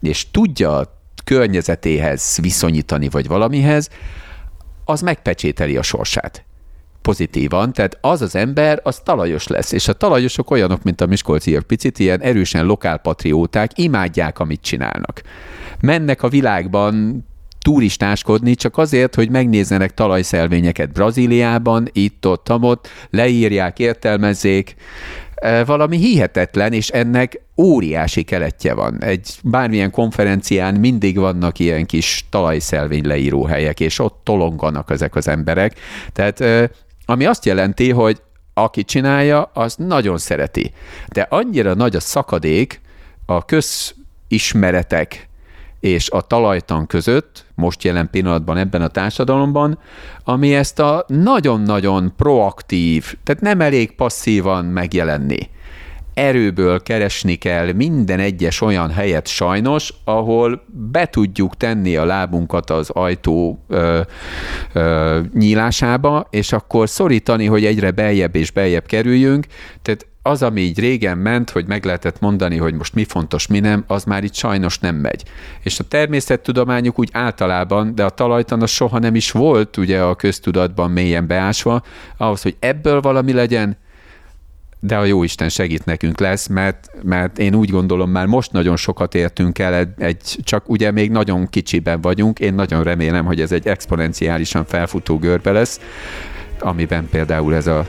és 0.00 0.30
tudja 0.30 0.98
környezetéhez 1.30 2.38
viszonyítani, 2.40 3.08
vagy 3.08 3.26
valamihez, 3.26 3.88
az 4.84 5.00
megpecsételi 5.00 5.76
a 5.76 5.82
sorsát 5.82 6.44
pozitívan, 7.02 7.72
tehát 7.72 7.98
az 8.00 8.22
az 8.22 8.34
ember, 8.34 8.80
az 8.82 9.00
talajos 9.04 9.46
lesz, 9.46 9.72
és 9.72 9.88
a 9.88 9.92
talajosok 9.92 10.50
olyanok, 10.50 10.82
mint 10.82 11.00
a 11.00 11.06
miskolciak 11.06 11.66
picit, 11.66 11.98
ilyen 11.98 12.20
erősen 12.20 12.64
lokálpatrióták, 12.64 13.78
imádják, 13.78 14.38
amit 14.38 14.60
csinálnak. 14.60 15.22
Mennek 15.80 16.22
a 16.22 16.28
világban 16.28 17.24
turistáskodni, 17.64 18.54
csak 18.54 18.78
azért, 18.78 19.14
hogy 19.14 19.30
megnézzenek 19.30 19.94
talajszelvényeket 19.94 20.92
Brazíliában, 20.92 21.88
itt, 21.92 22.26
ott, 22.26 22.52
ott, 22.52 22.88
leírják, 23.10 23.78
értelmezzék, 23.78 24.74
valami 25.66 25.96
hihetetlen, 25.96 26.72
és 26.72 26.88
ennek 26.88 27.40
óriási 27.56 28.22
keletje 28.22 28.74
van. 28.74 29.02
Egy 29.02 29.38
bármilyen 29.42 29.90
konferencián 29.90 30.74
mindig 30.74 31.18
vannak 31.18 31.58
ilyen 31.58 31.86
kis 31.86 32.24
talajszelvény 32.30 33.06
leíró 33.06 33.44
helyek, 33.44 33.80
és 33.80 33.98
ott 33.98 34.20
tolonganak 34.24 34.90
ezek 34.90 35.14
az 35.14 35.28
emberek. 35.28 35.78
Tehát 36.12 36.70
ami 37.06 37.24
azt 37.24 37.44
jelenti, 37.44 37.90
hogy 37.90 38.22
aki 38.54 38.84
csinálja, 38.84 39.50
az 39.54 39.74
nagyon 39.76 40.18
szereti. 40.18 40.72
De 41.08 41.26
annyira 41.30 41.74
nagy 41.74 41.96
a 41.96 42.00
szakadék 42.00 42.80
a 43.26 43.44
közismeretek 43.44 45.28
és 45.80 46.10
a 46.10 46.20
talajtan 46.20 46.86
között, 46.86 47.46
most 47.54 47.84
jelen 47.84 48.10
pillanatban 48.10 48.56
ebben 48.56 48.82
a 48.82 48.88
társadalomban, 48.88 49.78
ami 50.24 50.54
ezt 50.54 50.78
a 50.78 51.04
nagyon-nagyon 51.06 52.12
proaktív, 52.16 53.14
tehát 53.24 53.42
nem 53.42 53.60
elég 53.60 53.94
passzívan 53.94 54.64
megjelenni. 54.64 55.48
Erőből 56.14 56.82
keresni 56.82 57.34
kell 57.34 57.72
minden 57.72 58.18
egyes 58.18 58.60
olyan 58.60 58.90
helyet 58.90 59.26
sajnos, 59.26 59.94
ahol 60.04 60.64
be 60.90 61.06
tudjuk 61.06 61.56
tenni 61.56 61.96
a 61.96 62.04
lábunkat 62.04 62.70
az 62.70 62.90
ajtó 62.90 63.64
ö, 63.68 64.00
ö, 64.72 65.20
nyílásába, 65.34 66.26
és 66.30 66.52
akkor 66.52 66.88
szorítani, 66.88 67.46
hogy 67.46 67.64
egyre 67.64 67.90
beljebb 67.90 68.36
és 68.36 68.50
beljebb 68.50 68.86
kerüljünk. 68.86 69.46
Tehát 69.82 70.08
az, 70.22 70.42
ami 70.42 70.60
így 70.60 70.78
régen 70.78 71.18
ment, 71.18 71.50
hogy 71.50 71.66
meg 71.66 71.84
lehetett 71.84 72.20
mondani, 72.20 72.56
hogy 72.56 72.74
most 72.74 72.94
mi 72.94 73.04
fontos, 73.04 73.46
mi 73.46 73.60
nem, 73.60 73.84
az 73.86 74.04
már 74.04 74.24
itt 74.24 74.34
sajnos 74.34 74.78
nem 74.78 74.96
megy. 74.96 75.22
És 75.62 75.78
a 75.78 75.84
természettudományok 75.84 76.98
úgy 76.98 77.08
általában, 77.12 77.94
de 77.94 78.04
a 78.04 78.10
talajtan 78.10 78.62
az 78.62 78.70
soha 78.70 78.98
nem 78.98 79.14
is 79.14 79.30
volt 79.30 79.76
ugye 79.76 80.02
a 80.02 80.14
köztudatban 80.14 80.90
mélyen 80.90 81.26
beásva, 81.26 81.82
ahhoz, 82.16 82.42
hogy 82.42 82.56
ebből 82.58 83.00
valami 83.00 83.32
legyen, 83.32 83.76
de 84.80 84.96
a 84.96 85.04
Jóisten 85.04 85.48
segít 85.48 85.84
nekünk 85.84 86.20
lesz, 86.20 86.46
mert, 86.46 86.90
mert 87.02 87.38
én 87.38 87.54
úgy 87.54 87.70
gondolom, 87.70 88.10
már 88.10 88.26
most 88.26 88.52
nagyon 88.52 88.76
sokat 88.76 89.14
értünk 89.14 89.58
el, 89.58 89.94
egy, 89.98 90.38
csak 90.42 90.68
ugye 90.68 90.90
még 90.90 91.10
nagyon 91.10 91.48
kicsiben 91.48 92.00
vagyunk, 92.00 92.38
én 92.38 92.54
nagyon 92.54 92.82
remélem, 92.82 93.24
hogy 93.24 93.40
ez 93.40 93.52
egy 93.52 93.66
exponenciálisan 93.66 94.64
felfutó 94.64 95.18
görbe 95.18 95.50
lesz, 95.50 95.80
amiben 96.60 97.08
például 97.10 97.54
ez 97.54 97.66
a 97.66 97.86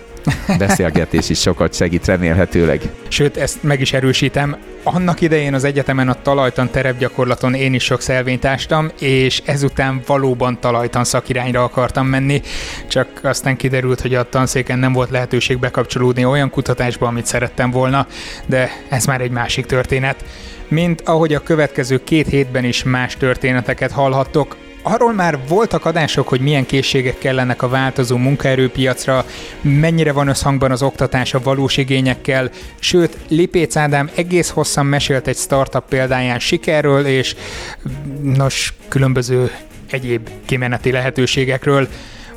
beszélgetés 0.58 1.30
is 1.30 1.40
sokat 1.40 1.76
segít 1.76 2.06
remélhetőleg. 2.06 2.82
Sőt, 3.08 3.38
ezt 3.38 3.64
meg 3.64 3.82
is 3.82 3.94
erősítem. 3.94 4.58
Annak 4.84 5.22
idején 5.22 5.54
az 5.54 5.64
egyetemen 5.64 6.10
a 6.10 6.22
talajtan 6.22 6.70
terepgyakorlaton 6.70 7.54
én 7.54 7.74
is 7.74 7.84
sok 7.84 8.02
szelvényt 8.02 8.46
ástam, 8.46 8.92
és 9.00 9.42
ezután 9.46 10.02
valóban 10.06 10.60
talajtan 10.60 11.04
szakirányra 11.04 11.64
akartam 11.64 12.08
menni, 12.08 12.42
csak 12.88 13.08
aztán 13.24 13.56
kiderült, 13.56 14.02
hogy 14.02 14.16
a 14.16 14.30
tanszéken 14.30 14.80
nem 14.80 14.94
volt 14.94 15.10
lehetőség 15.10 15.60
bekapcsolódni 15.60 16.26
olyan 16.26 16.50
kutatásba, 16.50 17.08
amit 17.08 17.26
szerettem 17.26 17.72
volna, 17.72 18.08
de 18.46 18.70
ez 18.90 19.06
már 19.06 19.22
egy 19.22 19.32
másik 19.32 19.66
történet. 19.66 20.24
Mint 20.68 21.02
ahogy 21.02 21.34
a 21.34 21.44
következő 21.44 22.04
két 22.04 22.28
hétben 22.28 22.64
is 22.64 22.84
más 22.84 23.16
történeteket 23.16 23.92
hallhattok, 23.92 24.56
Arról 24.84 25.14
már 25.14 25.40
voltak 25.48 25.86
adások, 25.86 26.28
hogy 26.28 26.42
milyen 26.42 26.66
készségek 26.66 27.18
kellenek 27.18 27.62
a 27.62 27.70
változó 27.70 28.18
munkaerőpiacra, 28.18 29.26
mennyire 29.62 30.12
van 30.12 30.28
összhangban 30.28 30.72
az 30.72 30.82
oktatás 30.82 31.34
a 31.34 31.42
valós 31.42 31.78
igényekkel, 31.78 32.50
sőt, 32.80 33.18
Lipéc 33.28 33.76
Ádám 33.76 34.10
egész 34.16 34.50
hosszan 34.50 34.86
mesélt 34.86 35.28
egy 35.28 35.38
startup 35.38 35.84
példáján 35.90 36.40
sikerről, 36.40 37.06
és 37.06 37.36
nos, 38.22 38.74
különböző 38.88 39.52
egyéb 39.90 40.30
kimeneti 40.46 40.92
lehetőségekről. 40.92 41.88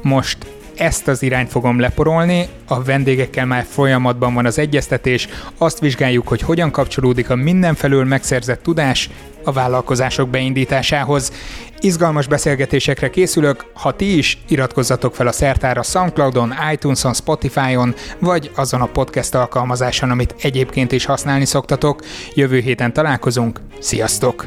Most 0.02 0.38
ezt 0.76 1.08
az 1.08 1.22
irányt 1.22 1.50
fogom 1.50 1.80
leporolni, 1.80 2.48
a 2.66 2.82
vendégekkel 2.82 3.46
már 3.46 3.66
folyamatban 3.68 4.34
van 4.34 4.46
az 4.46 4.58
egyeztetés, 4.58 5.28
azt 5.58 5.78
vizsgáljuk, 5.78 6.28
hogy 6.28 6.40
hogyan 6.40 6.70
kapcsolódik 6.70 7.30
a 7.30 7.36
mindenfelől 7.36 8.04
megszerzett 8.04 8.62
tudás 8.62 9.10
a 9.44 9.52
vállalkozások 9.52 10.28
beindításához. 10.28 11.32
Izgalmas 11.80 12.26
beszélgetésekre 12.26 13.10
készülök, 13.10 13.64
ha 13.74 13.96
ti 13.96 14.16
is 14.16 14.38
iratkozzatok 14.48 15.14
fel 15.14 15.26
a 15.26 15.32
szertára 15.32 15.82
Soundcloudon, 15.82 16.54
iTunes-on, 16.72 17.14
Spotify-on, 17.14 17.94
vagy 18.18 18.50
azon 18.54 18.80
a 18.80 18.86
podcast 18.86 19.34
alkalmazáson, 19.34 20.10
amit 20.10 20.34
egyébként 20.40 20.92
is 20.92 21.04
használni 21.04 21.44
szoktatok. 21.44 22.02
Jövő 22.34 22.58
héten 22.58 22.92
találkozunk, 22.92 23.60
sziasztok! 23.80 24.46